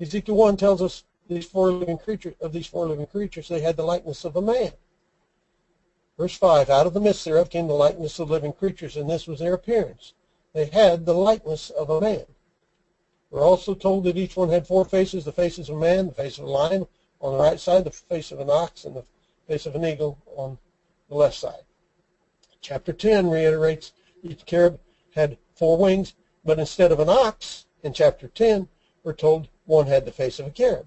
Ezekiel 0.00 0.36
1 0.36 0.56
tells 0.56 0.82
us 0.82 1.04
these 1.28 1.46
four 1.46 1.72
living 1.72 1.98
creatures, 1.98 2.34
of 2.40 2.52
these 2.52 2.66
four 2.66 2.86
living 2.86 3.06
creatures, 3.06 3.48
they 3.48 3.60
had 3.60 3.76
the 3.76 3.82
likeness 3.82 4.24
of 4.24 4.36
a 4.36 4.42
man. 4.42 4.72
Verse 6.18 6.36
5, 6.36 6.70
Out 6.70 6.86
of 6.86 6.94
the 6.94 7.00
midst 7.00 7.24
thereof 7.24 7.50
came 7.50 7.66
the 7.66 7.74
likeness 7.74 8.18
of 8.18 8.30
living 8.30 8.52
creatures, 8.52 8.96
and 8.96 9.08
this 9.08 9.26
was 9.26 9.38
their 9.38 9.54
appearance. 9.54 10.12
They 10.52 10.66
had 10.66 11.04
the 11.04 11.14
likeness 11.14 11.70
of 11.70 11.90
a 11.90 12.00
man. 12.00 12.26
We're 13.30 13.44
also 13.44 13.74
told 13.74 14.04
that 14.04 14.16
each 14.16 14.36
one 14.36 14.50
had 14.50 14.66
four 14.66 14.84
faces, 14.84 15.24
the 15.24 15.32
faces 15.32 15.68
of 15.68 15.76
a 15.76 15.80
man, 15.80 16.06
the 16.06 16.14
face 16.14 16.38
of 16.38 16.44
a 16.44 16.50
lion, 16.50 16.86
on 17.20 17.32
the 17.32 17.42
right 17.42 17.58
side, 17.58 17.84
the 17.84 17.90
face 17.90 18.30
of 18.30 18.40
an 18.40 18.50
ox, 18.50 18.84
and 18.84 18.96
the 18.96 19.04
face 19.46 19.66
of 19.66 19.74
an 19.74 19.84
eagle 19.84 20.18
on 20.36 20.58
the 21.08 21.14
left 21.14 21.36
side. 21.36 21.64
Chapter 22.60 22.92
10 22.92 23.28
reiterates 23.28 23.92
each 24.22 24.44
cherub 24.44 24.78
had 25.14 25.38
four 25.54 25.76
wings, 25.76 26.14
but 26.44 26.58
instead 26.58 26.92
of 26.92 27.00
an 27.00 27.08
ox 27.08 27.66
in 27.82 27.92
chapter 27.92 28.28
10, 28.28 28.68
we're 29.02 29.12
told 29.12 29.48
one 29.66 29.86
had 29.86 30.04
the 30.04 30.12
face 30.12 30.38
of 30.38 30.46
a. 30.46 30.84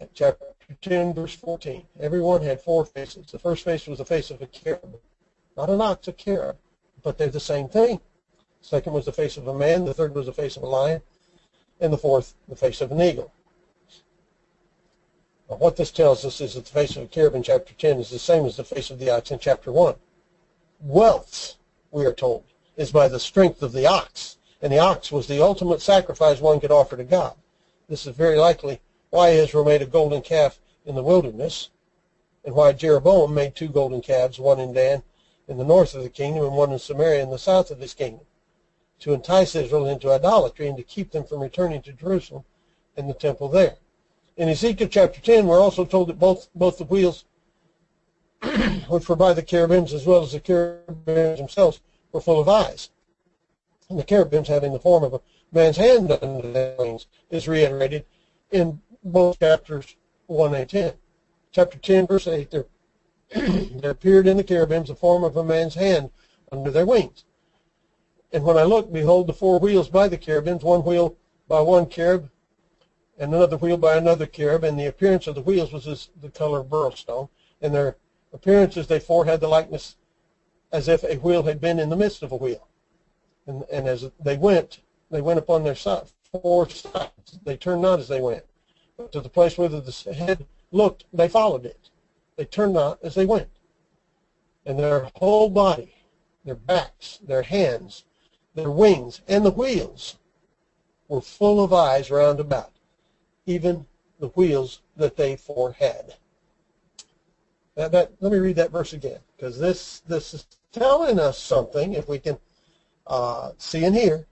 At 0.00 0.12
chapter 0.14 0.46
10, 0.80 1.14
verse 1.14 1.34
14, 1.34 1.86
everyone 2.00 2.42
had 2.42 2.60
four 2.60 2.84
faces. 2.84 3.26
The 3.26 3.38
first 3.38 3.64
face 3.64 3.86
was 3.86 3.98
the 3.98 4.04
face 4.04 4.30
of 4.30 4.42
a 4.42 4.46
cherub, 4.46 4.98
not 5.56 5.70
an 5.70 5.80
ox, 5.80 6.08
a 6.08 6.12
cherub, 6.12 6.56
but 7.02 7.16
they're 7.16 7.28
the 7.28 7.40
same 7.40 7.68
thing. 7.68 8.00
Second 8.60 8.92
was 8.92 9.04
the 9.04 9.12
face 9.12 9.36
of 9.36 9.46
a 9.46 9.54
man, 9.54 9.84
the 9.84 9.94
third 9.94 10.14
was 10.14 10.26
the 10.26 10.32
face 10.32 10.56
of 10.56 10.62
a 10.62 10.66
lion, 10.66 11.02
and 11.80 11.92
the 11.92 11.98
fourth, 11.98 12.34
the 12.48 12.56
face 12.56 12.80
of 12.80 12.90
an 12.92 13.00
eagle. 13.00 13.32
Now, 15.48 15.56
what 15.56 15.76
this 15.76 15.90
tells 15.90 16.24
us 16.24 16.40
is 16.40 16.54
that 16.54 16.64
the 16.64 16.72
face 16.72 16.96
of 16.96 17.04
a 17.04 17.06
cherub 17.06 17.34
in 17.34 17.42
chapter 17.42 17.74
10 17.74 17.98
is 17.98 18.10
the 18.10 18.18
same 18.18 18.44
as 18.44 18.56
the 18.56 18.64
face 18.64 18.90
of 18.90 18.98
the 18.98 19.10
ox 19.10 19.30
in 19.30 19.38
chapter 19.38 19.70
1. 19.70 19.94
Wealth, 20.80 21.56
we 21.90 22.04
are 22.06 22.12
told, 22.12 22.44
is 22.76 22.90
by 22.90 23.06
the 23.06 23.20
strength 23.20 23.62
of 23.62 23.72
the 23.72 23.86
ox, 23.86 24.38
and 24.62 24.72
the 24.72 24.78
ox 24.78 25.10
was 25.10 25.26
the 25.26 25.42
ultimate 25.42 25.82
sacrifice 25.82 26.40
one 26.40 26.60
could 26.60 26.70
offer 26.70 26.96
to 26.96 27.04
God. 27.04 27.34
This 27.88 28.06
is 28.06 28.14
very 28.14 28.38
likely 28.38 28.80
why 29.10 29.30
Israel 29.30 29.64
made 29.64 29.82
a 29.82 29.86
golden 29.86 30.22
calf 30.22 30.60
in 30.86 30.94
the 30.94 31.02
wilderness, 31.02 31.70
and 32.44 32.54
why 32.54 32.72
Jeroboam 32.72 33.34
made 33.34 33.54
two 33.54 33.68
golden 33.68 34.00
calves, 34.00 34.38
one 34.38 34.60
in 34.60 34.72
Dan 34.72 35.02
in 35.48 35.58
the 35.58 35.64
north 35.64 35.94
of 35.94 36.02
the 36.02 36.08
kingdom 36.08 36.44
and 36.44 36.56
one 36.56 36.72
in 36.72 36.78
Samaria 36.78 37.22
in 37.22 37.30
the 37.30 37.38
south 37.38 37.70
of 37.70 37.80
his 37.80 37.92
kingdom, 37.92 38.24
to 39.00 39.12
entice 39.12 39.56
Israel 39.56 39.86
into 39.86 40.10
idolatry 40.12 40.68
and 40.68 40.76
to 40.76 40.82
keep 40.84 41.10
them 41.10 41.24
from 41.24 41.40
returning 41.40 41.82
to 41.82 41.92
Jerusalem 41.92 42.44
and 42.96 43.10
the 43.10 43.14
temple 43.14 43.48
there. 43.48 43.76
In 44.36 44.48
Ezekiel 44.48 44.88
chapter 44.88 45.20
10, 45.20 45.46
we're 45.46 45.60
also 45.60 45.84
told 45.84 46.08
that 46.08 46.18
both, 46.18 46.48
both 46.54 46.78
the 46.78 46.84
wheels, 46.84 47.24
which 48.88 49.08
were 49.08 49.16
by 49.16 49.32
the 49.32 49.42
cherubims 49.42 49.92
as 49.92 50.06
well 50.06 50.22
as 50.22 50.32
the 50.32 50.40
cherubims 50.40 51.38
themselves, 51.38 51.80
were 52.12 52.20
full 52.20 52.40
of 52.40 52.48
eyes. 52.48 52.90
And 53.92 54.00
the 54.00 54.04
cherubims 54.04 54.48
having 54.48 54.72
the 54.72 54.78
form 54.78 55.04
of 55.04 55.12
a 55.12 55.20
man's 55.52 55.76
hand 55.76 56.10
under 56.10 56.50
their 56.50 56.76
wings 56.78 57.08
is 57.28 57.46
reiterated 57.46 58.06
in 58.50 58.80
both 59.04 59.38
chapters 59.38 59.96
1 60.28 60.54
and 60.54 60.66
10. 60.66 60.94
Chapter 61.50 61.76
10, 61.76 62.06
verse 62.06 62.26
8, 62.26 62.50
there, 62.50 62.64
there 63.34 63.90
appeared 63.90 64.26
in 64.26 64.38
the 64.38 64.44
cherubims 64.44 64.88
the 64.88 64.94
form 64.94 65.24
of 65.24 65.36
a 65.36 65.44
man's 65.44 65.74
hand 65.74 66.08
under 66.50 66.70
their 66.70 66.86
wings. 66.86 67.24
And 68.32 68.44
when 68.44 68.56
I 68.56 68.62
looked, 68.62 68.94
behold, 68.94 69.26
the 69.26 69.34
four 69.34 69.58
wheels 69.58 69.90
by 69.90 70.08
the 70.08 70.16
cherubims, 70.16 70.62
one 70.62 70.82
wheel 70.84 71.18
by 71.46 71.60
one 71.60 71.86
cherub, 71.90 72.30
and 73.18 73.34
another 73.34 73.58
wheel 73.58 73.76
by 73.76 73.98
another 73.98 74.24
cherub, 74.24 74.64
and 74.64 74.80
the 74.80 74.86
appearance 74.86 75.26
of 75.26 75.34
the 75.34 75.42
wheels 75.42 75.70
was 75.70 75.86
as 75.86 76.08
the 76.18 76.30
color 76.30 76.60
of 76.60 76.70
beryl 76.70 76.92
stone, 76.92 77.28
and 77.60 77.74
their 77.74 77.98
appearances 78.32 78.86
they 78.86 78.98
four 78.98 79.26
had 79.26 79.40
the 79.40 79.48
likeness 79.48 79.96
as 80.72 80.88
if 80.88 81.04
a 81.04 81.16
wheel 81.16 81.42
had 81.42 81.60
been 81.60 81.78
in 81.78 81.90
the 81.90 81.96
midst 81.96 82.22
of 82.22 82.32
a 82.32 82.36
wheel. 82.36 82.68
And, 83.46 83.64
and 83.72 83.88
as 83.88 84.10
they 84.20 84.36
went, 84.36 84.80
they 85.10 85.20
went 85.20 85.38
upon 85.38 85.64
their 85.64 85.74
side, 85.74 86.04
four 86.30 86.68
sides. 86.68 87.38
They 87.44 87.56
turned 87.56 87.82
not 87.82 87.98
as 87.98 88.08
they 88.08 88.20
went. 88.20 88.44
But 88.96 89.12
to 89.12 89.20
the 89.20 89.28
place 89.28 89.58
where 89.58 89.68
the 89.68 90.14
head 90.14 90.46
looked, 90.70 91.04
they 91.12 91.28
followed 91.28 91.66
it. 91.66 91.90
They 92.36 92.44
turned 92.44 92.74
not 92.74 92.98
as 93.02 93.14
they 93.14 93.26
went. 93.26 93.48
And 94.64 94.78
their 94.78 95.10
whole 95.16 95.48
body, 95.48 95.94
their 96.44 96.54
backs, 96.54 97.18
their 97.22 97.42
hands, 97.42 98.04
their 98.54 98.70
wings, 98.70 99.20
and 99.26 99.44
the 99.44 99.50
wheels 99.50 100.16
were 101.08 101.20
full 101.20 101.62
of 101.62 101.72
eyes 101.72 102.10
round 102.10 102.40
about 102.40 102.72
even 103.46 103.86
the 104.20 104.28
wheels 104.28 104.80
that 104.96 105.16
they 105.16 105.36
four 105.36 105.72
had. 105.72 106.14
Now 107.76 107.88
that, 107.88 108.12
let 108.20 108.32
me 108.32 108.38
read 108.38 108.56
that 108.56 108.70
verse 108.70 108.92
again, 108.92 109.18
because 109.36 109.58
this, 109.58 110.00
this 110.00 110.34
is 110.34 110.46
telling 110.70 111.18
us 111.18 111.38
something, 111.38 111.94
if 111.94 112.08
we 112.08 112.18
can 112.18 112.38
uh, 113.06 113.52
see 113.58 113.84
and 113.84 113.94
hear. 113.94 114.26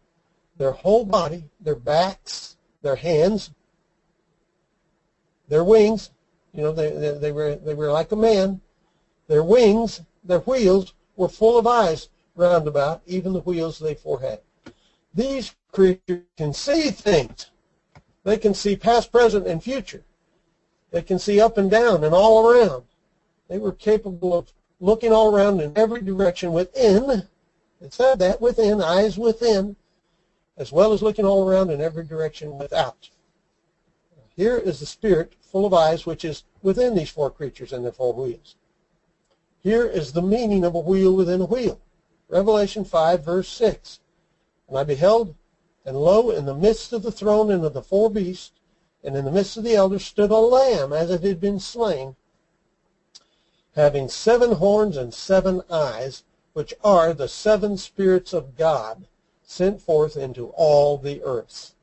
Their 0.57 0.73
whole 0.73 1.05
body, 1.05 1.45
their 1.61 1.75
backs, 1.75 2.57
their 2.83 2.97
hands, 2.97 3.51
their 5.49 5.65
wings, 5.65 6.11
you 6.53 6.63
know, 6.63 6.73
they, 6.73 6.91
they, 6.91 7.19
they, 7.19 7.33
were, 7.33 7.57
they 7.57 7.75
were 7.75 7.91
like 7.93 8.13
a 8.13 8.17
man. 8.17 8.61
Their 9.27 9.45
wings, 9.45 10.03
their 10.25 10.41
wheels 10.41 10.93
were 11.17 11.29
full 11.29 11.59
of 11.59 11.67
eyes 11.67 12.09
round 12.35 12.67
about, 12.67 13.03
even 13.07 13.33
the 13.33 13.41
wheels 13.41 13.79
they 13.79 13.95
four 13.95 14.21
had. 14.21 14.41
These 15.15 15.55
creatures 15.73 16.23
can 16.37 16.53
see 16.53 16.91
things. 16.91 17.51
They 18.25 18.37
can 18.37 18.55
see 18.55 18.77
past, 18.77 19.11
present, 19.11 19.47
and 19.47 19.63
future. 19.63 20.05
They 20.91 21.03
can 21.03 21.19
see 21.19 21.41
up 21.41 21.59
and 21.59 21.71
down 21.71 22.05
and 22.05 22.15
all 22.15 22.47
around. 22.47 22.85
They 23.49 23.59
were 23.59 23.73
capable 23.73 24.37
of 24.37 24.53
looking 24.81 25.13
all 25.13 25.35
around 25.35 25.61
in 25.61 25.77
every 25.77 26.01
direction 26.01 26.53
within. 26.53 27.29
It 27.81 27.95
said 27.95 28.19
that 28.19 28.41
within, 28.41 28.81
eyes 28.81 29.19
within, 29.19 29.77
as 30.57 30.71
well 30.71 30.93
as 30.93 31.03
looking 31.03 31.25
all 31.25 31.49
around 31.49 31.71
in 31.71 31.81
every 31.81 32.05
direction 32.05 32.59
without. 32.59 33.11
Here 34.37 34.59
is 34.59 34.81
the 34.81 34.87
spirit 34.87 35.35
full 35.41 35.67
of 35.67 35.75
eyes 35.75 36.07
which 36.07 36.25
is 36.25 36.45
within 36.63 36.95
these 36.95 37.11
four 37.11 37.31
creatures 37.31 37.73
and 37.73 37.85
their 37.85 37.93
four 37.93 38.13
wheels. 38.13 38.57
Here 39.61 39.87
is 39.87 40.13
the 40.13 40.23
meaning 40.23 40.65
of 40.65 40.75
a 40.75 40.81
wheel 40.81 41.15
within 41.15 41.41
a 41.41 41.47
wheel. 41.47 41.81
Revelation 42.29 42.85
5, 42.85 43.25
verse 43.25 43.49
6. 43.49 44.01
And 44.69 44.79
I 44.79 44.85
beheld 44.85 45.35
and 45.85 45.97
lo, 45.97 46.31
in 46.31 46.45
the 46.45 46.55
midst 46.55 46.93
of 46.93 47.03
the 47.03 47.13
throne 47.13 47.51
and 47.51 47.65
of 47.65 47.73
the 47.73 47.83
four 47.83 48.11
beasts, 48.11 48.53
and 49.03 49.17
in 49.17 49.25
the 49.25 49.31
midst 49.31 49.57
of 49.57 49.65
the 49.65 49.75
elders, 49.75 50.05
stood 50.05 50.31
a 50.31 50.37
lamb 50.37 50.93
as 50.93 51.11
it 51.11 51.23
had 51.23 51.41
been 51.41 51.59
slain, 51.59 52.17
having 53.75 54.09
seven 54.09 54.53
horns 54.53 54.97
and 54.97 55.15
seven 55.15 55.63
eyes, 55.71 56.23
which 56.53 56.75
are 56.83 57.15
the 57.15 57.29
seven 57.29 57.77
spirits 57.77 58.33
of 58.33 58.57
God 58.57 59.07
sent 59.43 59.81
forth 59.81 60.17
into 60.17 60.49
all 60.57 60.99
the 60.99 61.23
earths. 61.23 61.75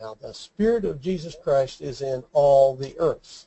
Now, 0.00 0.14
the 0.20 0.34
Spirit 0.34 0.84
of 0.84 1.00
Jesus 1.00 1.36
Christ 1.40 1.80
is 1.80 2.02
in 2.02 2.24
all 2.32 2.74
the 2.74 2.98
earths, 2.98 3.46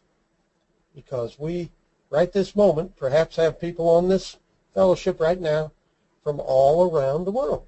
because 0.94 1.38
we, 1.38 1.72
right 2.10 2.32
this 2.32 2.56
moment, 2.56 2.96
perhaps 2.96 3.36
have 3.36 3.60
people 3.60 3.90
on 3.90 4.08
this 4.08 4.38
fellowship 4.74 5.20
right 5.20 5.40
now 5.40 5.72
from 6.24 6.40
all 6.40 6.90
around 6.90 7.26
the 7.26 7.32
world. 7.32 7.68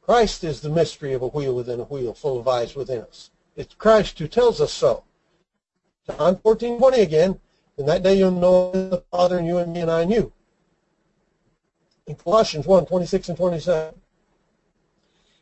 Christ 0.00 0.44
is 0.44 0.60
the 0.60 0.68
mystery 0.68 1.14
of 1.14 1.22
a 1.22 1.28
wheel 1.28 1.54
within 1.54 1.80
a 1.80 1.84
wheel, 1.84 2.12
full 2.12 2.38
of 2.38 2.46
eyes 2.46 2.74
within 2.74 3.00
us. 3.00 3.30
It's 3.56 3.74
Christ 3.74 4.18
who 4.18 4.28
tells 4.28 4.60
us 4.60 4.72
so. 4.72 5.04
John 6.06 6.36
14, 6.36 6.78
20 6.78 7.00
again, 7.00 7.40
in 7.76 7.86
that 7.86 8.02
day 8.02 8.14
you'll 8.18 8.30
know 8.30 8.70
the 8.70 9.02
Father 9.10 9.38
and 9.38 9.46
you 9.46 9.58
and 9.58 9.72
me 9.72 9.80
and 9.80 9.90
I 9.90 10.02
and 10.02 10.12
you. 10.12 10.32
In 12.06 12.14
Colossians 12.14 12.66
1, 12.66 12.86
26 12.86 13.30
and 13.30 13.38
27. 13.38 13.94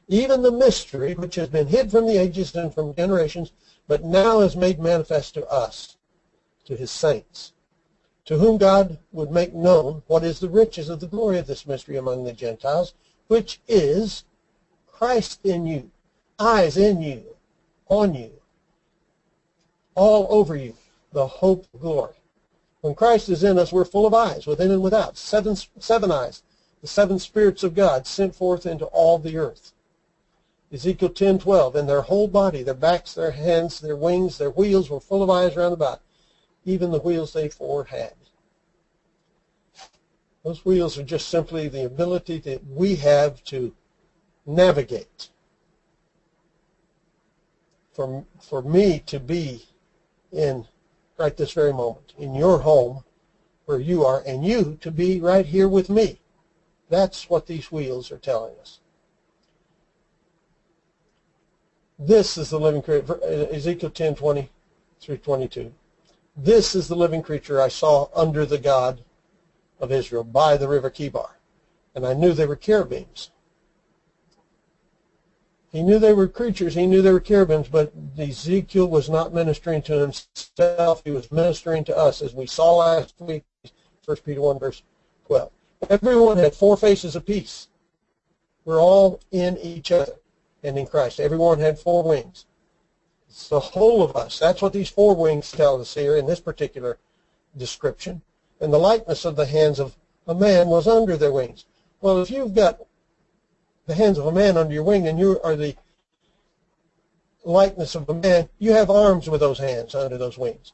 Even 0.08 0.42
the 0.42 0.52
mystery 0.52 1.14
which 1.14 1.36
has 1.36 1.48
been 1.48 1.66
hid 1.66 1.90
from 1.90 2.06
the 2.06 2.16
ages 2.16 2.54
and 2.54 2.72
from 2.72 2.94
generations, 2.94 3.52
but 3.86 4.02
now 4.02 4.40
is 4.40 4.56
made 4.56 4.78
manifest 4.78 5.34
to 5.34 5.46
us, 5.46 5.96
to 6.64 6.76
his 6.76 6.90
saints, 6.90 7.52
to 8.24 8.38
whom 8.38 8.58
God 8.58 8.98
would 9.12 9.30
make 9.30 9.54
known 9.54 10.02
what 10.06 10.22
is 10.22 10.38
the 10.38 10.48
riches 10.48 10.88
of 10.88 11.00
the 11.00 11.06
glory 11.06 11.38
of 11.38 11.46
this 11.46 11.66
mystery 11.66 11.96
among 11.96 12.24
the 12.24 12.32
Gentiles, 12.32 12.94
which 13.28 13.60
is 13.66 14.24
Christ 14.86 15.40
in 15.44 15.66
you, 15.66 15.90
eyes 16.38 16.76
in 16.76 17.00
you, 17.00 17.24
on 17.88 18.14
you, 18.14 18.32
all 19.94 20.26
over 20.30 20.54
you, 20.56 20.74
the 21.12 21.26
hope 21.26 21.66
of 21.74 21.80
glory. 21.80 22.14
When 22.82 22.96
Christ 22.96 23.28
is 23.28 23.44
in 23.44 23.58
us, 23.58 23.72
we're 23.72 23.84
full 23.84 24.06
of 24.06 24.12
eyes, 24.12 24.44
within 24.44 24.72
and 24.72 24.82
without. 24.82 25.16
Seven, 25.16 25.56
seven 25.78 26.10
eyes, 26.10 26.42
the 26.80 26.88
seven 26.88 27.20
spirits 27.20 27.62
of 27.62 27.76
God 27.76 28.08
sent 28.08 28.34
forth 28.34 28.66
into 28.66 28.86
all 28.86 29.18
the 29.18 29.36
earth. 29.36 29.72
Ezekiel 30.72 31.10
10:12, 31.10 31.76
and 31.76 31.88
their 31.88 32.02
whole 32.02 32.26
body, 32.26 32.62
their 32.64 32.74
backs, 32.74 33.14
their 33.14 33.30
hands, 33.30 33.78
their 33.78 33.94
wings, 33.94 34.36
their 34.36 34.50
wheels 34.50 34.90
were 34.90 34.98
full 34.98 35.22
of 35.22 35.30
eyes 35.30 35.54
round 35.54 35.72
about, 35.72 36.00
even 36.64 36.90
the 36.90 36.98
wheels 36.98 37.32
they 37.32 37.48
four 37.48 37.84
had. 37.84 38.14
Those 40.42 40.64
wheels 40.64 40.98
are 40.98 41.04
just 41.04 41.28
simply 41.28 41.68
the 41.68 41.84
ability 41.84 42.38
that 42.40 42.66
we 42.66 42.96
have 42.96 43.44
to 43.44 43.72
navigate. 44.44 45.28
For, 47.92 48.24
for 48.40 48.60
me 48.60 48.98
to 49.06 49.20
be 49.20 49.66
in 50.32 50.66
right 51.22 51.36
this 51.36 51.52
very 51.52 51.72
moment, 51.72 52.12
in 52.18 52.34
your 52.34 52.58
home 52.58 53.04
where 53.66 53.78
you 53.78 54.04
are, 54.04 54.24
and 54.26 54.44
you 54.44 54.76
to 54.80 54.90
be 54.90 55.20
right 55.20 55.46
here 55.46 55.68
with 55.68 55.88
me. 55.88 56.18
That's 56.88 57.30
what 57.30 57.46
these 57.46 57.70
wheels 57.70 58.10
are 58.10 58.18
telling 58.18 58.54
us. 58.60 58.80
This 61.96 62.36
is 62.36 62.50
the 62.50 62.58
living 62.58 62.82
creature, 62.82 63.20
Ezekiel 63.24 63.90
10, 63.90 64.16
20 64.16 64.50
through 65.00 65.18
22. 65.18 65.72
This 66.36 66.74
is 66.74 66.88
the 66.88 66.96
living 66.96 67.22
creature 67.22 67.60
I 67.60 67.68
saw 67.68 68.08
under 68.14 68.44
the 68.44 68.58
God 68.58 69.04
of 69.78 69.92
Israel 69.92 70.24
by 70.24 70.56
the 70.56 70.66
river 70.66 70.90
Chebar. 70.90 71.36
And 71.94 72.04
I 72.04 72.14
knew 72.14 72.32
they 72.32 72.46
were 72.46 72.56
cherubims 72.56 73.30
He 75.72 75.82
knew 75.82 75.98
they 75.98 76.12
were 76.12 76.28
creatures. 76.28 76.74
He 76.74 76.86
knew 76.86 77.00
they 77.00 77.12
were 77.12 77.20
cherubims, 77.20 77.68
but 77.68 77.92
Ezekiel 78.18 78.88
was 78.88 79.08
not 79.08 79.32
ministering 79.32 79.80
to 79.82 79.98
himself. 79.98 81.00
He 81.02 81.10
was 81.10 81.32
ministering 81.32 81.82
to 81.84 81.96
us, 81.96 82.20
as 82.20 82.34
we 82.34 82.46
saw 82.46 82.76
last 82.76 83.14
week, 83.18 83.44
1 84.04 84.18
Peter 84.18 84.42
1, 84.42 84.58
verse 84.58 84.82
12. 85.26 85.50
Everyone 85.88 86.36
had 86.36 86.54
four 86.54 86.76
faces 86.76 87.16
apiece. 87.16 87.68
We're 88.66 88.80
all 88.80 89.20
in 89.30 89.56
each 89.58 89.90
other 89.90 90.12
and 90.62 90.78
in 90.78 90.86
Christ. 90.86 91.18
Everyone 91.18 91.58
had 91.58 91.78
four 91.78 92.02
wings. 92.02 92.44
It's 93.28 93.48
the 93.48 93.58
whole 93.58 94.02
of 94.02 94.14
us. 94.14 94.38
That's 94.38 94.60
what 94.60 94.74
these 94.74 94.90
four 94.90 95.16
wings 95.16 95.50
tell 95.50 95.80
us 95.80 95.94
here 95.94 96.16
in 96.16 96.26
this 96.26 96.40
particular 96.40 96.98
description. 97.56 98.20
And 98.60 98.72
the 98.72 98.78
likeness 98.78 99.24
of 99.24 99.36
the 99.36 99.46
hands 99.46 99.80
of 99.80 99.96
a 100.28 100.34
man 100.34 100.68
was 100.68 100.86
under 100.86 101.16
their 101.16 101.32
wings. 101.32 101.64
Well, 102.02 102.20
if 102.20 102.30
you've 102.30 102.54
got 102.54 102.80
the 103.86 103.94
hands 103.94 104.18
of 104.18 104.26
a 104.26 104.32
man 104.32 104.56
under 104.56 104.72
your 104.72 104.84
wing 104.84 105.08
and 105.08 105.18
you 105.18 105.40
are 105.42 105.56
the 105.56 105.76
likeness 107.44 107.94
of 107.94 108.08
a 108.08 108.14
man, 108.14 108.48
you 108.58 108.72
have 108.72 108.90
arms 108.90 109.28
with 109.28 109.40
those 109.40 109.58
hands 109.58 109.94
under 109.94 110.16
those 110.16 110.38
wings. 110.38 110.72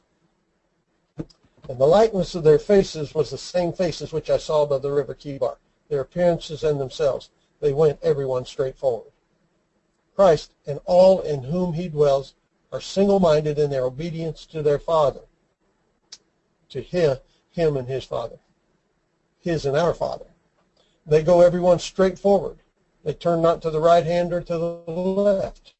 And 1.67 1.79
the 1.79 1.85
likeness 1.85 2.35
of 2.35 2.43
their 2.43 2.59
faces 2.59 3.13
was 3.13 3.29
the 3.29 3.37
same 3.37 3.73
faces 3.73 4.11
which 4.11 4.29
I 4.29 4.37
saw 4.37 4.65
by 4.65 4.79
the 4.79 4.91
river 4.91 5.13
Chebar. 5.13 5.57
Their 5.87 6.01
appearances 6.01 6.63
and 6.63 6.79
themselves, 6.79 7.29
they 7.59 7.73
went 7.73 7.99
everyone 8.01 8.45
straight 8.45 8.77
forward. 8.77 9.11
Christ 10.15 10.51
and 10.67 10.79
all 10.85 11.21
in 11.21 11.43
whom 11.43 11.73
he 11.73 11.87
dwells 11.87 12.33
are 12.71 12.81
single-minded 12.81 13.57
in 13.57 13.69
their 13.69 13.85
obedience 13.85 14.45
to 14.47 14.61
their 14.61 14.77
Father, 14.77 15.21
to 16.69 16.81
him, 16.81 17.17
him 17.51 17.77
and 17.77 17.87
his 17.87 18.03
Father, 18.03 18.37
his 19.39 19.65
and 19.65 19.75
our 19.75 19.93
Father. 19.93 20.25
They 21.05 21.23
go 21.23 21.41
everyone 21.41 21.79
straight 21.79 22.19
forward. 22.19 22.59
They 23.09 23.15
turn 23.15 23.41
not 23.41 23.63
to 23.63 23.71
the 23.71 23.79
right 23.79 24.05
hand 24.05 24.31
or 24.31 24.39
to 24.39 24.55
the 24.55 24.91
left. 24.91 25.73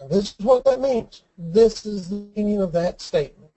Now, 0.00 0.08
this 0.08 0.34
is 0.36 0.44
what 0.44 0.64
that 0.64 0.80
means. 0.80 1.22
This 1.38 1.86
is 1.86 2.08
the 2.08 2.26
meaning 2.34 2.60
of 2.60 2.72
that 2.72 3.00
statement. 3.00 3.52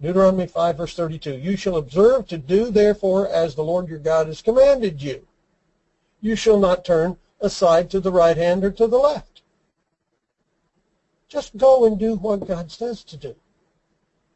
Deuteronomy 0.00 0.46
5, 0.46 0.78
verse 0.78 0.94
32. 0.94 1.36
You 1.36 1.54
shall 1.54 1.76
observe 1.76 2.26
to 2.28 2.38
do, 2.38 2.70
therefore, 2.70 3.28
as 3.28 3.54
the 3.54 3.62
Lord 3.62 3.88
your 3.88 3.98
God 3.98 4.26
has 4.26 4.40
commanded 4.40 5.02
you. 5.02 5.26
You 6.22 6.34
shall 6.34 6.58
not 6.58 6.82
turn 6.82 7.18
aside 7.42 7.90
to 7.90 8.00
the 8.00 8.10
right 8.10 8.38
hand 8.38 8.64
or 8.64 8.70
to 8.70 8.86
the 8.86 8.96
left. 8.96 9.42
Just 11.28 11.58
go 11.58 11.84
and 11.84 11.98
do 11.98 12.14
what 12.14 12.48
God 12.48 12.70
says 12.70 13.04
to 13.04 13.18
do. 13.18 13.34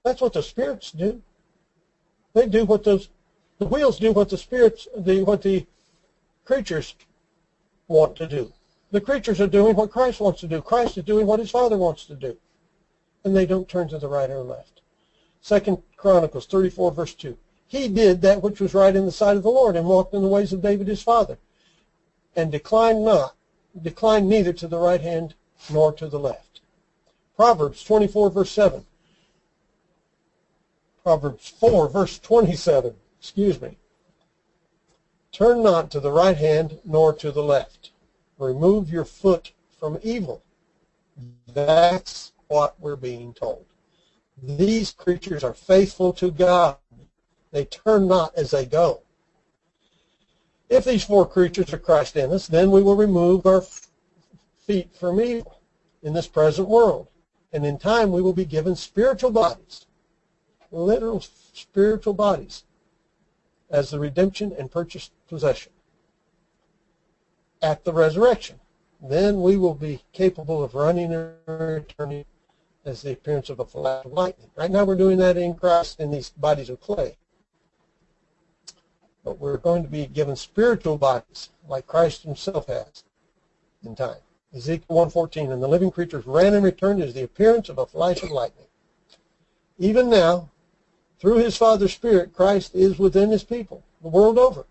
That's 0.02 0.20
what 0.20 0.34
the 0.34 0.42
spirits 0.42 0.90
do. 0.90 1.22
They 2.34 2.44
do 2.44 2.66
what 2.66 2.84
those 2.84 3.08
the 3.58 3.64
wheels 3.64 3.98
do 3.98 4.12
what 4.12 4.28
the 4.28 4.36
spirits 4.36 4.86
the 4.94 5.22
what 5.22 5.40
the 5.40 5.64
creatures 6.44 6.94
want 7.90 8.16
to 8.16 8.26
do. 8.26 8.52
The 8.92 9.00
creatures 9.00 9.40
are 9.40 9.46
doing 9.46 9.76
what 9.76 9.90
Christ 9.90 10.20
wants 10.20 10.40
to 10.40 10.48
do. 10.48 10.62
Christ 10.62 10.96
is 10.96 11.04
doing 11.04 11.26
what 11.26 11.40
his 11.40 11.50
Father 11.50 11.76
wants 11.76 12.06
to 12.06 12.14
do. 12.14 12.36
And 13.24 13.36
they 13.36 13.44
don't 13.44 13.68
turn 13.68 13.88
to 13.88 13.98
the 13.98 14.08
right 14.08 14.30
or 14.30 14.42
left. 14.42 14.80
Second 15.42 15.82
Chronicles 15.96 16.46
34 16.46 16.92
verse 16.92 17.14
2. 17.14 17.36
He 17.66 17.88
did 17.88 18.22
that 18.22 18.42
which 18.42 18.60
was 18.60 18.74
right 18.74 18.96
in 18.96 19.04
the 19.04 19.12
sight 19.12 19.36
of 19.36 19.42
the 19.42 19.50
Lord 19.50 19.76
and 19.76 19.86
walked 19.86 20.14
in 20.14 20.22
the 20.22 20.28
ways 20.28 20.52
of 20.52 20.62
David 20.62 20.88
his 20.88 21.02
father 21.02 21.38
and 22.34 22.50
declined 22.50 23.04
not, 23.04 23.34
declined 23.80 24.28
neither 24.28 24.52
to 24.54 24.68
the 24.68 24.78
right 24.78 25.00
hand 25.00 25.34
nor 25.68 25.92
to 25.92 26.08
the 26.08 26.18
left. 26.18 26.60
Proverbs 27.36 27.84
24 27.84 28.30
verse 28.30 28.50
7. 28.50 28.84
Proverbs 31.02 31.48
4 31.48 31.88
verse 31.88 32.18
27. 32.18 32.94
Excuse 33.18 33.60
me. 33.60 33.76
Turn 35.32 35.62
not 35.62 35.90
to 35.92 36.00
the 36.00 36.10
right 36.10 36.36
hand 36.36 36.80
nor 36.84 37.12
to 37.14 37.30
the 37.30 37.42
left. 37.42 37.90
Remove 38.38 38.90
your 38.90 39.04
foot 39.04 39.52
from 39.78 39.98
evil. 40.02 40.42
That's 41.52 42.32
what 42.48 42.78
we're 42.80 42.96
being 42.96 43.32
told. 43.32 43.66
These 44.42 44.92
creatures 44.92 45.44
are 45.44 45.54
faithful 45.54 46.12
to 46.14 46.30
God. 46.30 46.76
They 47.52 47.64
turn 47.64 48.08
not 48.08 48.34
as 48.34 48.50
they 48.50 48.64
go. 48.64 49.02
If 50.68 50.84
these 50.84 51.04
four 51.04 51.26
creatures 51.26 51.72
are 51.72 51.78
Christ 51.78 52.16
in 52.16 52.32
us, 52.32 52.46
then 52.46 52.70
we 52.70 52.82
will 52.82 52.96
remove 52.96 53.44
our 53.44 53.62
feet 54.66 54.94
from 54.94 55.20
evil 55.20 55.60
in 56.02 56.12
this 56.12 56.28
present 56.28 56.68
world. 56.68 57.08
And 57.52 57.66
in 57.66 57.78
time 57.78 58.12
we 58.12 58.22
will 58.22 58.32
be 58.32 58.44
given 58.44 58.76
spiritual 58.76 59.30
bodies, 59.30 59.86
literal 60.70 61.20
spiritual 61.20 62.14
bodies, 62.14 62.64
as 63.68 63.90
the 63.90 63.98
redemption 63.98 64.52
and 64.56 64.70
purchased 64.70 65.12
possession 65.30 65.72
at 67.62 67.84
the 67.84 67.92
resurrection. 67.92 68.60
Then 69.02 69.40
we 69.40 69.56
will 69.56 69.74
be 69.74 70.04
capable 70.12 70.62
of 70.62 70.74
running 70.74 71.14
and 71.14 71.32
returning 71.46 72.26
as 72.84 73.00
the 73.00 73.12
appearance 73.12 73.48
of 73.48 73.60
a 73.60 73.64
flash 73.64 74.04
of 74.04 74.12
lightning. 74.12 74.50
Right 74.56 74.70
now 74.70 74.84
we're 74.84 74.96
doing 74.96 75.16
that 75.18 75.38
in 75.38 75.54
Christ 75.54 76.00
in 76.00 76.10
these 76.10 76.28
bodies 76.28 76.68
of 76.68 76.80
clay 76.80 77.16
but 79.24 79.38
we're 79.38 79.56
going 79.56 79.82
to 79.82 79.88
be 79.88 80.06
given 80.06 80.36
spiritual 80.36 80.98
bodies 80.98 81.50
like 81.68 81.86
Christ 81.86 82.22
himself 82.22 82.66
has 82.66 83.04
in 83.84 83.94
time. 83.94 84.16
Ezekiel 84.54 84.96
1.14, 84.96 85.52
and 85.52 85.62
the 85.62 85.68
living 85.68 85.90
creatures 85.90 86.26
ran 86.26 86.54
and 86.54 86.64
returned 86.64 87.02
as 87.02 87.14
the 87.14 87.22
appearance 87.22 87.68
of 87.68 87.78
a 87.78 87.86
flash 87.86 88.22
of 88.22 88.30
lightning. 88.30 88.66
Even 89.78 90.10
now, 90.10 90.48
through 91.20 91.36
his 91.36 91.56
Father's 91.56 91.92
Spirit, 91.92 92.34
Christ 92.34 92.74
is 92.74 92.98
within 92.98 93.30
his 93.30 93.44
people, 93.44 93.84
the 94.02 94.08
world 94.08 94.38
over. 94.38 94.66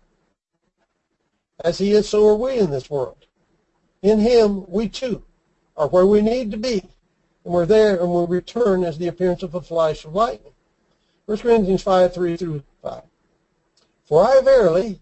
As 1.62 1.78
he 1.78 1.92
is, 1.92 2.08
so 2.08 2.26
are 2.28 2.36
we 2.36 2.58
in 2.58 2.70
this 2.70 2.88
world. 2.88 3.26
In 4.02 4.18
him, 4.18 4.64
we 4.68 4.88
too 4.88 5.22
are 5.76 5.88
where 5.88 6.06
we 6.06 6.22
need 6.22 6.50
to 6.50 6.56
be, 6.56 6.82
and 7.44 7.54
we're 7.54 7.66
there, 7.66 8.00
and 8.00 8.12
we 8.12 8.24
return 8.26 8.82
as 8.84 8.98
the 8.98 9.08
appearance 9.08 9.42
of 9.42 9.54
a 9.54 9.60
flash 9.60 10.04
of 10.04 10.14
lightning. 10.14 10.52
1 11.26 11.38
Corinthians 11.38 11.82
5, 11.82 12.14
3 12.14 12.36
through 12.36 12.62
5. 12.82 13.02
For 14.04 14.26
I 14.26 14.40
verily, 14.42 15.00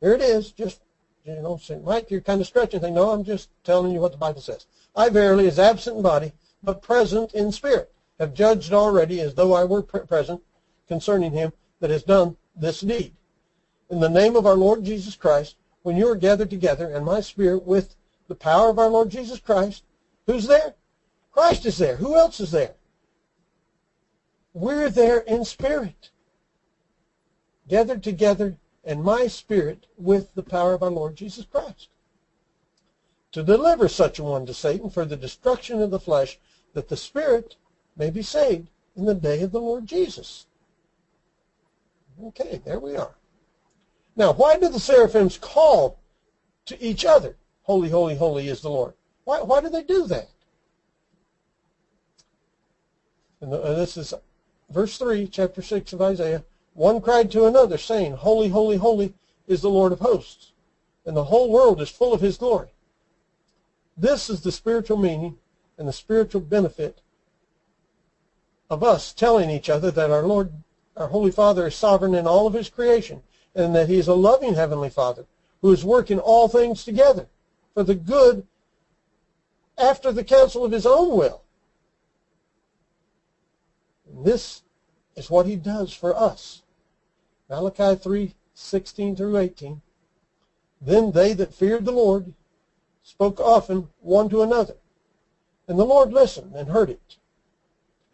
here 0.00 0.14
it 0.14 0.22
is, 0.22 0.52
just, 0.52 0.80
you 1.24 1.34
know, 1.36 1.58
say, 1.58 1.78
Mike, 1.78 2.10
you're 2.10 2.20
kind 2.20 2.40
of 2.40 2.46
stretching. 2.46 2.80
No, 2.94 3.10
I'm 3.10 3.24
just 3.24 3.50
telling 3.62 3.92
you 3.92 4.00
what 4.00 4.12
the 4.12 4.18
Bible 4.18 4.40
says. 4.40 4.66
I 4.96 5.10
verily 5.10 5.46
is 5.46 5.58
absent 5.58 5.96
in 5.96 6.02
body, 6.02 6.32
but 6.62 6.82
present 6.82 7.34
in 7.34 7.52
spirit, 7.52 7.92
have 8.18 8.34
judged 8.34 8.72
already 8.72 9.20
as 9.20 9.34
though 9.34 9.52
I 9.52 9.64
were 9.64 9.82
present 9.82 10.42
concerning 10.88 11.32
him 11.32 11.52
that 11.78 11.90
has 11.90 12.02
done 12.02 12.36
this 12.56 12.80
deed. 12.80 13.14
In 13.90 14.00
the 14.00 14.08
name 14.08 14.34
of 14.34 14.46
our 14.46 14.56
Lord 14.56 14.84
Jesus 14.84 15.14
Christ, 15.14 15.56
when 15.82 15.96
you 15.96 16.08
are 16.08 16.16
gathered 16.16 16.50
together, 16.50 16.88
and 16.88 17.04
my 17.04 17.20
spirit 17.20 17.64
with 17.64 17.96
the 18.28 18.34
power 18.34 18.70
of 18.70 18.78
our 18.78 18.88
Lord 18.88 19.10
Jesus 19.10 19.40
Christ, 19.40 19.84
who's 20.26 20.46
there? 20.46 20.74
Christ 21.32 21.66
is 21.66 21.78
there. 21.78 21.96
Who 21.96 22.16
else 22.16 22.40
is 22.40 22.50
there? 22.50 22.74
We're 24.52 24.90
there 24.90 25.18
in 25.20 25.44
spirit 25.44 26.10
gathered 27.68 28.02
together 28.02 28.58
and 28.84 29.02
my 29.02 29.28
spirit 29.28 29.86
with 29.96 30.34
the 30.34 30.42
power 30.42 30.74
of 30.74 30.82
our 30.82 30.90
Lord 30.90 31.14
Jesus 31.14 31.44
Christ 31.44 31.88
to 33.32 33.44
deliver 33.44 33.88
such 33.88 34.18
a 34.18 34.24
one 34.24 34.44
to 34.46 34.54
Satan 34.54 34.90
for 34.90 35.04
the 35.04 35.16
destruction 35.16 35.80
of 35.80 35.90
the 35.90 36.00
flesh 36.00 36.38
that 36.74 36.88
the 36.88 36.96
spirit 36.96 37.54
may 37.96 38.10
be 38.10 38.22
saved 38.22 38.68
in 38.96 39.04
the 39.04 39.14
day 39.14 39.42
of 39.42 39.52
the 39.52 39.60
Lord 39.60 39.86
Jesus. 39.86 40.46
Okay, 42.22 42.60
there 42.64 42.80
we 42.80 42.96
are. 42.96 43.14
Now, 44.16 44.32
why 44.32 44.58
do 44.58 44.68
the 44.68 44.80
seraphims 44.80 45.38
call 45.38 45.98
to 46.66 46.82
each 46.82 47.04
other, 47.04 47.36
Holy, 47.62 47.88
holy, 47.88 48.16
holy 48.16 48.48
is 48.48 48.60
the 48.60 48.70
Lord? 48.70 48.94
Why, 49.24 49.42
why 49.42 49.60
do 49.60 49.68
they 49.68 49.82
do 49.82 50.06
that? 50.06 50.28
And 53.40 53.54
uh, 53.54 53.74
this 53.74 53.96
is 53.96 54.12
verse 54.70 54.98
3, 54.98 55.28
chapter 55.28 55.62
6 55.62 55.92
of 55.92 56.02
Isaiah. 56.02 56.44
One 56.74 57.00
cried 57.00 57.30
to 57.32 57.46
another, 57.46 57.78
saying, 57.78 58.14
Holy, 58.14 58.48
holy, 58.48 58.76
holy 58.76 59.14
is 59.46 59.62
the 59.62 59.70
Lord 59.70 59.92
of 59.92 60.00
hosts, 60.00 60.52
and 61.04 61.16
the 61.16 61.24
whole 61.24 61.50
world 61.50 61.80
is 61.80 61.90
full 61.90 62.12
of 62.12 62.20
his 62.20 62.36
glory. 62.36 62.68
This 63.96 64.30
is 64.30 64.40
the 64.40 64.52
spiritual 64.52 64.96
meaning 64.96 65.38
and 65.76 65.88
the 65.88 65.92
spiritual 65.92 66.40
benefit 66.40 67.00
of 68.68 68.84
us 68.84 69.12
telling 69.12 69.50
each 69.50 69.68
other 69.68 69.90
that 69.90 70.10
our 70.10 70.22
Lord, 70.22 70.52
our 70.96 71.08
Holy 71.08 71.30
Father 71.30 71.66
is 71.66 71.74
sovereign 71.74 72.14
in 72.14 72.26
all 72.26 72.46
of 72.46 72.54
his 72.54 72.70
creation, 72.70 73.22
and 73.54 73.74
that 73.74 73.88
he 73.88 73.98
is 73.98 74.08
a 74.08 74.14
loving 74.14 74.54
Heavenly 74.54 74.90
Father 74.90 75.26
who 75.62 75.72
is 75.72 75.84
working 75.84 76.18
all 76.18 76.48
things 76.48 76.84
together 76.84 77.28
for 77.74 77.82
the 77.82 77.94
good 77.94 78.46
after 79.76 80.12
the 80.12 80.24
counsel 80.24 80.64
of 80.64 80.72
his 80.72 80.86
own 80.86 81.16
will. 81.16 81.42
And 84.08 84.24
this 84.24 84.62
is 85.16 85.30
what 85.30 85.46
he 85.46 85.56
does 85.56 85.92
for 85.92 86.16
us. 86.16 86.62
Malachi 87.48 87.96
3, 87.96 88.34
16 88.54 89.16
through 89.16 89.36
18. 89.36 89.80
Then 90.80 91.12
they 91.12 91.32
that 91.32 91.54
feared 91.54 91.84
the 91.84 91.92
Lord 91.92 92.32
spoke 93.02 93.40
often 93.40 93.88
one 94.00 94.28
to 94.28 94.42
another. 94.42 94.76
And 95.66 95.78
the 95.78 95.84
Lord 95.84 96.12
listened 96.12 96.54
and 96.54 96.68
heard 96.68 96.90
it. 96.90 97.16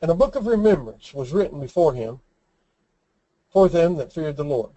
And 0.00 0.10
a 0.10 0.14
book 0.14 0.34
of 0.36 0.46
remembrance 0.46 1.14
was 1.14 1.32
written 1.32 1.60
before 1.60 1.94
him 1.94 2.20
for 3.50 3.68
them 3.68 3.96
that 3.96 4.12
feared 4.12 4.36
the 4.36 4.44
Lord 4.44 4.70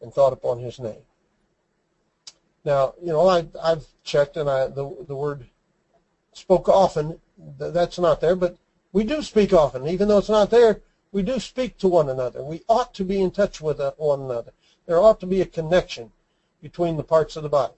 and 0.00 0.12
thought 0.12 0.32
upon 0.32 0.58
his 0.58 0.78
name. 0.78 1.02
Now, 2.64 2.94
you 3.00 3.12
know, 3.12 3.26
I, 3.28 3.46
I've 3.62 3.86
checked 4.04 4.36
and 4.36 4.48
I, 4.48 4.66
the, 4.66 5.04
the 5.06 5.14
word 5.14 5.46
spoke 6.32 6.68
often, 6.68 7.20
that's 7.58 7.98
not 7.98 8.20
there, 8.20 8.36
but 8.36 8.56
we 8.92 9.04
do 9.04 9.22
speak 9.22 9.52
often. 9.52 9.86
Even 9.86 10.08
though 10.08 10.18
it's 10.18 10.28
not 10.28 10.50
there, 10.50 10.80
we 11.12 11.22
do 11.22 11.40
speak 11.40 11.78
to 11.78 11.88
one 11.88 12.08
another. 12.08 12.42
We 12.42 12.62
ought 12.68 12.94
to 12.94 13.04
be 13.04 13.20
in 13.20 13.30
touch 13.30 13.60
with 13.60 13.80
uh, 13.80 13.92
one 13.96 14.20
another. 14.20 14.52
There 14.86 14.98
ought 14.98 15.20
to 15.20 15.26
be 15.26 15.40
a 15.40 15.46
connection 15.46 16.12
between 16.62 16.96
the 16.96 17.02
parts 17.02 17.36
of 17.36 17.42
the 17.42 17.48
body. 17.48 17.74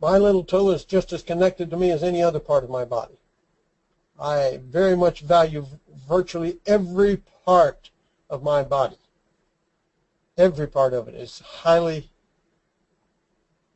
My 0.00 0.16
little 0.18 0.44
toe 0.44 0.70
is 0.70 0.84
just 0.84 1.12
as 1.12 1.22
connected 1.22 1.70
to 1.70 1.76
me 1.76 1.90
as 1.90 2.02
any 2.02 2.22
other 2.22 2.38
part 2.38 2.62
of 2.62 2.70
my 2.70 2.84
body. 2.84 3.18
I 4.20 4.60
very 4.62 4.96
much 4.96 5.20
value 5.20 5.66
virtually 6.08 6.58
every 6.66 7.22
part 7.44 7.90
of 8.30 8.42
my 8.42 8.62
body. 8.62 8.98
Every 10.38 10.68
part 10.68 10.94
of 10.94 11.08
it 11.08 11.16
is 11.16 11.40
highly 11.40 12.08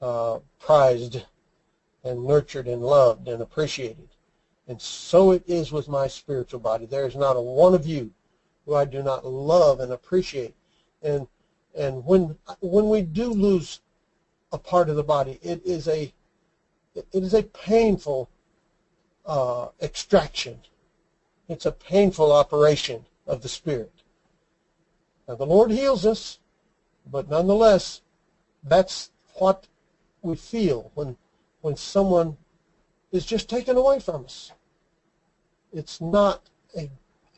uh, 0.01 0.39
prized 0.61 1.25
and 2.05 2.25
nurtured 2.25 2.69
and 2.69 2.83
loved 2.83 3.27
and 3.27 3.43
appreciated. 3.43 4.09
And 4.69 4.81
so 4.81 5.33
it 5.33 5.43
is 5.47 5.73
with 5.73 5.89
my 5.89 6.07
spiritual 6.07 6.61
body. 6.61 6.87
There 6.87 7.07
is 7.07 7.17
not 7.17 7.37
a 7.37 7.41
one 7.41 7.75
of 7.75 7.85
you 7.85 8.13
who 8.65 8.77
I 8.77 8.85
do 8.85 9.03
not 9.03 9.27
love 9.27 9.81
and 9.81 9.93
appreciate. 9.93 10.55
And 11.03 11.27
and 11.75 12.05
when 12.05 12.39
when 12.61 12.89
we 12.89 13.03
do 13.03 13.33
lose 13.33 13.81
a 14.53 14.59
part 14.59 14.89
of 14.89 14.97
the 14.97 15.03
body, 15.03 15.41
it 15.43 15.63
is 15.65 15.89
a 15.89 16.13
it 16.95 17.07
is 17.13 17.35
a 17.35 17.43
painful 17.43 18.31
uh, 19.27 19.69
extraction. 19.81 20.61
It's 21.49 21.67
a 21.67 21.73
painful 21.73 22.31
operation 22.31 23.05
of 23.27 23.43
the 23.43 23.49
spirit. 23.49 23.93
Now 25.27 25.35
the 25.35 25.47
Lord 25.47 25.71
heals 25.71 26.07
us, 26.07 26.39
but 27.11 27.28
nonetheless, 27.28 28.00
that's 28.62 29.11
what 29.34 29.66
we 30.22 30.36
feel 30.36 30.90
when 30.94 31.16
when 31.62 31.76
someone 31.76 32.36
is 33.12 33.24
just 33.24 33.48
taken 33.48 33.76
away 33.76 34.00
from 34.00 34.24
us. 34.24 34.53
It's 35.72 36.00
not 36.00 36.42
a, 36.76 36.90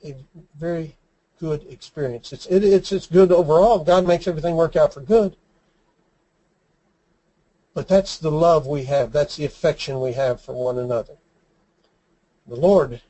a 0.04 0.16
very 0.56 0.96
good 1.38 1.64
experience. 1.68 2.32
It's, 2.32 2.46
it, 2.46 2.64
it's, 2.64 2.90
it's 2.90 3.06
good 3.06 3.30
overall. 3.30 3.84
God 3.84 4.06
makes 4.06 4.26
everything 4.26 4.56
work 4.56 4.76
out 4.76 4.94
for 4.94 5.00
good. 5.00 5.36
But 7.74 7.88
that's 7.88 8.16
the 8.16 8.30
love 8.30 8.66
we 8.66 8.84
have. 8.84 9.12
That's 9.12 9.36
the 9.36 9.44
affection 9.44 10.00
we 10.00 10.12
have 10.12 10.40
for 10.40 10.54
one 10.54 10.78
another. 10.78 11.16
The 12.46 12.56
Lord 12.56 13.00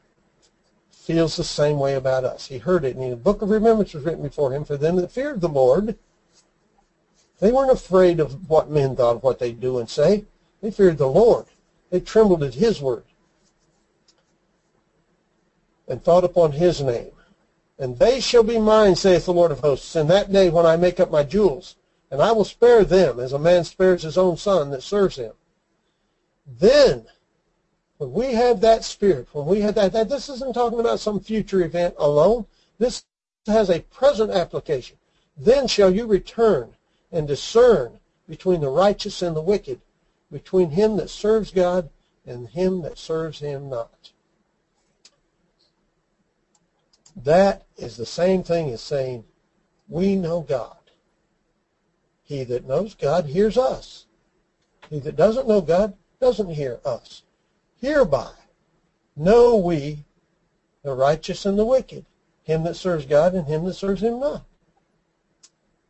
feels 0.91 1.37
the 1.37 1.45
same 1.45 1.79
way 1.79 1.95
about 1.95 2.25
us. 2.25 2.47
He 2.47 2.59
heard 2.59 2.85
it, 2.85 2.97
and 2.97 3.13
the 3.13 3.17
book 3.17 3.43
of 3.43 3.51
remembrance 3.51 3.93
was 3.93 4.05
written 4.05 4.23
before 4.23 4.53
him 4.53 4.65
for 4.65 4.79
them 4.79 4.97
that 4.97 5.11
feared 5.11 5.43
the 5.43 5.49
Lord. 5.49 5.97
They 7.45 7.53
weren't 7.53 7.71
afraid 7.71 8.21
of 8.21 8.49
what 8.49 8.71
men 8.71 8.97
thought 8.97 9.17
of 9.17 9.23
what 9.23 9.39
they'd 9.39 9.61
do 9.61 9.77
and 9.79 9.87
say. 9.87 10.25
They 10.63 10.71
feared 10.71 10.97
the 10.97 11.07
Lord. 11.07 11.45
They 11.91 12.01
trembled 12.01 12.43
at 12.43 12.55
his 12.55 12.81
word 12.81 13.05
and 15.87 16.03
thought 16.03 16.25
upon 16.25 16.53
his 16.53 16.81
name. 16.81 17.13
And 17.79 17.99
they 17.99 18.19
shall 18.19 18.45
be 18.45 18.59
mine, 18.59 18.97
saith 18.97 19.27
the 19.27 19.35
Lord 19.35 19.51
of 19.51 19.61
hosts, 19.61 19.95
in 19.95 20.07
that 20.07 20.33
day 20.33 20.49
when 20.49 20.65
I 20.65 20.77
make 20.77 20.99
up 20.99 21.11
my 21.11 21.23
jewels, 21.23 21.77
and 22.11 22.23
I 22.23 22.33
will 22.33 22.47
spare 22.47 22.83
them 22.83 23.21
as 23.21 23.35
a 23.35 23.39
man 23.39 23.65
spares 23.65 24.05
his 24.05 24.17
own 24.17 24.39
son 24.39 24.71
that 24.71 24.83
serves 24.83 25.17
him. 25.17 25.35
Then, 26.47 27.05
when 27.99 28.11
we 28.15 28.33
have 28.33 28.63
that 28.63 28.85
spirit, 28.85 29.29
when 29.33 29.45
we 29.45 29.61
have 29.61 29.75
that, 29.75 29.93
that 29.93 30.09
this 30.09 30.31
isn't 30.31 30.55
talking 30.55 30.81
about 30.81 30.99
some 30.99 31.21
future 31.21 31.61
event 31.61 31.95
alone. 31.99 32.47
This 32.79 33.05
has 33.47 33.69
a 33.69 33.81
present 33.81 34.31
application. 34.31 34.97
Then 35.37 35.67
shall 35.67 35.91
you 35.91 36.07
return 36.07 36.75
and 37.15 37.29
discern 37.29 38.01
between 38.29 38.61
the 38.61 38.69
righteous 38.69 39.23
and 39.23 39.37
the 39.37 39.41
wicked, 39.41 39.81
between 40.33 40.71
him 40.71 40.97
that 40.97 41.09
serves 41.09 41.53
God 41.53 41.89
and 42.27 42.49
him 42.49 42.83
that 42.83 42.99
serves 42.99 43.39
him 43.39 43.71
not. 43.71 44.11
That 47.15 47.63
is 47.77 47.97
the 47.97 48.05
same 48.05 48.43
thing 48.43 48.71
as 48.71 48.81
saying, 48.81 49.25
we 49.89 50.17
know 50.17 50.41
God. 50.41 50.77
He 52.25 52.43
that 52.45 52.67
knows 52.67 52.95
God 52.95 53.27
hears 53.27 53.57
us. 53.57 54.07
He 54.91 54.99
that 54.99 55.15
doesn't 55.15 55.47
know 55.47 55.61
God 55.61 55.95
doesn't 56.21 56.51
hear 56.51 56.81
us. 56.85 57.23
Hereby 57.81 58.33
know 59.17 59.57
we 59.57 60.05
the 60.83 60.95
righteous 60.95 61.47
and 61.47 61.57
the 61.57 61.65
wicked, 61.65 62.05
him 62.43 62.65
that 62.65 62.75
serves 62.75 63.07
God 63.07 63.35
and 63.35 63.47
him 63.47 63.65
that 63.67 63.75
serves 63.75 64.03
him 64.03 64.19
not. 64.19 64.45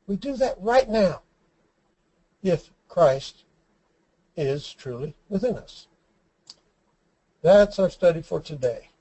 We 0.07 0.17
do 0.17 0.37
that 0.37 0.57
right 0.61 0.89
now 0.89 1.23
if 2.43 2.71
Christ 2.89 3.45
is 4.37 4.73
truly 4.73 5.15
within 5.29 5.57
us. 5.57 5.87
That's 7.43 7.79
our 7.79 7.91
study 7.91 8.23
for 8.23 8.41
today. 8.41 8.91